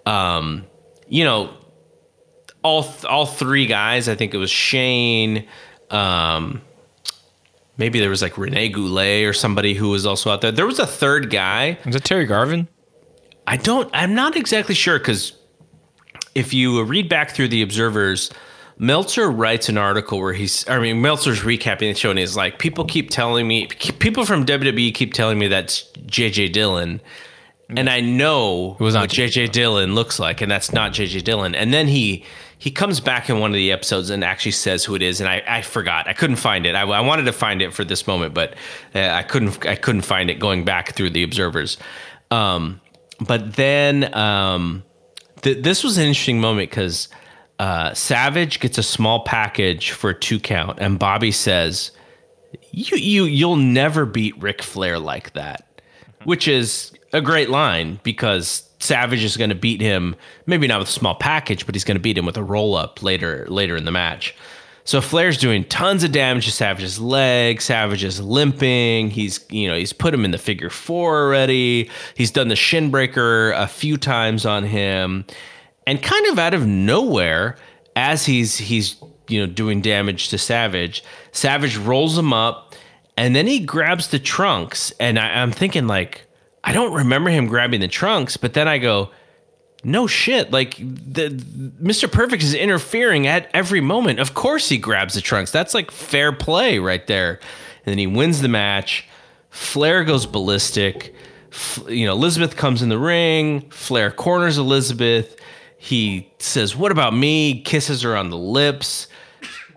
[0.05, 0.65] Um,
[1.07, 1.53] you know,
[2.63, 4.07] all all three guys.
[4.07, 5.47] I think it was Shane.
[5.89, 6.61] Um,
[7.77, 10.51] maybe there was like Rene Goulet or somebody who was also out there.
[10.51, 11.77] There was a third guy.
[11.85, 12.67] was it Terry Garvin?
[13.47, 13.89] I don't.
[13.93, 15.33] I'm not exactly sure because
[16.35, 18.31] if you read back through the observers,
[18.77, 20.67] Meltzer writes an article where he's.
[20.69, 24.45] I mean, Meltzer's recapping the show and he's like, people keep telling me, people from
[24.45, 27.01] WWE keep telling me that's JJ Dillon.
[27.75, 31.23] And I know it was not what JJ Dillon looks like, and that's not JJ
[31.23, 31.55] Dillon.
[31.55, 32.23] And then he
[32.63, 35.29] he comes back in one of the episodes and actually says who it is, and
[35.29, 36.07] I, I forgot.
[36.07, 36.75] I couldn't find it.
[36.75, 38.53] I, I wanted to find it for this moment, but
[38.95, 39.65] uh, I couldn't.
[39.65, 41.77] I couldn't find it going back through the observers.
[42.31, 42.79] Um,
[43.19, 44.85] but then um,
[45.41, 47.09] th- this was an interesting moment because
[47.59, 51.91] uh, Savage gets a small package for a two count, and Bobby says,
[52.71, 55.81] "You you you'll never beat Ric Flair like that,"
[56.23, 60.15] which is a great line because Savage is going to beat him
[60.45, 62.75] maybe not with a small package, but he's going to beat him with a roll
[62.75, 64.35] up later later in the match.
[64.83, 67.61] So Flair's doing tons of damage to Savage's leg.
[67.61, 69.09] Savage is limping.
[69.09, 71.89] He's you know he's put him in the figure four already.
[72.15, 75.25] He's done the shin breaker a few times on him,
[75.87, 77.55] and kind of out of nowhere,
[77.95, 78.97] as he's he's
[79.29, 82.75] you know doing damage to Savage, Savage rolls him up,
[83.15, 84.91] and then he grabs the trunks.
[84.99, 86.25] And I, I'm thinking like
[86.63, 89.11] I don't remember him grabbing the trunks, but then I go
[89.83, 91.29] no shit like the
[91.81, 94.19] mr perfect is interfering at every moment.
[94.19, 95.51] Of course he grabs the trunks.
[95.51, 97.39] That's like fair play right there.
[97.85, 99.05] And then he wins the match.
[99.49, 101.13] Flair goes ballistic.
[101.51, 103.69] F- you know elizabeth comes in the ring.
[103.71, 105.37] Flair corners elizabeth.
[105.77, 107.61] He says what about me?
[107.61, 109.07] Kisses her on the lips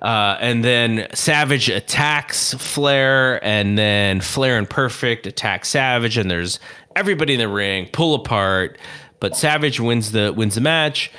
[0.07, 6.61] uh, and then Savage attacks Flair, and then Flair and Perfect attack Savage, and there's
[6.95, 8.79] everybody in the ring pull apart.
[9.19, 11.11] But Savage wins the wins the match,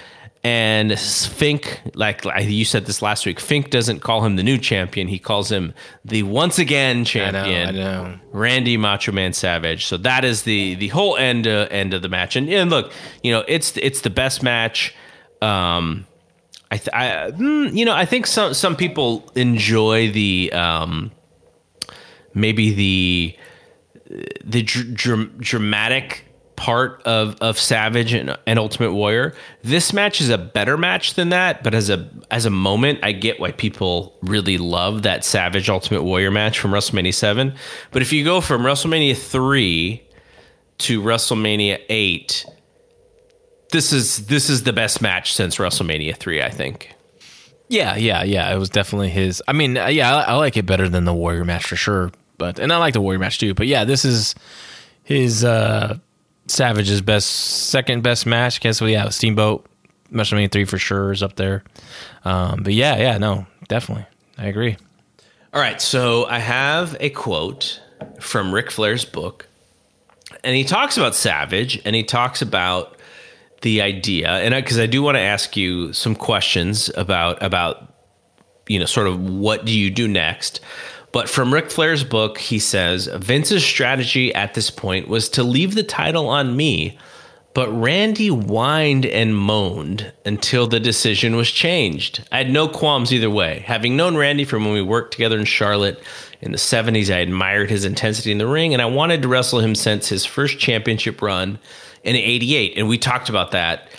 [0.41, 5.09] and Fink, like you said this last week, Fink doesn't call him the new champion;
[5.09, 5.73] he calls him
[6.05, 8.19] the once again champion, I know.
[8.31, 9.85] Randy Macho Man Savage.
[9.85, 12.37] So that is the the whole end uh, end of the match.
[12.37, 14.95] And, and look, you know, it's it's the best match.
[15.41, 16.07] Um,
[16.69, 21.11] I, th- I mm, you know, I think some some people enjoy the um,
[22.33, 23.37] maybe the
[24.43, 26.23] the dr- dr- dramatic
[26.57, 29.33] part of of Savage and, and Ultimate Warrior.
[29.63, 33.13] This match is a better match than that, but as a as a moment, I
[33.13, 37.55] get why people really love that Savage Ultimate Warrior match from WrestleMania Seven.
[37.91, 40.03] But if you go from WrestleMania three
[40.79, 42.45] to WrestleMania eight,
[43.71, 46.93] this is this is the best match since WrestleMania three, I think.
[47.69, 48.53] Yeah, yeah, yeah.
[48.53, 49.43] It was definitely his.
[49.47, 52.11] I mean, uh, yeah, I, I like it better than the Warrior match for sure.
[52.37, 53.53] But and I like the Warrior match too.
[53.53, 54.35] But yeah, this is
[55.03, 55.97] his uh
[56.47, 58.61] Savage's best, second best match.
[58.61, 58.89] Guess what?
[58.89, 59.65] Yeah, Steamboat
[60.11, 61.63] WrestleMania three for sure is up there.
[62.23, 64.05] Um, but yeah, yeah, no, definitely,
[64.37, 64.77] I agree.
[65.53, 67.81] All right, so I have a quote
[68.19, 69.47] from Ric Flair's book,
[70.43, 72.96] and he talks about Savage, and he talks about
[73.61, 77.93] the idea, and because I, I do want to ask you some questions about about
[78.67, 80.61] you know sort of what do you do next.
[81.11, 85.73] But from Ric Flair's book, he says Vince's strategy at this point was to leave
[85.73, 86.97] the title on me,
[87.53, 92.23] but Randy whined and moaned until the decision was changed.
[92.31, 93.63] I had no qualms either way.
[93.65, 96.03] Having known Randy from when we worked together in Charlotte
[96.41, 99.59] in the 70s, I admired his intensity in the ring, and I wanted to wrestle
[99.59, 101.57] him since his first championship run
[102.03, 102.77] in 88.
[102.77, 103.89] And we talked about that,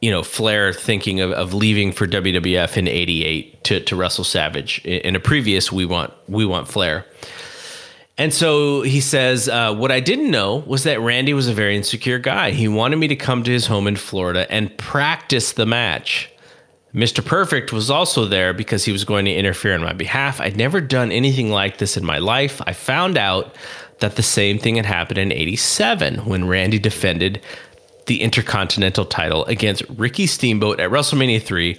[0.00, 4.78] you know, Flair thinking of, of leaving for WWF in 88 to, to Savage.
[4.84, 7.06] In a previous We Want, we want Flair.
[8.16, 11.76] And so he says, uh, What I didn't know was that Randy was a very
[11.76, 12.52] insecure guy.
[12.52, 16.30] He wanted me to come to his home in Florida and practice the match.
[16.94, 17.24] Mr.
[17.24, 20.40] Perfect was also there because he was going to interfere on my behalf.
[20.40, 22.62] I'd never done anything like this in my life.
[22.68, 23.56] I found out
[24.00, 27.40] that the same thing had happened in 87 when Randy defended
[28.06, 31.78] the Intercontinental title against Ricky Steamboat at WrestleMania 3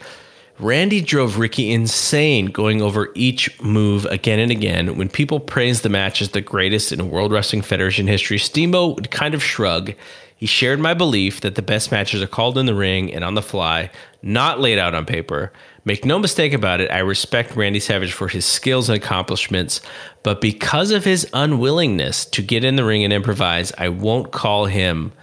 [0.57, 4.97] Randy drove Ricky insane going over each move again and again.
[4.97, 9.11] When people praised the match as the greatest in World Wrestling Federation history, Steamboat would
[9.11, 9.93] kind of shrug.
[10.37, 13.33] He shared my belief that the best matches are called in the ring and on
[13.33, 13.89] the fly,
[14.21, 15.51] not laid out on paper.
[15.87, 19.81] Make no mistake about it, I respect Randy Savage for his skills and accomplishments,
[20.23, 24.65] but because of his unwillingness to get in the ring and improvise, I won't call
[24.65, 25.13] him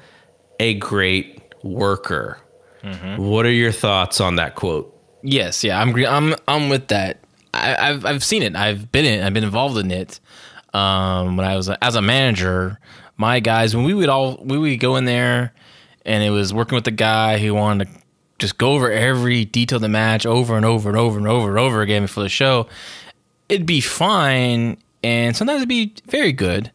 [0.60, 2.38] a great worker.
[2.84, 3.20] Mm-hmm.
[3.20, 4.88] What are your thoughts on that quote?
[5.22, 7.18] Yes, yeah, I'm I'm I'm with that.
[7.54, 8.56] I, have I've seen it.
[8.56, 9.22] I've been in.
[9.22, 10.20] I've been involved in it.
[10.72, 12.78] Um, when I was as a manager,
[13.16, 15.52] my guys when we would all we would go in there,
[16.04, 18.01] and it was working with the guy who wanted to
[18.42, 21.48] just go over every detail of the match over and over and over and over
[21.48, 22.66] and over again before the show.
[23.48, 26.70] It'd be fine, and sometimes it'd be very good.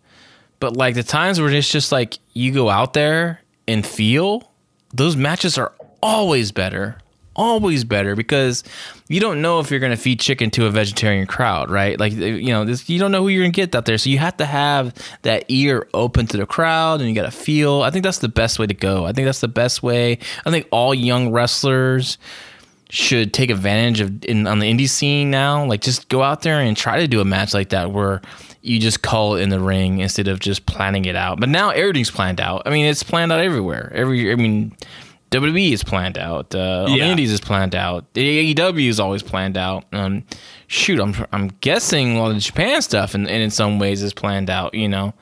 [0.60, 4.49] But like the times where it's just like you go out there and feel,
[4.94, 6.98] those matches are always better
[7.38, 8.64] always better because
[9.07, 11.99] you don't know if you're going to feed chicken to a vegetarian crowd, right?
[11.99, 14.09] Like you know, this, you don't know who you're going to get out there, so
[14.09, 17.84] you have to have that ear open to the crowd, and you got to feel.
[17.84, 19.05] I think that's the best way to go.
[19.05, 20.19] I think that's the best way.
[20.45, 22.18] I think all young wrestlers
[22.89, 25.65] should take advantage of in on the indie scene now.
[25.65, 28.22] Like just go out there and try to do a match like that where
[28.61, 31.39] you just call it in the ring instead of just planning it out.
[31.39, 32.64] But now everything's planned out.
[32.65, 33.91] I mean, it's planned out everywhere.
[33.93, 34.76] Every I mean
[35.31, 36.55] WWE is planned out.
[36.55, 37.05] Uh, yeah.
[37.05, 38.11] Indies is planned out.
[38.13, 39.85] AEW is always planned out.
[39.91, 40.23] Um,
[40.67, 44.01] shoot, I'm I'm guessing a lot of the Japan stuff and, and in some ways
[44.01, 44.73] is planned out.
[44.73, 45.13] You know,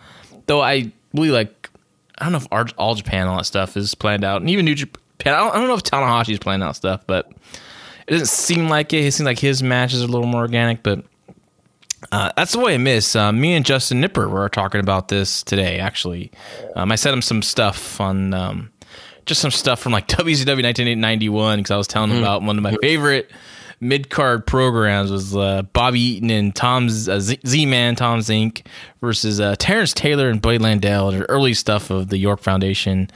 [0.45, 1.69] though I really like.
[2.17, 4.75] I don't know if all Japan all that stuff is planned out, and even New
[4.75, 5.01] Japan.
[5.33, 7.29] I don't, I don't know if Tanahashi is planned out stuff, but
[8.07, 9.03] it doesn't seem like it.
[9.03, 11.03] It seems like his matches are a little more organic, but.
[12.11, 13.15] Uh, that's the way I miss.
[13.15, 15.79] Uh, me and Justin Nipper were talking about this today.
[15.79, 16.31] Actually,
[16.75, 18.69] um, I sent him some stuff on um,
[19.25, 22.19] just some stuff from like WCW 1991 because I was telling mm.
[22.19, 23.31] about one of my favorite
[23.79, 28.65] mid card programs was uh, Bobby Eaton and Tom uh, Z Man Tom Zenk
[29.01, 33.09] versus uh, Terrence Taylor and Buddy Landel, the early stuff of the York Foundation.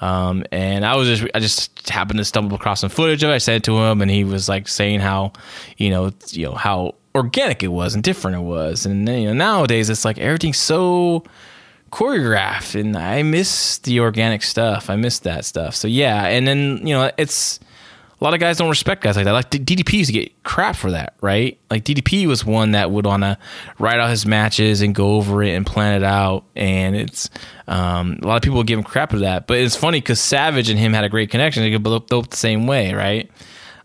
[0.00, 3.34] Um, and I was just I just happened to stumble across some footage of it.
[3.34, 5.32] I said to him, and he was like saying how
[5.76, 8.86] you know you know how organic it was and different it was.
[8.86, 11.24] And you know nowadays it's like everything's so
[11.92, 14.90] choreographed and I miss the organic stuff.
[14.90, 15.74] I miss that stuff.
[15.74, 17.60] So yeah, and then you know it's
[18.20, 19.32] a lot of guys don't respect guys like that.
[19.32, 21.58] Like DDP used to get crap for that, right?
[21.70, 23.38] Like DDP was one that would want to
[23.78, 27.28] write out his matches and go over it and plan it out, and it's
[27.68, 29.46] um, a lot of people give him crap for that.
[29.46, 31.62] But it's funny because Savage and him had a great connection.
[31.62, 33.30] They could both the same way, right?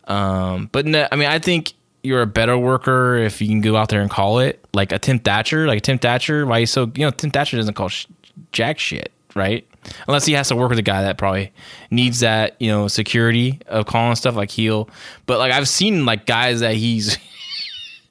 [0.06, 1.74] Um, but no, I mean, I think
[2.04, 4.64] you're a better worker if you can go out there and call it.
[4.74, 7.58] Like a Tim Thatcher, like a Tim Thatcher, why he's so you know Tim Thatcher
[7.58, 8.08] doesn't call sh-
[8.52, 9.68] jack shit, right?
[10.08, 11.52] Unless he has to work with a guy that probably
[11.90, 14.90] needs that you know security of calling stuff like heel.
[15.26, 17.18] But like I've seen like guys that he's,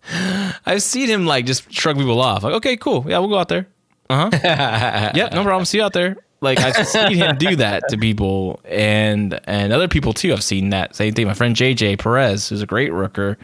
[0.66, 2.42] I've seen him like just shrug people off.
[2.42, 3.66] Like okay, cool, yeah, we'll go out there.
[4.10, 5.12] Uh huh.
[5.14, 5.64] yeah, no problem.
[5.64, 6.16] See you out there.
[6.42, 10.32] Like I've seen him do that to people, and and other people too.
[10.32, 11.26] I've seen that same thing.
[11.26, 13.36] My friend JJ Perez, who's a great worker,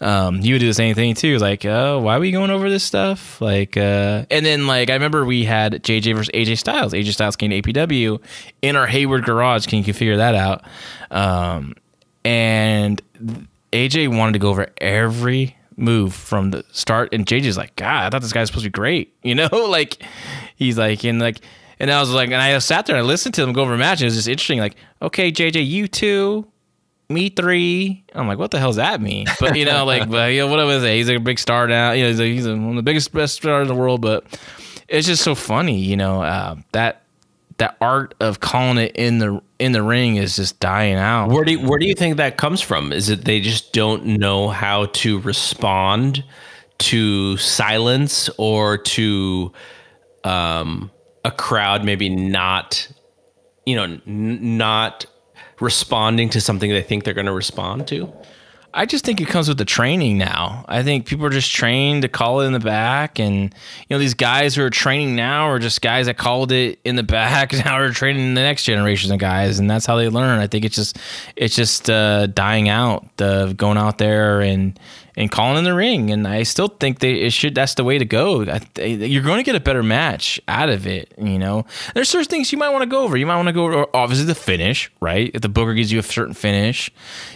[0.00, 1.38] um, he would do the same thing too.
[1.38, 3.40] Like, oh, why are we going over this stuff?
[3.40, 6.92] Like, uh, and then like I remember we had JJ versus AJ Styles.
[6.92, 8.20] AJ Styles came to APW
[8.62, 9.66] in our Hayward garage.
[9.66, 10.64] Can you figure that out?
[11.12, 11.74] Um,
[12.24, 13.00] and
[13.72, 18.10] AJ wanted to go over every move from the start, and JJ's like, God, I
[18.10, 19.14] thought this guy's supposed to be great.
[19.22, 20.02] You know, like
[20.56, 21.40] he's like, and like
[21.80, 23.74] and I was like, and I sat there and I listened to them go over
[23.74, 24.00] a match.
[24.00, 24.60] And it was just interesting.
[24.60, 26.46] Like, okay, JJ, you two,
[27.08, 28.04] me three.
[28.14, 29.26] I'm like, what the hell's that mean?
[29.40, 31.92] But you know, like, but you know, whatever he's like a big star now.
[31.92, 34.02] You know, he's, a, he's one of the biggest, best stars in the world.
[34.02, 34.24] But
[34.88, 37.02] it's just so funny, you know, uh, that
[37.56, 41.30] that art of calling it in the in the ring is just dying out.
[41.30, 42.92] Where do you, where do you think that comes from?
[42.92, 46.24] Is it they just don't know how to respond
[46.78, 49.52] to silence or to
[50.24, 50.90] um,
[51.24, 52.88] a crowd maybe not
[53.66, 55.06] you know n- not
[55.60, 58.12] responding to something they think they're going to respond to?
[58.72, 60.64] I just think it comes with the training now.
[60.68, 63.50] I think people are just trained to call it in the back, and you
[63.90, 67.02] know these guys who are training now are just guys that called it in the
[67.18, 67.52] back.
[67.52, 70.38] Now are training the next generation of guys, and that's how they learn.
[70.38, 70.98] I think it's just
[71.34, 74.78] it's just uh, dying out of going out there and
[75.20, 76.10] and calling in the ring.
[76.10, 77.54] And I still think they it should.
[77.54, 78.42] That's the way to go.
[78.46, 81.12] I, you're going to get a better match out of it.
[81.18, 83.18] You know, there's certain things you might want to go over.
[83.18, 85.30] You might want to go over obviously the finish, right?
[85.34, 86.90] If the booker gives you a certain finish,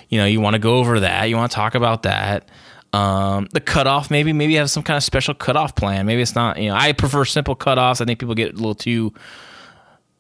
[0.08, 1.24] you know, you want to go over that.
[1.28, 2.48] You want to talk about that.
[2.94, 6.06] Um, the cutoff, maybe, maybe have some kind of special cutoff plan.
[6.06, 8.00] Maybe it's not, you know, I prefer simple cutoffs.
[8.00, 9.12] I think people get a little too,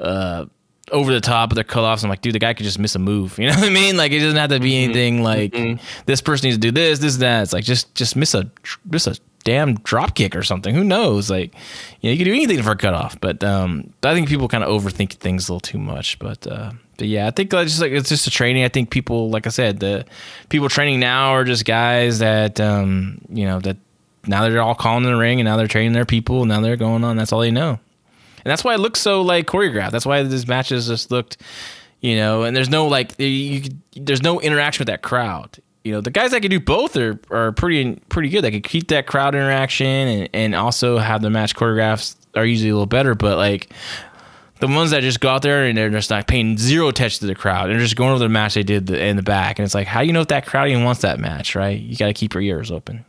[0.00, 0.46] uh,
[0.92, 2.04] over the top of their cutoffs.
[2.04, 3.38] I'm like, dude, the guy could just miss a move.
[3.38, 3.96] You know what I mean?
[3.96, 4.84] Like, it doesn't have to be Mm-hmm.
[4.90, 7.42] anything like this person needs to do this, this, that.
[7.44, 8.50] It's like just just miss a
[8.90, 10.74] miss a damn drop kick or something.
[10.74, 11.30] Who knows?
[11.30, 11.54] Like,
[12.00, 13.20] you know, you can do anything for a cutoff.
[13.20, 16.18] But um, I think people kind of overthink things a little too much.
[16.18, 18.64] But uh, but yeah, I think like, just like it's just a training.
[18.64, 20.04] I think people, like I said, the
[20.48, 23.76] people training now are just guys that um, you know that
[24.26, 26.60] now they're all calling in the ring and now they're training their people and now
[26.60, 27.16] they're going on.
[27.16, 27.78] That's all they know.
[28.44, 29.92] And that's why it looks so like choreographed.
[29.92, 31.38] That's why these matches just looked,
[32.00, 33.62] you know, and there's no like you,
[33.96, 35.58] there's no interaction with that crowd.
[35.82, 38.42] You know, the guys that can do both are are pretty pretty good.
[38.42, 42.70] They can keep that crowd interaction and, and also have the match choreographs are usually
[42.70, 43.14] a little better.
[43.14, 43.70] But like
[44.60, 47.26] the ones that just go out there and they're just not paying zero attention to
[47.26, 49.74] the crowd and just going over the match they did in the back, and it's
[49.74, 51.78] like, how do you know if that crowd even wants that match, right?
[51.78, 53.04] You got to keep your ears open.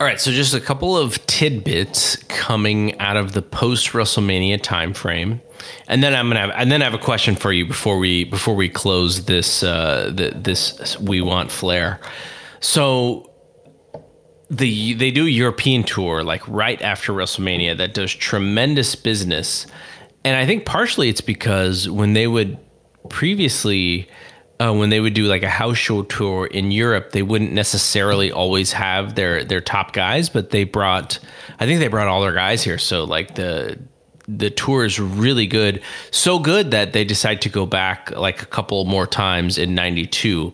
[0.00, 5.40] All right, so just a couple of tidbits coming out of the post WrestleMania timeframe,
[5.86, 8.24] and then I'm gonna have, and then I have a question for you before we
[8.24, 12.00] before we close this uh, the, this we want flair.
[12.58, 13.30] So
[14.50, 19.64] the they do a European tour like right after WrestleMania that does tremendous business,
[20.24, 22.58] and I think partially it's because when they would
[23.10, 24.08] previously
[24.60, 28.30] uh, when they would do like a house show tour in Europe, they wouldn't necessarily
[28.30, 31.18] always have their their top guys, but they brought
[31.58, 32.78] I think they brought all their guys here.
[32.78, 33.78] So like the
[34.26, 38.46] the tour is really good, so good that they decide to go back like a
[38.46, 40.52] couple more times in '92.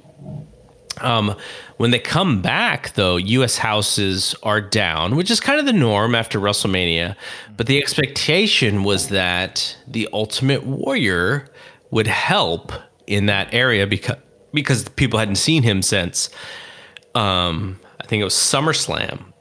[1.00, 1.36] Um,
[1.76, 3.56] when they come back, though, U.S.
[3.56, 7.16] houses are down, which is kind of the norm after WrestleMania.
[7.56, 11.48] But the expectation was that the Ultimate Warrior
[11.90, 12.72] would help
[13.10, 14.16] in that area because
[14.52, 16.30] because people hadn't seen him since
[17.14, 19.32] um, I think it was SummerSlam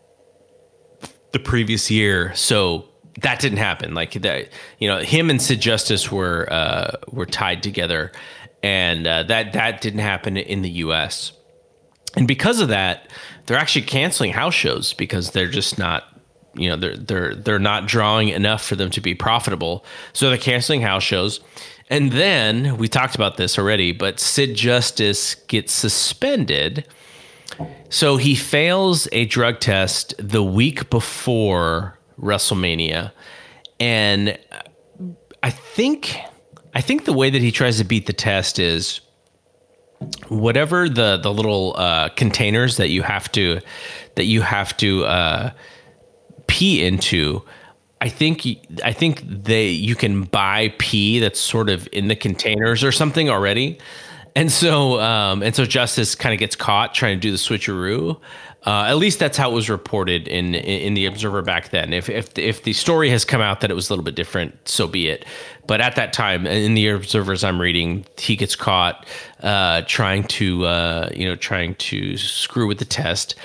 [1.31, 2.33] the previous year.
[2.35, 2.85] So
[3.21, 3.93] that didn't happen.
[3.93, 8.11] Like that, you know, him and Sid Justice were uh, were tied together,
[8.63, 11.33] and uh, that that didn't happen in the U.S.
[12.15, 13.09] And because of that,
[13.45, 16.05] they're actually canceling house shows because they're just not,
[16.55, 19.85] you know, they're they're they're not drawing enough for them to be profitable.
[20.13, 21.39] So they're canceling house shows.
[21.89, 26.85] And then we talked about this already, but Sid Justice gets suspended.
[27.89, 33.11] So he fails a drug test the week before WrestleMania.
[33.79, 34.37] And
[35.41, 36.15] I think
[36.75, 39.01] I think the way that he tries to beat the test is
[40.27, 43.59] whatever the the little uh, containers that you have to
[44.15, 45.51] that you have to uh,
[46.47, 47.43] pee into.
[48.01, 48.47] I think
[48.83, 53.29] I think they you can buy pee that's sort of in the containers or something
[53.29, 53.77] already,
[54.35, 58.19] and so um, and so Justice kind of gets caught trying to do the switcheroo.
[58.65, 61.91] Uh, at least that's how it was reported in in the Observer back then.
[61.91, 64.67] If if if the story has come out that it was a little bit different,
[64.67, 65.25] so be it.
[65.67, 69.05] But at that time, in the Observers I'm reading, he gets caught
[69.41, 73.35] uh, trying to uh, you know trying to screw with the test.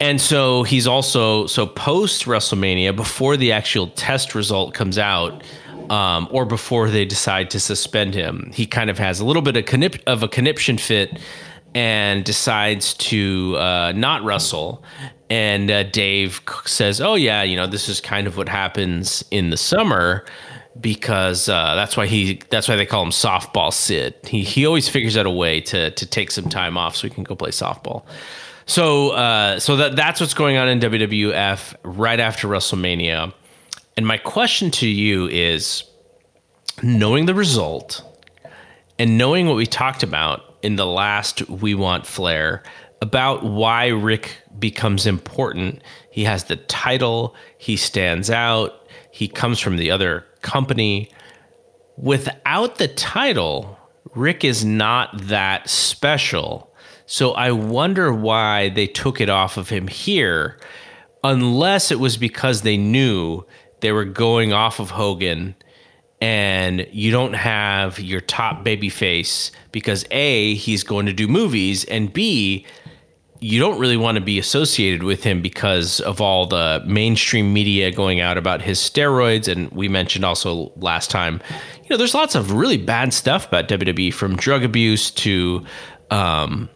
[0.00, 5.42] And so he's also so post WrestleMania, before the actual test result comes out,
[5.90, 9.56] um, or before they decide to suspend him, he kind of has a little bit
[9.56, 11.18] of, of a conniption fit
[11.74, 14.82] and decides to uh, not wrestle.
[15.28, 19.50] And uh, Dave says, "Oh yeah, you know this is kind of what happens in
[19.50, 20.24] the summer."
[20.80, 24.14] Because uh, that's why he that's why they call him softball Sid.
[24.26, 27.14] He he always figures out a way to to take some time off so he
[27.14, 28.04] can go play softball.
[28.66, 33.32] So, uh, so that that's what's going on in WWF right after WrestleMania.
[33.96, 35.84] And my question to you is,
[36.82, 38.02] knowing the result
[38.98, 42.62] and knowing what we talked about in the last We Want Flair
[43.02, 45.82] about why Ric becomes important.
[46.10, 47.34] He has the title.
[47.58, 48.86] He stands out.
[49.10, 51.10] He comes from the other company.
[51.96, 53.78] without the title,
[54.14, 56.69] Ric is not that special.
[57.10, 60.60] So I wonder why they took it off of him here,
[61.24, 63.44] unless it was because they knew
[63.80, 65.56] they were going off of Hogan
[66.20, 71.84] and you don't have your top baby face because A, he's going to do movies,
[71.86, 72.64] and B,
[73.40, 77.90] you don't really want to be associated with him because of all the mainstream media
[77.90, 79.48] going out about his steroids.
[79.48, 81.42] And we mentioned also last time,
[81.82, 85.64] you know, there's lots of really bad stuff about WWE from drug abuse to,
[86.12, 86.68] um,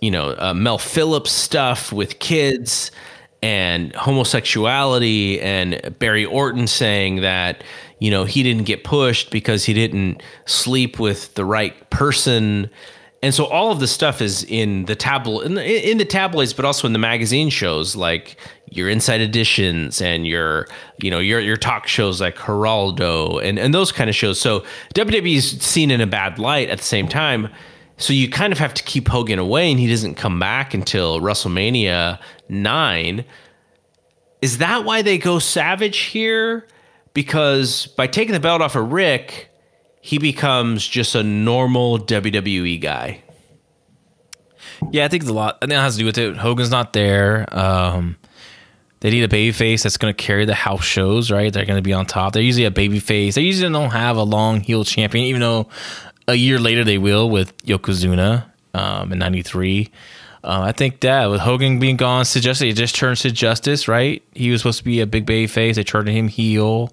[0.00, 2.90] you know, uh, Mel Phillips stuff with kids
[3.42, 7.62] and homosexuality and Barry Orton saying that,
[7.98, 12.68] you know, he didn't get pushed because he didn't sleep with the right person.
[13.22, 16.64] And so all of the stuff is in the tabloid in, in, the tabloids but
[16.64, 18.36] also in the magazine shows like
[18.70, 20.68] your inside editions and your
[21.02, 24.40] you know your your talk shows like Geraldo and and those kind of shows.
[24.40, 24.64] So
[24.94, 27.48] WWE is seen in a bad light at the same time
[27.98, 31.20] so you kind of have to keep Hogan away and he doesn't come back until
[31.20, 32.18] WrestleMania
[32.48, 33.24] 9
[34.40, 36.66] is that why they go savage here
[37.12, 39.48] because by taking the belt off of Ric
[40.00, 43.22] he becomes just a normal WWE guy.
[44.90, 45.58] Yeah, I think it's a lot.
[45.60, 46.36] I think it has to do with it.
[46.36, 47.46] Hogan's not there.
[47.50, 48.16] Um,
[49.00, 51.52] they need a baby face that's going to carry the house shows, right?
[51.52, 52.32] They're going to be on top.
[52.32, 53.34] They're usually a baby face.
[53.34, 55.68] They usually don't have a long heel champion, even though
[56.28, 58.44] a year later they will with Yokozuna
[58.74, 59.90] um, in '93.
[60.44, 64.22] Uh, I think that with Hogan being gone, suggested it just turned to justice, right?
[64.34, 65.76] He was supposed to be a big baby face.
[65.76, 66.92] They turned him heel.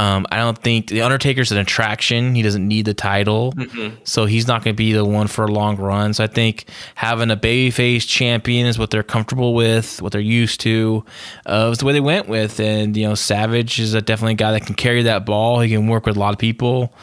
[0.00, 2.34] Um, I don't think the Undertaker's an attraction.
[2.34, 3.96] He doesn't need the title, mm-hmm.
[4.04, 6.14] so he's not going to be the one for a long run.
[6.14, 6.64] So I think
[6.94, 11.04] having a babyface champion is what they're comfortable with, what they're used to.
[11.44, 14.36] Uh, was the way they went with, and you know, Savage is a definitely a
[14.36, 15.60] guy that can carry that ball.
[15.60, 16.94] He can work with a lot of people.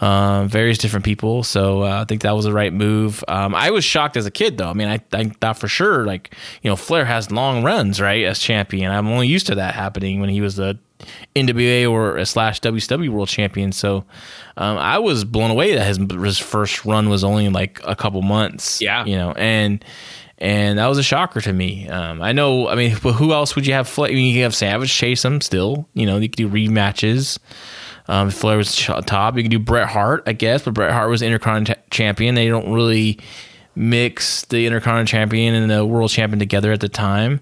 [0.00, 1.44] Um, various different people.
[1.44, 3.22] So uh, I think that was the right move.
[3.28, 4.70] Um, I was shocked as a kid, though.
[4.70, 8.24] I mean, I, I, thought for sure, like, you know, Flair has long runs, right,
[8.24, 8.90] as champion.
[8.90, 10.78] I'm only used to that happening when he was the
[11.34, 13.72] NWA or a slash WCW world champion.
[13.72, 14.04] So
[14.56, 18.22] um, I was blown away that his, his first run was only like a couple
[18.22, 18.80] months.
[18.80, 19.84] Yeah, you know, and
[20.38, 21.88] and that was a shocker to me.
[21.88, 22.68] Um, I know.
[22.68, 23.98] I mean, but who else would you have?
[23.98, 25.88] I mean, you could have Savage chase him still.
[25.94, 27.38] You know, you could do rematches.
[28.10, 31.22] Um, Flair was top, you could do Bret Hart, I guess, but Bret Hart was
[31.22, 32.34] Intercontinental champion.
[32.34, 33.20] They don't really
[33.76, 37.40] mix the Intercontinental champion and the world champion together at the time.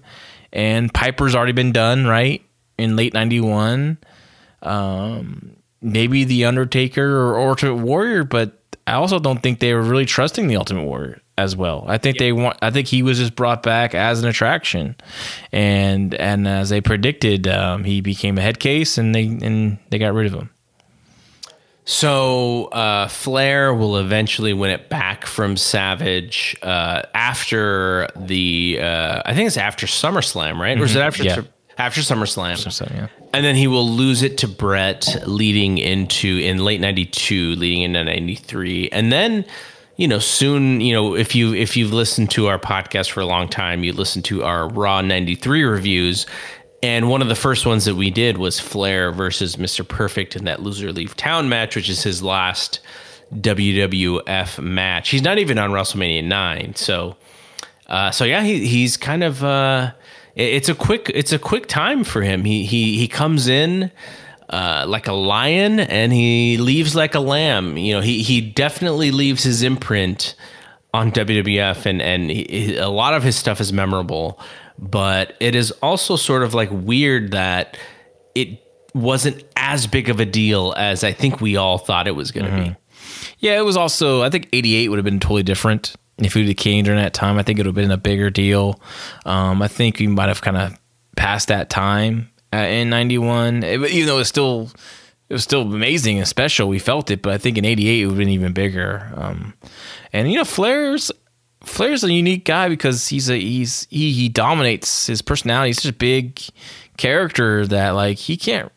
[0.53, 2.43] And Piper's already been done, right?
[2.79, 3.97] In late 91.
[4.61, 10.05] Um, maybe The Undertaker or Ultimate Warrior, but I also don't think they were really
[10.05, 11.85] trusting The Ultimate Warrior as well.
[11.87, 12.57] I think they want.
[12.61, 14.95] I think he was just brought back as an attraction,
[15.51, 19.99] and and as they predicted, um, he became a head case, and they and they
[19.99, 20.49] got rid of him.
[21.85, 28.79] So uh, Flair will eventually win it back from Savage uh, after the.
[28.81, 30.73] Uh, I think it's after SummerSlam, right?
[30.73, 30.81] Mm-hmm.
[30.81, 31.23] Or is it after?
[31.23, 31.41] Yeah
[31.79, 32.53] after SummerSlam.
[32.53, 33.07] SummerSlam, yeah.
[33.33, 38.03] And then he will lose it to Bret leading into in late 92, leading into
[38.03, 38.89] 93.
[38.89, 39.45] And then
[39.99, 43.25] you know soon you know if you if you've listened to our podcast for a
[43.25, 46.25] long time you listen to our raw 93 reviews
[46.81, 50.45] and one of the first ones that we did was flair versus mr perfect in
[50.45, 52.79] that loser leave town match which is his last
[53.33, 57.17] wwf match he's not even on wrestlemania 9 so
[57.87, 59.91] uh, so yeah he, he's kind of uh,
[60.39, 62.43] it's a quick it's a quick time for him.
[62.45, 63.91] He he he comes in
[64.49, 67.77] uh, like a lion and he leaves like a lamb.
[67.77, 70.35] You know, he he definitely leaves his imprint
[70.93, 74.39] on WWF and and he, a lot of his stuff is memorable,
[74.77, 77.77] but it is also sort of like weird that
[78.33, 78.63] it
[78.93, 82.45] wasn't as big of a deal as I think we all thought it was going
[82.45, 82.69] to mm-hmm.
[82.71, 82.75] be.
[83.39, 85.95] Yeah, it was also I think 88 would have been totally different
[86.25, 88.29] if we he came during that time, I think it would have been a bigger
[88.29, 88.79] deal.
[89.25, 90.77] Um, I think we might have kind of
[91.15, 94.71] passed that time uh, in '91, even though it's still
[95.29, 96.67] it was still amazing and special.
[96.67, 99.11] We felt it, but I think in '88 it would have been even bigger.
[99.15, 99.53] Um,
[100.13, 101.11] and you know, Flair's
[101.63, 105.69] Flair's a unique guy because he's a he's he he dominates his personality.
[105.69, 106.41] He's such a big
[106.97, 108.71] character that like he can't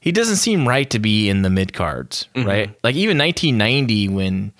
[0.00, 2.48] he doesn't seem right to be in the mid cards, mm-hmm.
[2.48, 2.78] right?
[2.82, 4.52] Like even 1990 when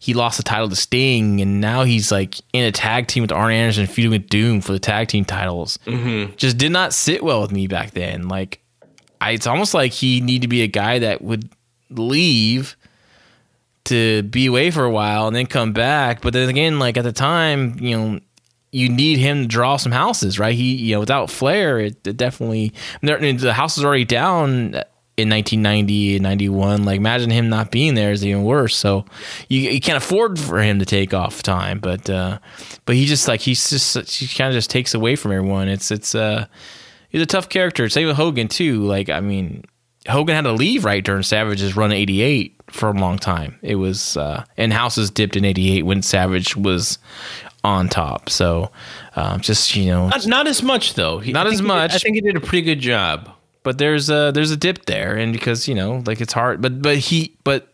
[0.00, 3.30] he lost the title to Sting, and now he's like in a tag team with
[3.30, 5.78] Arn Anderson, feuding with Doom for the tag team titles.
[5.84, 6.36] Mm-hmm.
[6.36, 8.26] Just did not sit well with me back then.
[8.26, 8.62] Like,
[9.20, 11.50] I, it's almost like he need to be a guy that would
[11.90, 12.78] leave
[13.84, 16.22] to be away for a while and then come back.
[16.22, 18.20] But then again, like at the time, you know,
[18.72, 20.54] you need him to draw some houses, right?
[20.54, 22.72] He, you know, without Flair, it, it definitely
[23.02, 24.82] the house is already down
[25.16, 26.84] in 1990 and 91.
[26.84, 28.74] Like, imagine him not being there is even worse.
[28.76, 29.04] So
[29.48, 31.78] you, you can't afford for him to take off time.
[31.78, 32.38] But uh,
[32.86, 35.68] but he just like he's just he kind of just takes away from everyone.
[35.68, 36.46] It's it's uh
[37.10, 37.88] he's a tough character.
[37.88, 38.82] Same with Hogan too.
[38.84, 39.64] Like I mean,
[40.08, 43.58] Hogan had to leave right during Savage's run 88 for a long time.
[43.62, 46.98] It was uh, and Houses dipped in 88 when Savage was
[47.62, 48.30] on top.
[48.30, 48.70] So
[49.16, 51.18] um, just you know, Not, not as much though.
[51.18, 51.92] He- Not as he did- much.
[51.94, 53.28] I think he did a pretty good job.
[53.62, 56.82] But there's a there's a dip there, and because you know like it's hard, but
[56.82, 57.66] but he but.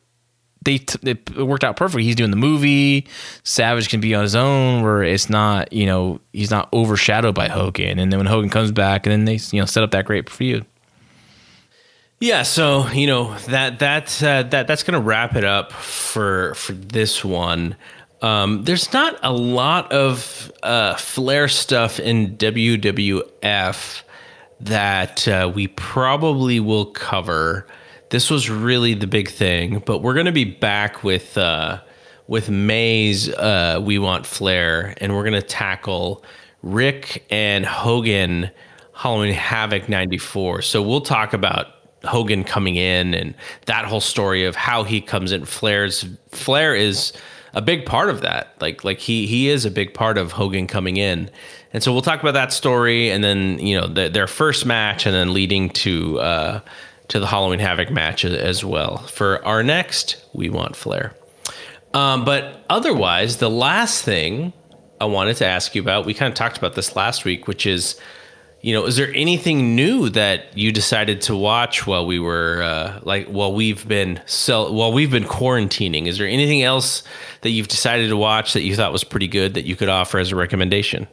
[0.64, 2.02] They t- it worked out perfect.
[2.02, 3.06] He's doing the movie.
[3.44, 7.46] Savage can be on his own, where it's not, you know, he's not overshadowed by
[7.46, 8.00] Hogan.
[8.00, 10.28] And then when Hogan comes back, and then they, you know, set up that great
[10.28, 10.66] feud.
[12.18, 16.72] Yeah, so you know that that uh, that that's to wrap it up for for
[16.72, 17.76] this one.
[18.22, 24.02] Um, there's not a lot of uh, Flair stuff in WWF
[24.60, 27.66] that uh, we probably will cover.
[28.10, 31.80] This was really the big thing, but we're going to be back with uh,
[32.26, 36.24] with May's uh, "We Want Flair," and we're going to tackle
[36.62, 38.50] Ric and Hogan
[38.92, 40.62] Halloween Havoc '94.
[40.62, 41.66] So we'll talk about
[42.04, 43.34] Hogan coming in and
[43.66, 45.44] that whole story of how he comes in.
[45.44, 47.12] Flair's Flair is
[47.56, 48.54] a big part of that.
[48.60, 51.30] Like like he he is a big part of Hogan coming in.
[51.72, 55.06] And so we'll talk about that story and then, you know, the, their first match
[55.06, 56.60] and then leading to uh
[57.08, 58.98] to the Halloween Havoc match as well.
[58.98, 61.14] For our next, we want Flair.
[61.94, 64.52] Um, but otherwise, the last thing
[65.00, 67.64] I wanted to ask you about, we kind of talked about this last week, which
[67.64, 67.98] is,
[68.66, 72.98] you know, is there anything new that you decided to watch while we were uh,
[73.04, 76.08] like while we've been so while we've been quarantining?
[76.08, 77.04] Is there anything else
[77.42, 80.18] that you've decided to watch that you thought was pretty good that you could offer
[80.18, 81.06] as a recommendation?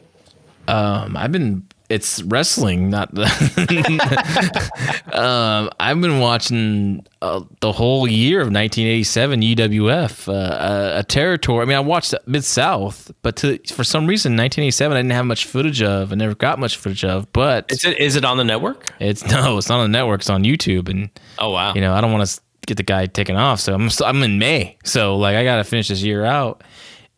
[0.66, 3.10] Um, I've been it's wrestling, not
[5.12, 11.62] um, I've been watching uh, the whole year of 1987 UWF, uh, a, a territory.
[11.62, 15.26] I mean, I watched Mid South, but to, for some reason, 1987 I didn't have
[15.26, 16.12] much footage of.
[16.12, 18.92] I never got much footage of, but Is it is it on the network?
[19.00, 20.20] it's no, it's not on the network.
[20.20, 21.74] It's on YouTube, and Oh wow!
[21.74, 23.60] you know, I don't want to get the guy taken off.
[23.60, 24.78] So I'm still, I'm in May.
[24.84, 26.64] So like I got to finish this year out.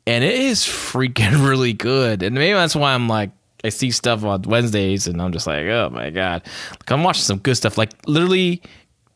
[0.09, 2.23] And it is freaking really good.
[2.23, 3.31] And maybe that's why I'm like
[3.67, 6.43] I see stuff on Wednesdays and I'm just like, "Oh my god."
[6.89, 7.77] I'm watching some good stuff.
[7.77, 8.63] Like literally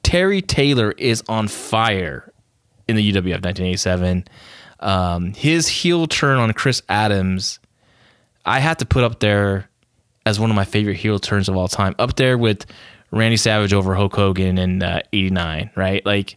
[0.02, 2.32] Terry Taylor is on fire
[2.88, 4.24] in the UWF 1987.
[4.80, 7.60] Um, his heel turn on Chris Adams,
[8.44, 9.68] I had to put up there
[10.26, 12.66] as one of my favorite heel turns of all time, up there with
[13.10, 15.70] Randy Savage over Hulk Hogan in uh, '89.
[15.76, 16.36] Right, like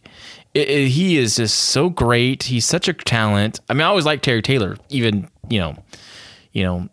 [0.54, 2.44] it, it- he is just so great.
[2.44, 3.60] He's such a talent.
[3.68, 5.76] I mean, I always liked Terry Taylor, even you know,
[6.52, 6.88] you know.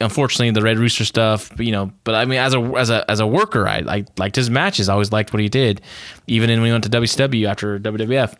[0.00, 1.92] Unfortunately, the Red Rooster stuff, you know.
[2.04, 4.88] But I mean, as a as a as a worker, I, I liked his matches.
[4.88, 5.80] I always liked what he did,
[6.26, 8.36] even when we went to WCW after WWF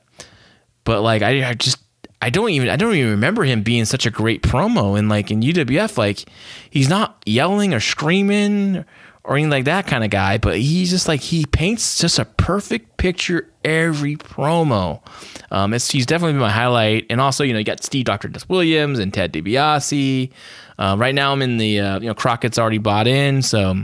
[0.88, 1.76] but like I, I just
[2.22, 5.30] I don't even I don't even remember him being such a great promo and like
[5.30, 6.24] in UWF like
[6.70, 8.86] he's not yelling or screaming
[9.22, 12.24] or anything like that kind of guy but he's just like he paints just a
[12.24, 15.02] perfect picture every promo
[15.50, 18.28] um it's he's definitely been my highlight and also you know you got Steve Dr.
[18.28, 20.30] Death Williams and Ted DiBiase
[20.78, 23.74] uh, right now I'm in the uh, you know Crockett's already bought in so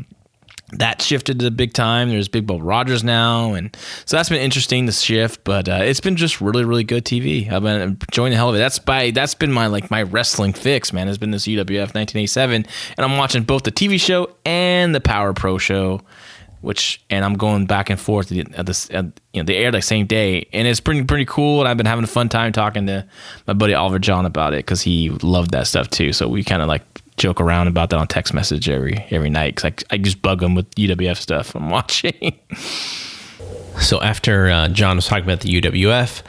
[0.79, 2.09] that shifted to the big time.
[2.09, 5.45] There's Big Bubba Rogers now, and so that's been interesting to shift.
[5.45, 7.51] But uh, it's been just really, really good TV.
[7.51, 8.59] I've been enjoying the hell of it.
[8.59, 11.07] That's by that's been my like my wrestling fix, man.
[11.07, 12.67] Has been this UWF 1987,
[12.97, 16.01] and I'm watching both the TV show and the Power Pro show,
[16.65, 19.83] which and I'm going back and forth at this at, you know they air like
[19.83, 21.61] same day, and it's pretty pretty cool.
[21.61, 23.07] And I've been having a fun time talking to
[23.47, 26.13] my buddy Oliver John about it because he loved that stuff too.
[26.13, 26.83] So we kind of like
[27.17, 30.43] joke around about that on text message every every night because I, I just bug
[30.43, 32.39] him with UWF stuff I'm watching.
[33.81, 36.23] So after uh, John was talking about the UWF,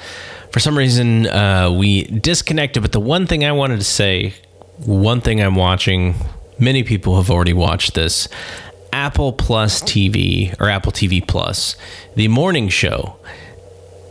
[0.52, 2.82] for some reason uh, we disconnected.
[2.82, 4.34] But the one thing I wanted to say,
[4.78, 6.16] one thing I'm watching,
[6.60, 8.28] many people have already watched this.
[8.96, 11.76] Apple Plus TV or Apple TV Plus,
[12.16, 13.18] the morning show.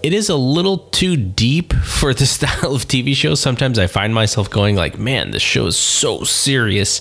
[0.02, 3.34] It is a little too deep for the style of TV show.
[3.34, 7.00] Sometimes I find myself going like, "Man, this show is so serious,"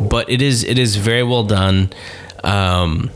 [0.00, 1.90] but it is it is very well done.
[2.42, 3.10] Um,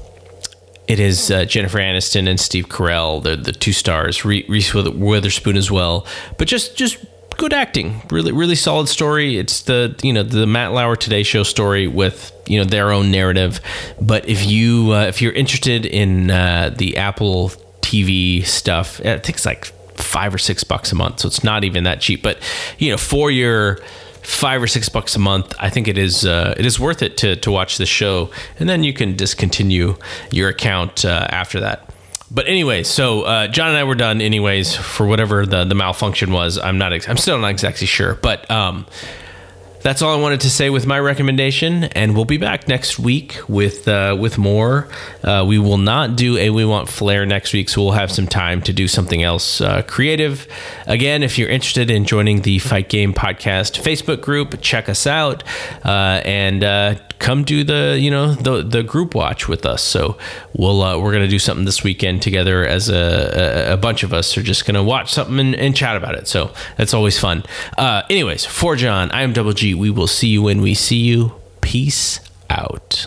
[0.87, 3.23] it is uh, Jennifer Aniston and Steve Carell.
[3.23, 4.23] They're the two stars.
[4.23, 6.07] Reese Witherspoon as well.
[6.37, 6.99] But just just
[7.37, 8.03] good acting.
[8.11, 9.39] Really really solid story.
[9.39, 13.11] It's the you know the Matt Lauer Today Show story with you know their own
[13.11, 13.61] narrative.
[14.01, 17.51] But if you uh, if you're interested in uh, the Apple
[17.81, 19.67] TV stuff, I think it's like
[19.97, 21.21] five or six bucks a month.
[21.21, 22.23] So it's not even that cheap.
[22.23, 22.39] But
[22.79, 23.79] you know for your
[24.23, 27.17] five or six bucks a month, I think it is uh, it is worth it
[27.19, 29.97] to to watch the show, and then you can discontinue
[30.31, 31.94] your account uh, after that.
[32.35, 36.33] But anyway, so uh, John and I were done anyways for whatever the the malfunction
[36.33, 36.59] was.
[36.59, 36.93] I'm not.
[36.93, 38.87] Ex- I'm still not exactly sure, but um,
[39.85, 43.39] that's all I wanted to say with my recommendation, and we'll be back next week
[43.49, 44.89] with uh, with more.
[45.23, 48.27] Uh, we will not do a We Want Flair next week, so we'll have some
[48.27, 50.49] time to do something else uh, creative.
[50.87, 55.45] Again, if you're interested in joining the Fight Game Podcast Facebook group, check us out
[55.85, 56.95] uh, and uh,
[57.25, 59.83] come do the you know the the group watch with us.
[59.83, 60.19] So
[60.53, 64.13] we'll uh, we're gonna do something this weekend together as a a, a bunch of
[64.13, 66.29] us are just gonna watch something and, and chat about it.
[66.29, 67.43] So that's always fun.
[67.79, 69.75] Uh, anyways, for John, I am Double G.
[69.75, 71.33] We will see you when we see you.
[71.63, 72.21] Peace
[72.51, 73.07] out.